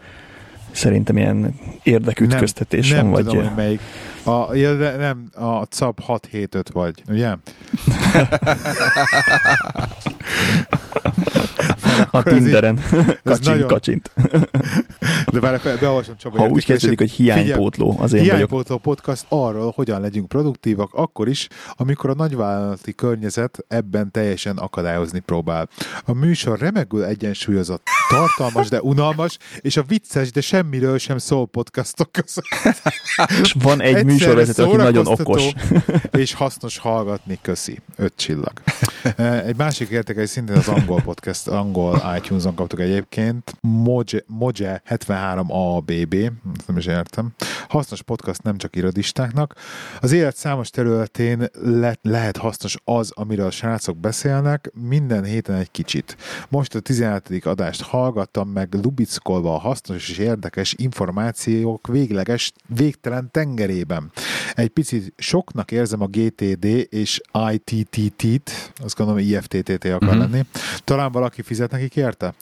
szerintem 0.71 1.17
ilyen 1.17 1.59
érdekütköztetés 1.83 2.89
nem, 2.89 2.97
van, 2.97 3.05
nem 3.05 3.13
vagy... 3.13 3.25
Tudom, 3.25 3.47
hogy 3.47 3.55
melyik. 3.55 3.81
A, 4.23 4.55
ja, 4.55 4.75
de 4.75 4.95
nem, 4.95 5.29
a 5.33 5.63
CAP 5.63 5.99
675 5.99 6.69
vagy, 6.69 7.03
ugye? 7.07 7.35
a 12.11 12.23
Tinderen. 12.23 12.79
Kacsint, 13.23 13.45
nagyon... 13.45 13.67
kacsint. 13.67 14.11
De 15.33 15.39
várj, 15.39 15.57
beolvasom 15.79 16.15
Csaba. 16.17 16.37
Ha 16.37 16.47
úgy 16.47 16.65
kezdődik, 16.65 16.99
hogy 16.99 17.11
hiánypótló, 17.11 17.95
az 17.99 18.13
én 18.13 18.21
Hiánypótló 18.21 18.77
podcast 18.77 19.25
arról, 19.29 19.71
hogyan 19.75 20.01
legyünk 20.01 20.27
produktívak, 20.27 20.93
akkor 20.93 21.27
is, 21.27 21.47
amikor 21.73 22.09
a 22.09 22.13
nagyvállalati 22.13 22.93
környezet 22.93 23.65
ebben 23.67 24.11
teljesen 24.11 24.57
akadályozni 24.57 25.19
próbál. 25.19 25.69
A 26.05 26.13
műsor 26.13 26.59
remegül 26.59 27.03
egyensúlyozott, 27.03 27.87
tartalmas, 28.10 28.70
de 28.70 28.82
unalmas, 28.82 29.38
és 29.62 29.78
a 29.78 29.84
vicces, 29.84 30.32
de 30.32 30.41
semmiről 30.41 30.97
sem 30.97 31.18
szól 31.18 31.47
podcastok 31.47 32.12
között. 32.12 32.45
És 33.41 33.55
van 33.60 33.82
egy 33.82 34.05
műsorvezető, 34.05 34.64
aki 34.64 34.76
nagyon 34.76 35.07
okos. 35.07 35.51
és 36.12 36.34
hasznos 36.34 36.78
hallgatni, 36.78 37.39
köszi. 37.41 37.80
Öt 37.95 38.14
csillag. 38.16 38.51
Egy 39.45 39.55
másik 39.55 39.89
értéke, 39.89 40.26
szintén 40.26 40.55
az 40.55 40.68
angol 40.68 41.01
podcast, 41.01 41.47
angol 41.47 42.01
iTunes-on 42.18 42.55
kaptuk 42.55 42.80
egyébként, 42.80 43.57
Moje, 43.62 44.24
Moje 44.28 44.82
73 44.86 45.51
ABB, 45.51 46.14
ezt 46.14 46.68
nem 46.68 46.78
is 46.78 46.86
értem. 46.86 47.34
Hasznos 47.68 48.01
podcast 48.01 48.43
nem 48.43 48.57
csak 48.57 48.76
irodistáknak. 48.76 49.55
Az 49.99 50.12
élet 50.12 50.36
számos 50.36 50.70
területén 50.70 51.49
le, 51.64 51.97
lehet 52.01 52.38
hasznos 52.38 52.78
az, 52.84 53.12
amiről 53.16 53.45
a 53.45 53.51
srácok 53.51 53.97
beszélnek, 53.97 54.72
minden 54.74 55.24
héten 55.24 55.55
egy 55.55 55.72
kicsit. 55.72 56.18
Most 56.49 56.76
a 56.76 56.80
17. 56.80 57.45
adást 57.45 57.82
hallgattam 57.99 58.49
meg 58.49 58.73
lubickolva 58.73 59.53
a 59.53 59.59
hasznos 59.59 60.09
és 60.09 60.17
érdekes 60.17 60.73
információk 60.77 61.87
végleges, 61.87 62.51
végtelen 62.67 63.29
tengerében. 63.31 64.11
Egy 64.53 64.69
picit 64.69 65.13
soknak 65.17 65.71
érzem 65.71 66.01
a 66.01 66.07
GTD 66.07 66.65
és 66.89 67.21
ITTT-t, 67.51 68.73
azt 68.75 68.97
gondolom 68.97 69.21
IFTTT 69.21 69.85
akar 69.85 70.03
uh-huh. 70.03 70.17
lenni. 70.17 70.45
Talán 70.83 71.11
valaki 71.11 71.41
fizet 71.41 71.71
nekik 71.71 71.95
érte? 71.95 72.33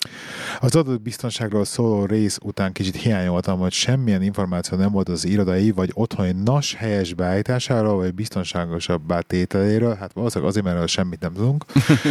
Az 0.60 0.76
adott 0.76 1.02
biztonságról 1.02 1.66
szóló 1.66 2.06
rész 2.06 2.38
után 2.44 2.72
kicsit 2.72 2.96
hiányoltam, 2.96 3.60
hogy 3.60 3.72
semmilyen 3.72 4.22
információ 4.22 4.78
nem 4.78 4.92
volt 4.92 5.10
az 5.10 5.26
irodai 5.26 5.72
vagy 5.72 5.92
otthoni 5.94 6.32
nas 6.44 6.74
helyes 6.74 7.14
beállításáról, 7.14 7.96
vagy 7.96 8.14
biztonságosabbá 8.14 9.20
tételéről. 9.20 9.96
Hát 9.96 10.14
valószínűleg 10.14 10.50
azért, 10.50 10.66
mert 10.66 10.88
semmit 10.88 11.20
nem 11.20 11.34
tudunk. 11.34 11.66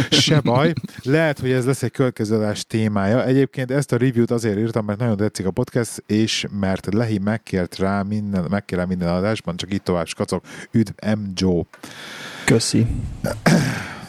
Se 0.09 0.39
baj. 0.39 0.73
Lehet, 1.03 1.39
hogy 1.39 1.51
ez 1.51 1.65
lesz 1.65 1.83
egy 1.83 1.91
következő 1.91 2.53
témája. 2.67 3.23
Egyébként 3.37 3.71
ezt 3.71 3.91
a 3.91 3.97
review-t 3.97 4.31
azért 4.31 4.57
írtam, 4.57 4.85
mert 4.85 4.99
nagyon 4.99 5.17
tetszik 5.17 5.45
a 5.45 5.51
podcast, 5.51 6.03
és 6.05 6.45
mert 6.59 6.93
Lehi 6.93 7.17
megkért 7.17 7.77
rá 7.77 8.01
minden, 8.01 8.45
megkér 8.49 8.77
rá 8.77 8.85
minden 8.85 9.07
adásban, 9.07 9.55
csak 9.55 9.73
itt 9.73 9.83
tovább 9.83 10.07
skacok. 10.07 10.45
Üdv 10.71 10.91
M. 11.05 11.19
Joe. 11.33 11.61
Köszi. 12.45 12.87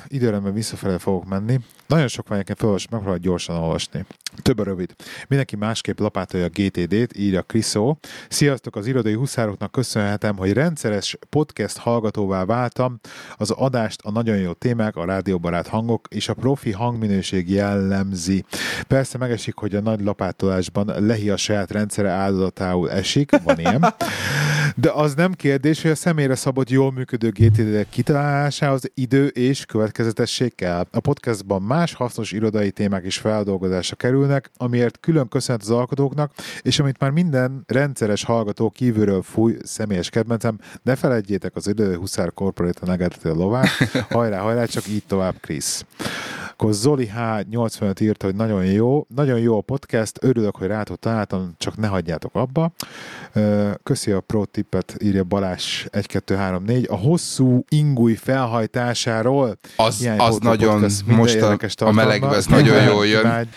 Időrendben 0.08 0.52
visszafelé 0.52 0.96
fogok 0.96 1.28
menni. 1.28 1.60
Nagyon 1.86 2.08
sok 2.08 2.28
van, 2.28 2.44
fel, 2.44 2.68
megpróbálok 2.68 3.18
gyorsan 3.18 3.56
olvasni. 3.56 4.04
Több 4.42 4.58
a 4.58 4.62
rövid. 4.62 4.94
Mindenki 5.28 5.56
másképp 5.56 5.98
lapátolja 5.98 6.46
a 6.46 6.48
GTD-t, 6.52 7.16
írja 7.16 7.42
Kriszó. 7.42 7.98
Sziasztok, 8.28 8.76
az 8.76 8.86
irodai 8.86 9.14
huszároknak 9.14 9.72
köszönhetem, 9.72 10.36
hogy 10.36 10.52
rendszeres 10.52 11.18
podcast 11.28 11.78
hallgatóvá 11.78 12.44
váltam. 12.44 13.00
Az 13.36 13.50
adást 13.50 14.00
a 14.02 14.10
nagyon 14.10 14.36
jó 14.36 14.52
témák, 14.52 14.96
a 14.96 15.04
rádióbarát 15.04 15.66
hangok 15.66 16.06
és 16.10 16.28
a 16.28 16.34
profi 16.34 16.72
hangminőség 16.72 17.50
jellemzi. 17.50 18.44
Persze 18.86 19.18
megesik, 19.18 19.56
hogy 19.56 19.74
a 19.74 19.80
nagy 19.80 20.00
lapátolásban 20.00 21.06
lehi 21.06 21.30
a 21.30 21.36
saját 21.36 21.70
rendszere 21.70 22.10
áldozatául 22.10 22.90
esik, 22.90 23.42
van 23.42 23.58
ilyen. 23.58 23.84
De 24.80 24.90
az 24.90 25.14
nem 25.14 25.32
kérdés, 25.32 25.82
hogy 25.82 25.90
a 25.90 25.94
személyre 25.94 26.34
szabott 26.34 26.70
jól 26.70 26.92
működő 26.92 27.28
GTD 27.28 27.88
kitalálásához 27.88 28.82
idő 28.94 29.26
és 29.26 29.64
következetesség 29.64 30.54
kell. 30.54 30.86
A 30.90 31.00
podcastban 31.00 31.62
más 31.62 31.94
hasznos 31.94 32.32
irodai 32.32 32.70
témák 32.70 33.04
is 33.04 33.18
feldolgozásra 33.18 33.96
kerülnek, 33.96 34.50
amiért 34.56 35.00
külön 35.00 35.28
köszönet 35.28 35.62
az 35.62 35.70
alkotóknak, 35.70 36.32
és 36.62 36.78
amit 36.78 36.98
már 36.98 37.10
minden 37.10 37.64
rendszeres 37.66 38.24
hallgató 38.24 38.70
kívülről 38.70 39.22
fúj 39.22 39.56
személyes 39.62 40.10
kedvencem, 40.10 40.58
ne 40.82 40.96
felejtjétek 40.96 41.56
az 41.56 41.68
idő 41.68 41.96
Huszár 41.96 42.32
Corporate 42.34 43.08
a 43.22 43.34
lovát. 43.34 43.68
Hajrá, 44.10 44.38
hajrá, 44.38 44.64
csak 44.64 44.88
így 44.88 45.04
tovább, 45.06 45.34
Krisz. 45.40 45.84
Akkor 46.60 46.72
Zoli 46.72 47.10
H85 47.16 48.00
írta, 48.00 48.26
hogy 48.26 48.34
nagyon 48.34 48.64
jó, 48.64 49.06
nagyon 49.14 49.38
jó 49.38 49.56
a 49.56 49.60
podcast, 49.60 50.18
örülök, 50.20 50.56
hogy 50.56 50.66
rátok 50.66 50.98
találtam, 50.98 51.54
csak 51.58 51.76
ne 51.76 51.86
hagyjátok 51.86 52.34
abba. 52.34 52.72
Köszi 53.82 54.10
a 54.10 54.20
pro 54.20 54.44
tippet, 54.44 54.96
írja 55.02 55.24
Balázs 55.24 55.84
1234. 55.90 56.86
A 56.90 56.96
hosszú 56.96 57.64
ingúj 57.68 58.14
felhajtásáról 58.14 59.58
az, 59.76 60.08
az 60.16 60.38
nagyon, 60.38 60.84
most 61.04 61.40
a, 61.40 61.56
a 61.76 61.92
melegben 61.92 62.34
ez 62.34 62.46
nagyon 62.46 62.82
jól 62.82 63.06
jön. 63.06 63.48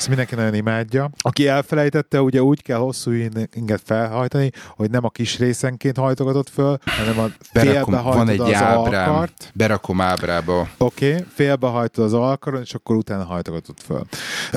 Ezt 0.00 0.08
mindenki 0.08 0.34
nagyon 0.34 0.54
imádja. 0.54 1.10
Aki 1.18 1.46
elfelejtette, 1.46 2.22
ugye 2.22 2.42
úgy 2.42 2.62
kell 2.62 2.78
hosszú 2.78 3.10
inget 3.52 3.82
felhajtani, 3.84 4.50
hogy 4.68 4.90
nem 4.90 5.04
a 5.04 5.10
kis 5.10 5.38
részenként 5.38 5.96
hajtogatott 5.96 6.48
föl, 6.48 6.78
hanem 6.84 7.18
a 7.18 7.26
Berakom, 7.52 8.02
van 8.02 8.28
egy 8.28 8.40
az 8.40 8.52
ábrám, 8.52 9.08
alkart. 9.08 9.50
Berakom 9.54 10.00
ábrába. 10.00 10.68
Oké, 10.78 11.10
okay, 11.10 11.24
félbehajtod 11.34 12.04
az 12.04 12.12
alkaron, 12.12 12.60
és 12.60 12.74
akkor 12.74 12.96
utána 12.96 13.24
hajtogatod 13.24 13.78
föl. 13.78 14.02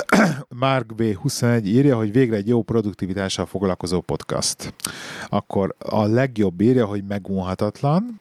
Mark 0.48 0.90
B21 0.96 1.64
írja, 1.64 1.96
hogy 1.96 2.12
végre 2.12 2.36
egy 2.36 2.48
jó 2.48 2.62
produktivitással 2.62 3.46
foglalkozó 3.46 4.00
podcast. 4.00 4.74
Akkor 5.28 5.74
a 5.78 6.04
legjobb 6.04 6.60
írja, 6.60 6.86
hogy 6.86 7.04
megunhatatlan 7.04 8.18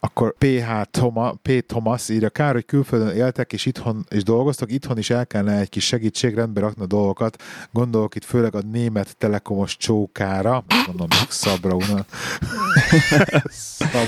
akkor 0.00 0.34
PH 0.38 0.82
Toma, 0.90 1.32
P. 1.42 1.66
Thomas 1.66 2.08
írja, 2.08 2.28
kár, 2.28 2.52
hogy 2.52 2.64
külföldön 2.64 3.16
éltek 3.16 3.52
és 3.52 3.66
itthon 3.66 4.06
és 4.08 4.22
dolgoztak, 4.22 4.72
itthon 4.72 4.98
is 4.98 5.10
el 5.10 5.26
kellene 5.26 5.58
egy 5.58 5.68
kis 5.68 5.86
segítség 5.86 6.34
rendbe 6.34 6.60
rakni 6.60 6.82
a 6.82 6.86
dolgokat. 6.86 7.42
Gondolok 7.72 8.14
itt 8.14 8.24
főleg 8.24 8.54
a 8.54 8.60
német 8.72 9.16
telekomos 9.16 9.76
csókára, 9.76 10.64
mondom, 10.86 11.06
Szabra 11.28 11.74
Una. 11.74 12.04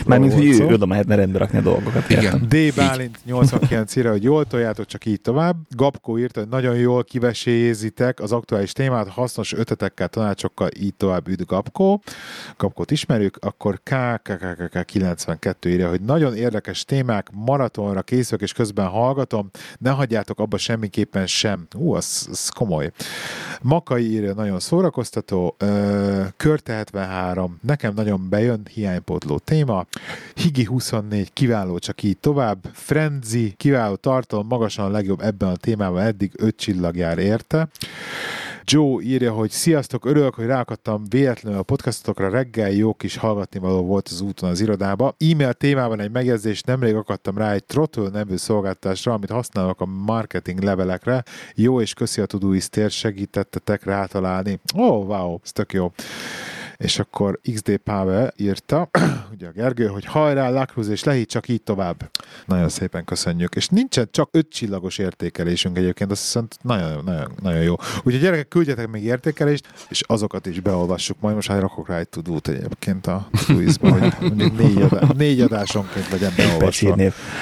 Mármint, 0.07 0.32
hogy 0.32 0.45
ő 0.45 0.66
oda 0.66 0.86
mehetne 0.86 1.14
rendbe 1.14 1.38
rakni 1.38 1.59
a 1.59 1.62
dolgokat. 1.62 2.11
Igen. 2.11 2.47
D. 2.49 2.74
Bálint 2.74 3.18
89 3.24 3.97
írja, 3.97 4.11
hogy 4.11 4.22
jól 4.22 4.45
toljátok, 4.45 4.86
csak 4.86 5.05
így 5.05 5.20
tovább. 5.20 5.57
Gabko 5.70 6.18
írta, 6.18 6.40
hogy 6.40 6.49
nagyon 6.49 6.76
jól 6.76 7.05
kivesézitek 7.05 8.20
az 8.20 8.32
aktuális 8.32 8.72
témát, 8.72 9.09
hasznos 9.09 9.53
ötletekkel, 9.53 10.09
tanácsokkal, 10.09 10.68
így 10.80 10.95
tovább 10.95 11.28
üdv 11.28 11.45
Gabko. 11.47 11.99
Gabkot 12.57 12.90
ismerjük, 12.90 13.36
akkor 13.40 13.80
KKKK 13.82 14.84
92 14.84 15.70
írja, 15.70 15.82
írja, 15.83 15.97
hogy 15.97 16.07
nagyon 16.07 16.37
érdekes 16.37 16.85
témák, 16.85 17.28
maratonra 17.33 18.03
készülök, 18.03 18.41
és 18.41 18.53
közben 18.53 18.87
hallgatom, 18.87 19.51
ne 19.78 19.91
hagyjátok 19.91 20.39
abba 20.41 20.59
semmiképpen 20.59 21.26
sem. 21.26 21.66
Ú, 21.76 21.95
az, 21.95 22.28
az 22.30 22.49
komoly. 22.49 22.91
Makai 23.62 24.11
írja, 24.11 24.35
nagyon 24.35 24.61
szórakoztató, 24.61 25.57
Körte 26.37 26.72
73, 26.72 27.59
nekem 27.62 27.95
nagyon 27.95 28.28
bejön, 28.28 28.61
hiánypótló 28.72 29.39
téma, 29.39 29.87
Higi 30.35 30.64
24, 30.64 31.33
kiváló, 31.33 31.78
csak 31.78 32.03
így 32.03 32.18
tovább, 32.18 32.59
Frenzy, 32.72 33.55
kiváló 33.57 33.95
tartalom, 33.95 34.47
magasan 34.47 34.85
a 34.85 34.91
legjobb 34.91 35.20
ebben 35.20 35.49
a 35.49 35.57
témában, 35.57 36.03
eddig 36.03 36.33
öt 36.37 36.57
csillag 36.57 36.97
jár 36.97 37.18
érte. 37.18 37.68
Joe 38.64 39.02
írja, 39.02 39.32
hogy 39.32 39.50
sziasztok, 39.50 40.04
örülök, 40.04 40.34
hogy 40.34 40.46
rákattam 40.46 41.02
véletlenül 41.08 41.58
a 41.58 41.62
podcastotokra, 41.62 42.30
reggel 42.30 42.70
jó 42.70 42.94
kis 42.94 43.16
hallgatni 43.16 43.58
való 43.58 43.82
volt 43.82 44.08
az 44.08 44.20
úton 44.20 44.50
az 44.50 44.60
irodába. 44.60 45.16
E-mail 45.18 45.52
témában 45.52 46.00
egy 46.00 46.10
megjegyzés, 46.10 46.62
nemrég 46.62 46.94
akadtam 46.94 47.38
rá 47.38 47.52
egy 47.52 47.64
Trottle 47.64 48.08
nevű 48.08 48.36
szolgáltatásra, 48.36 49.12
amit 49.12 49.30
használok 49.30 49.80
a 49.80 49.86
marketing 49.86 50.62
levelekre. 50.62 51.24
Jó 51.54 51.80
és 51.80 51.94
köszi 51.94 52.20
a 52.20 52.26
Todoist 52.26 52.90
segítettetek 52.90 53.84
rátalálni. 53.84 54.60
Ó, 54.76 54.82
oh, 54.82 55.06
wow, 55.06 55.38
ez 55.42 55.52
tök 55.52 55.72
jó 55.72 55.92
és 56.83 56.99
akkor 56.99 57.41
XD 57.55 57.76
Páve 57.76 58.33
írta, 58.37 58.89
ugye 59.35 59.47
a 59.47 59.51
Gergő, 59.51 59.87
hogy 59.87 60.05
hajrá, 60.05 60.51
Lakruz, 60.51 60.89
és 60.89 61.05
lehít 61.05 61.28
csak 61.28 61.49
így 61.49 61.62
tovább. 61.62 62.11
Nagyon 62.47 62.68
szépen 62.68 63.05
köszönjük. 63.05 63.55
És 63.55 63.68
nincsen 63.68 64.09
csak 64.11 64.28
öt 64.33 64.49
csillagos 64.49 64.99
értékelésünk 64.99 65.78
egyébként, 65.78 66.11
azt 66.11 66.22
hiszem 66.22 66.49
nagyon, 66.62 67.05
nagyon, 67.05 67.33
nagyon 67.43 67.62
jó. 67.62 67.74
Úgyhogy 67.97 68.20
gyerekek, 68.20 68.49
küldjetek 68.49 68.89
még 68.89 69.05
értékelést, 69.05 69.68
és 69.89 70.03
azokat 70.07 70.47
is 70.47 70.61
beolvassuk. 70.61 71.20
Majd 71.20 71.35
most 71.35 71.49
hát 71.49 71.61
rakok 71.61 71.89
rá 71.89 71.99
egy 71.99 72.09
tudót 72.09 72.49
egyébként 72.49 73.07
a 73.07 73.28
Luisba, 73.49 73.91
hogy 73.91 74.14
mondjuk 74.20 74.59
négy, 74.59 74.83
adá, 74.83 75.07
négy 75.16 75.41
adásonként 75.41 76.09
legyen 76.11 76.33
beolvasva. 76.37 76.97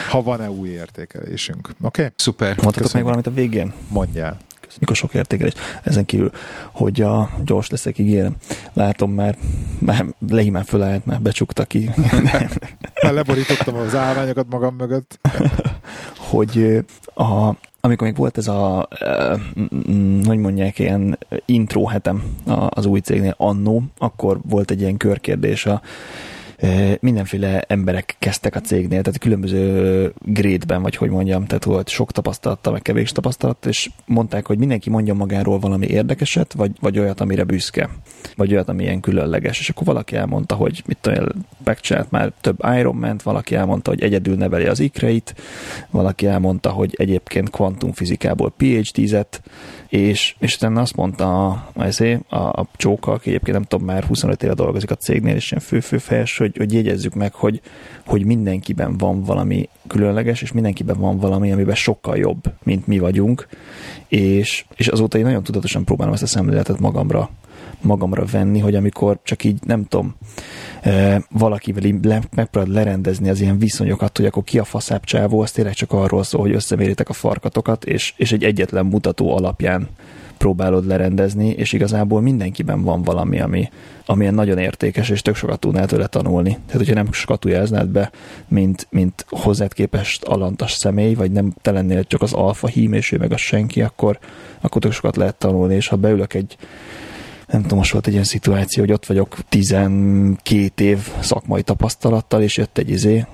Ha 0.08 0.22
van-e 0.22 0.50
új 0.50 0.68
értékelésünk. 0.68 1.68
Oké? 1.68 2.02
Okay? 2.02 2.12
Szuper. 2.16 2.56
Mondhatok 2.62 2.92
még 2.92 3.02
valamit 3.02 3.26
a 3.26 3.32
végén? 3.32 3.72
Mondjál 3.88 4.38
a 4.80 4.94
sok 4.94 5.14
értékelést. 5.14 5.58
Ezen 5.82 6.04
kívül, 6.04 6.30
hogy 6.72 7.00
a 7.00 7.30
gyors 7.44 7.70
leszek, 7.70 7.98
ígérem. 7.98 8.36
Látom 8.72 9.12
már, 9.12 9.36
már 9.78 10.06
Lehi 10.28 10.52
fölállt, 10.64 11.06
már 11.06 11.20
becsukta 11.20 11.64
ki. 11.64 11.90
már 13.02 13.12
leborítottam 13.12 13.76
az 13.76 13.94
állványokat 13.94 14.46
magam 14.50 14.74
mögött. 14.74 15.18
hogy 16.30 16.84
a, 17.14 17.54
amikor 17.80 18.06
még 18.06 18.16
volt 18.16 18.38
ez 18.38 18.48
a, 18.48 18.88
hogy 20.24 20.38
mondják, 20.38 20.78
ilyen 20.78 21.18
intro 21.44 21.84
hetem 21.84 22.22
az 22.68 22.86
új 22.86 23.00
cégnél 23.00 23.34
annó, 23.36 23.82
akkor 23.98 24.40
volt 24.48 24.70
egy 24.70 24.80
ilyen 24.80 24.96
körkérdés 24.96 25.66
a 25.66 25.82
mindenféle 27.00 27.60
emberek 27.60 28.16
kezdtek 28.18 28.54
a 28.54 28.60
cégnél, 28.60 29.02
tehát 29.02 29.18
különböző 29.18 30.12
grédben, 30.18 30.82
vagy 30.82 30.96
hogy 30.96 31.10
mondjam, 31.10 31.44
tehát 31.46 31.64
volt 31.64 31.88
sok 31.88 32.12
tapasztalata, 32.12 32.70
meg 32.70 32.82
kevés 32.82 33.12
tapasztalat, 33.12 33.66
és 33.66 33.90
mondták, 34.06 34.46
hogy 34.46 34.58
mindenki 34.58 34.90
mondja 34.90 35.14
magáról 35.14 35.58
valami 35.58 35.86
érdekeset, 35.86 36.52
vagy, 36.52 36.70
vagy 36.80 36.98
olyat, 36.98 37.20
amire 37.20 37.44
büszke, 37.44 37.88
vagy 38.36 38.52
olyat, 38.52 38.68
ami 38.68 38.82
ilyen 38.82 39.00
különleges, 39.00 39.60
és 39.60 39.68
akkor 39.68 39.86
valaki 39.86 40.16
elmondta, 40.16 40.54
hogy 40.54 40.82
mit 40.86 40.98
tudom, 41.00 41.26
megcsinált 41.64 42.10
már 42.10 42.32
több 42.40 42.58
Iron 42.78 43.18
valaki 43.22 43.54
elmondta, 43.54 43.90
hogy 43.90 44.02
egyedül 44.02 44.36
neveli 44.36 44.66
az 44.66 44.80
ikreit, 44.80 45.34
valaki 45.90 46.26
elmondta, 46.26 46.70
hogy 46.70 46.94
egyébként 46.98 47.50
kvantumfizikából 47.50 48.52
PhD-zett, 48.56 49.42
és, 49.88 50.34
és 50.38 50.54
utána 50.54 50.80
azt 50.80 50.96
mondta 50.96 51.46
a, 51.48 51.64
a, 52.28 52.36
a 52.36 52.66
csóka, 52.76 53.12
aki 53.12 53.28
egyébként 53.28 53.56
nem 53.56 53.66
tudom, 53.66 53.86
már 53.86 54.04
25 54.04 54.42
éve 54.42 54.54
dolgozik 54.54 54.90
a 54.90 54.94
cégnél, 54.94 55.34
és 55.34 55.50
ilyen 55.50 55.64
fő-fő-fejes, 55.64 56.38
hogy, 56.38 56.49
hogy 56.56 56.72
jegyezzük 56.72 57.14
meg, 57.14 57.34
hogy, 57.34 57.60
hogy 58.06 58.24
mindenkiben 58.24 58.96
van 58.96 59.22
valami 59.22 59.68
különleges, 59.86 60.42
és 60.42 60.52
mindenkiben 60.52 61.00
van 61.00 61.18
valami, 61.18 61.52
amiben 61.52 61.74
sokkal 61.74 62.16
jobb, 62.16 62.42
mint 62.62 62.86
mi 62.86 62.98
vagyunk, 62.98 63.48
és, 64.08 64.64
és 64.76 64.88
azóta 64.88 65.18
én 65.18 65.24
nagyon 65.24 65.42
tudatosan 65.42 65.84
próbálom 65.84 66.12
ezt 66.12 66.22
a 66.22 66.26
szemléletet 66.26 66.78
magamra 66.78 67.30
magamra 67.82 68.24
venni, 68.24 68.58
hogy 68.58 68.74
amikor 68.74 69.18
csak 69.22 69.44
így, 69.44 69.58
nem 69.66 69.84
tudom, 69.84 70.14
valakivel 71.30 71.98
le, 72.02 72.20
megpróbálod 72.36 72.74
lerendezni 72.76 73.28
az 73.28 73.40
ilyen 73.40 73.58
viszonyokat, 73.58 74.16
hogy 74.16 74.26
akkor 74.26 74.44
ki 74.44 74.58
a 74.58 74.64
faszább 74.64 75.04
csávó, 75.04 75.40
az 75.40 75.50
tényleg 75.50 75.74
csak 75.74 75.92
arról 75.92 76.22
szól, 76.22 76.40
hogy 76.40 76.54
összeméritek 76.54 77.08
a 77.08 77.12
farkatokat, 77.12 77.84
és, 77.84 78.14
és 78.16 78.32
egy 78.32 78.44
egyetlen 78.44 78.86
mutató 78.86 79.36
alapján 79.36 79.88
próbálod 80.40 80.86
lerendezni, 80.86 81.48
és 81.48 81.72
igazából 81.72 82.20
mindenkiben 82.20 82.82
van 82.82 83.02
valami, 83.02 83.40
ami, 83.40 83.68
ami 84.06 84.26
nagyon 84.26 84.58
értékes, 84.58 85.08
és 85.08 85.22
tök 85.22 85.34
sokat 85.34 85.58
tudnál 85.58 85.86
tőle 85.86 86.06
tanulni. 86.06 86.50
Tehát, 86.50 86.76
hogyha 86.76 86.94
nem 86.94 87.12
skatujáznád 87.12 87.88
be, 87.88 88.10
mint, 88.48 88.86
mint 88.90 89.24
hozzád 89.28 89.72
képest 89.72 90.24
alantas 90.24 90.72
személy, 90.72 91.14
vagy 91.14 91.30
nem 91.30 91.52
te 91.62 91.70
lennél 91.70 92.04
csak 92.04 92.22
az 92.22 92.32
alfa 92.32 92.66
hím, 92.66 92.92
és 92.92 93.12
ő 93.12 93.16
meg 93.16 93.32
a 93.32 93.36
senki, 93.36 93.82
akkor, 93.82 94.18
akkor 94.60 94.82
tök 94.82 94.92
sokat 94.92 95.16
lehet 95.16 95.34
tanulni, 95.34 95.74
és 95.74 95.88
ha 95.88 95.96
beülök 95.96 96.34
egy 96.34 96.56
nem 97.50 97.62
tudom, 97.62 97.78
most 97.78 97.92
volt 97.92 98.06
egy 98.06 98.12
ilyen 98.12 98.24
szituáció, 98.24 98.82
hogy 98.82 98.92
ott 98.92 99.06
vagyok 99.06 99.36
12 99.48 100.84
év 100.84 101.08
szakmai 101.20 101.62
tapasztalattal, 101.62 102.42
és 102.42 102.56
jött 102.56 102.78
egy 102.78 102.90
izé, 102.90 103.26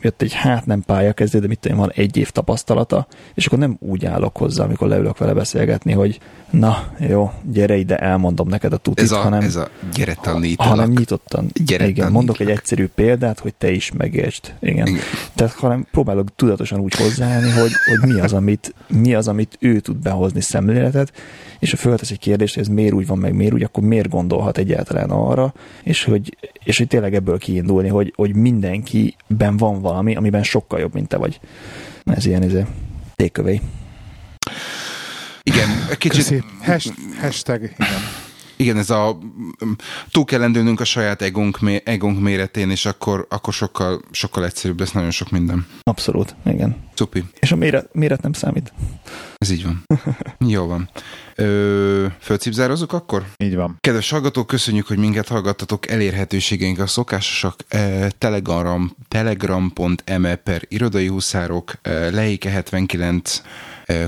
jött 0.00 0.22
egy 0.22 0.32
hát 0.32 0.66
nem 0.66 0.82
pályakezdő, 0.82 1.38
de 1.38 1.46
mit 1.46 1.58
tudom, 1.58 1.78
van 1.78 1.92
egy 1.94 2.16
év 2.16 2.30
tapasztalata, 2.30 3.06
és 3.34 3.46
akkor 3.46 3.58
nem 3.58 3.76
úgy 3.80 4.04
állok 4.06 4.36
hozzá, 4.36 4.64
amikor 4.64 4.88
leülök 4.88 5.18
vele 5.18 5.32
beszélgetni, 5.32 5.92
hogy 5.92 6.20
na, 6.50 6.92
jó, 6.98 7.32
gyere 7.52 7.76
ide, 7.76 7.96
elmondom 7.96 8.48
neked 8.48 8.72
a 8.72 8.76
tutit, 8.76 9.04
ez 9.04 9.12
a, 9.12 9.16
hanem, 9.16 9.40
ez 9.42 9.56
a 9.56 9.68
gyere 9.94 10.14
tanítalak. 10.22 10.72
hanem 10.72 10.90
nyitottan. 10.90 11.46
Gyere 11.52 11.64
igen, 11.64 11.78
tanítalak. 11.78 12.12
mondok 12.12 12.40
egy 12.40 12.50
egyszerű 12.50 12.88
példát, 12.94 13.38
hogy 13.38 13.54
te 13.54 13.70
is 13.70 13.92
megértsd. 13.92 14.54
Igen. 14.60 14.86
igen. 14.86 15.00
Tehát 15.34 15.52
hanem 15.52 15.86
próbálok 15.90 16.34
tudatosan 16.36 16.80
úgy 16.80 16.94
hozzáállni, 16.94 17.50
hogy, 17.50 17.72
hogy 17.84 18.10
mi, 18.10 18.20
az, 18.20 18.32
amit, 18.32 18.74
mi 18.88 19.14
az, 19.14 19.28
amit 19.28 19.56
ő 19.60 19.80
tud 19.80 19.96
behozni 19.96 20.40
szemléletet, 20.40 21.12
és 21.58 21.70
ha 21.70 21.76
föltesz 21.76 22.10
egy 22.10 22.18
kérdést, 22.18 22.54
hogy 22.54 22.62
ez 22.62 22.68
miért 22.68 22.92
úgy 22.92 23.06
van, 23.06 23.18
meg 23.18 23.34
miért 23.40 23.54
úgy, 23.54 23.62
akkor 23.62 23.82
miért 23.82 24.08
gondolhat 24.08 24.58
egyáltalán 24.58 25.10
arra, 25.10 25.54
és 25.82 26.04
hogy, 26.04 26.36
és 26.64 26.78
hogy 26.78 26.86
tényleg 26.86 27.14
ebből 27.14 27.38
kiindulni, 27.38 27.88
hogy, 27.88 28.12
hogy 28.16 28.34
mindenkiben 28.34 29.56
van 29.56 29.80
valami, 29.80 30.14
amiben 30.14 30.42
sokkal 30.42 30.80
jobb, 30.80 30.94
mint 30.94 31.08
te 31.08 31.16
vagy. 31.16 31.40
Ez 32.04 32.26
ilyen, 32.26 32.42
ez 32.42 32.52
tékövé. 33.16 33.60
Igen, 35.42 35.68
kicsit... 35.98 36.24
Köszi. 36.24 36.42
Hashtag, 37.20 37.62
igen. 37.62 38.00
Igen, 38.60 38.76
ez 38.76 38.90
a 38.90 39.18
túl 40.10 40.24
kell 40.24 40.40
lendülnünk 40.40 40.80
a 40.80 40.84
saját 40.84 41.22
egónk, 41.22 41.58
egónk 41.84 42.20
méretén, 42.20 42.70
és 42.70 42.86
akkor, 42.86 43.26
akkor 43.28 43.52
sokkal, 43.52 44.00
sokkal 44.10 44.44
egyszerűbb 44.44 44.80
lesz 44.80 44.92
nagyon 44.92 45.10
sok 45.10 45.30
minden. 45.30 45.66
Abszolút, 45.82 46.34
igen. 46.44 46.76
Szupi. 46.94 47.24
És 47.38 47.52
a 47.52 47.56
méret, 47.56 47.88
méret 47.92 48.22
nem 48.22 48.32
számít. 48.32 48.72
Ez 49.36 49.50
így 49.50 49.64
van. 49.64 49.84
Jó 50.54 50.66
van. 50.66 50.90
Ö, 51.34 52.06
Fölcipzározunk 52.20 52.92
akkor? 52.92 53.26
Így 53.36 53.54
van. 53.54 53.76
Kedves 53.80 54.10
hallgatók, 54.10 54.46
köszönjük, 54.46 54.86
hogy 54.86 54.98
minket 54.98 55.28
hallgattatok. 55.28 55.88
Elérhetőségeink 55.88 56.78
a 56.78 56.86
szokásosak. 56.86 57.64
Eh, 57.68 58.08
Telegram, 58.18 58.96
telegram.me 59.08 60.34
per 60.34 60.62
irodai 60.68 61.06
huszárok, 61.06 61.72
eh, 61.82 62.10
Leike 62.12 62.50
79, 62.50 63.42
eh, 63.84 64.06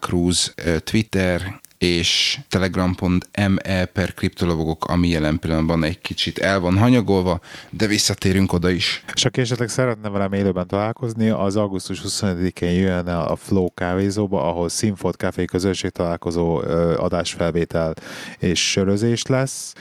Cruz, 0.00 0.54
Twitter, 0.84 1.60
és 1.82 2.38
telegram.me 2.48 3.84
per 3.84 4.14
kriptolovogok, 4.14 4.84
ami 4.84 5.08
jelen 5.08 5.38
pillanatban 5.38 5.84
egy 5.84 6.00
kicsit 6.00 6.38
el 6.38 6.60
van 6.60 6.78
hanyagolva, 6.78 7.40
de 7.70 7.86
visszatérünk 7.86 8.52
oda 8.52 8.70
is. 8.70 9.04
És 9.14 9.24
aki 9.24 9.40
esetleg 9.40 9.68
szeretne 9.68 10.08
velem 10.08 10.32
élőben 10.32 10.66
találkozni, 10.66 11.28
az 11.28 11.56
augusztus 11.56 12.02
25-én 12.08 12.72
jön 12.72 13.06
a 13.06 13.36
Flow 13.36 13.74
kávézóba, 13.74 14.48
ahol 14.48 14.68
Színfolt 14.68 15.16
Café 15.16 15.44
közösség 15.44 15.90
találkozó 15.90 16.56
adásfelvétel 16.96 17.94
és 18.38 18.70
sörözés 18.70 19.22
lesz. 19.22 19.74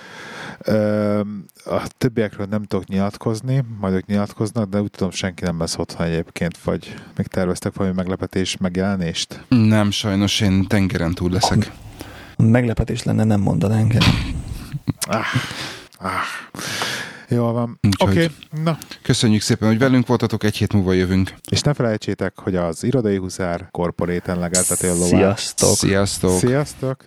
A 1.66 1.88
többiekről 1.98 2.48
nem 2.50 2.64
tudok 2.64 2.88
nyilatkozni, 2.88 3.64
majd 3.80 3.94
ők 3.94 4.06
nyilatkoznak, 4.06 4.70
de 4.70 4.82
úgy 4.82 4.92
tudom, 4.92 5.12
senki 5.12 5.44
nem 5.44 5.60
lesz 5.60 5.78
otthon 5.78 6.06
egyébként, 6.08 6.58
vagy 6.58 6.96
még 7.18 7.28
terveztek 7.28 7.74
valami 7.76 7.96
meglepetés 7.96 8.58
megjelenést? 8.58 9.44
Nem, 9.48 9.92
sajnos 9.92 10.42
én 10.42 10.68
tengeren 10.68 11.14
túl 11.14 11.30
leszek. 11.32 11.72
Meglepetés 12.50 13.04
lenne, 13.04 13.24
nem 13.24 13.42
mondanánk 13.42 13.94
el. 13.94 14.02
Ah, 15.08 15.26
ah. 15.98 16.12
Jól 17.28 17.54
van. 17.54 17.80
Oké, 17.98 18.12
okay. 18.12 18.28
na. 18.64 18.78
Köszönjük 19.02 19.42
szépen, 19.42 19.68
hogy 19.68 19.78
velünk 19.78 20.08
voltatok, 20.08 20.44
egy 20.44 20.58
hét 20.58 20.74
múlva 20.74 20.94
jövünk. 20.94 21.34
És 21.52 21.62
ne 21.62 21.74
felejtsétek, 21.74 22.40
hogy 22.40 22.56
az 22.56 22.84
Irodai 22.84 23.18
Huszár 23.18 23.68
korporéten 23.72 24.40
legelteti 24.40 24.86
a 24.86 24.94
lovát. 24.94 25.08
Sziasztok! 25.10 25.76
Sziasztok! 25.76 26.38
Sziasztok! 26.38 27.06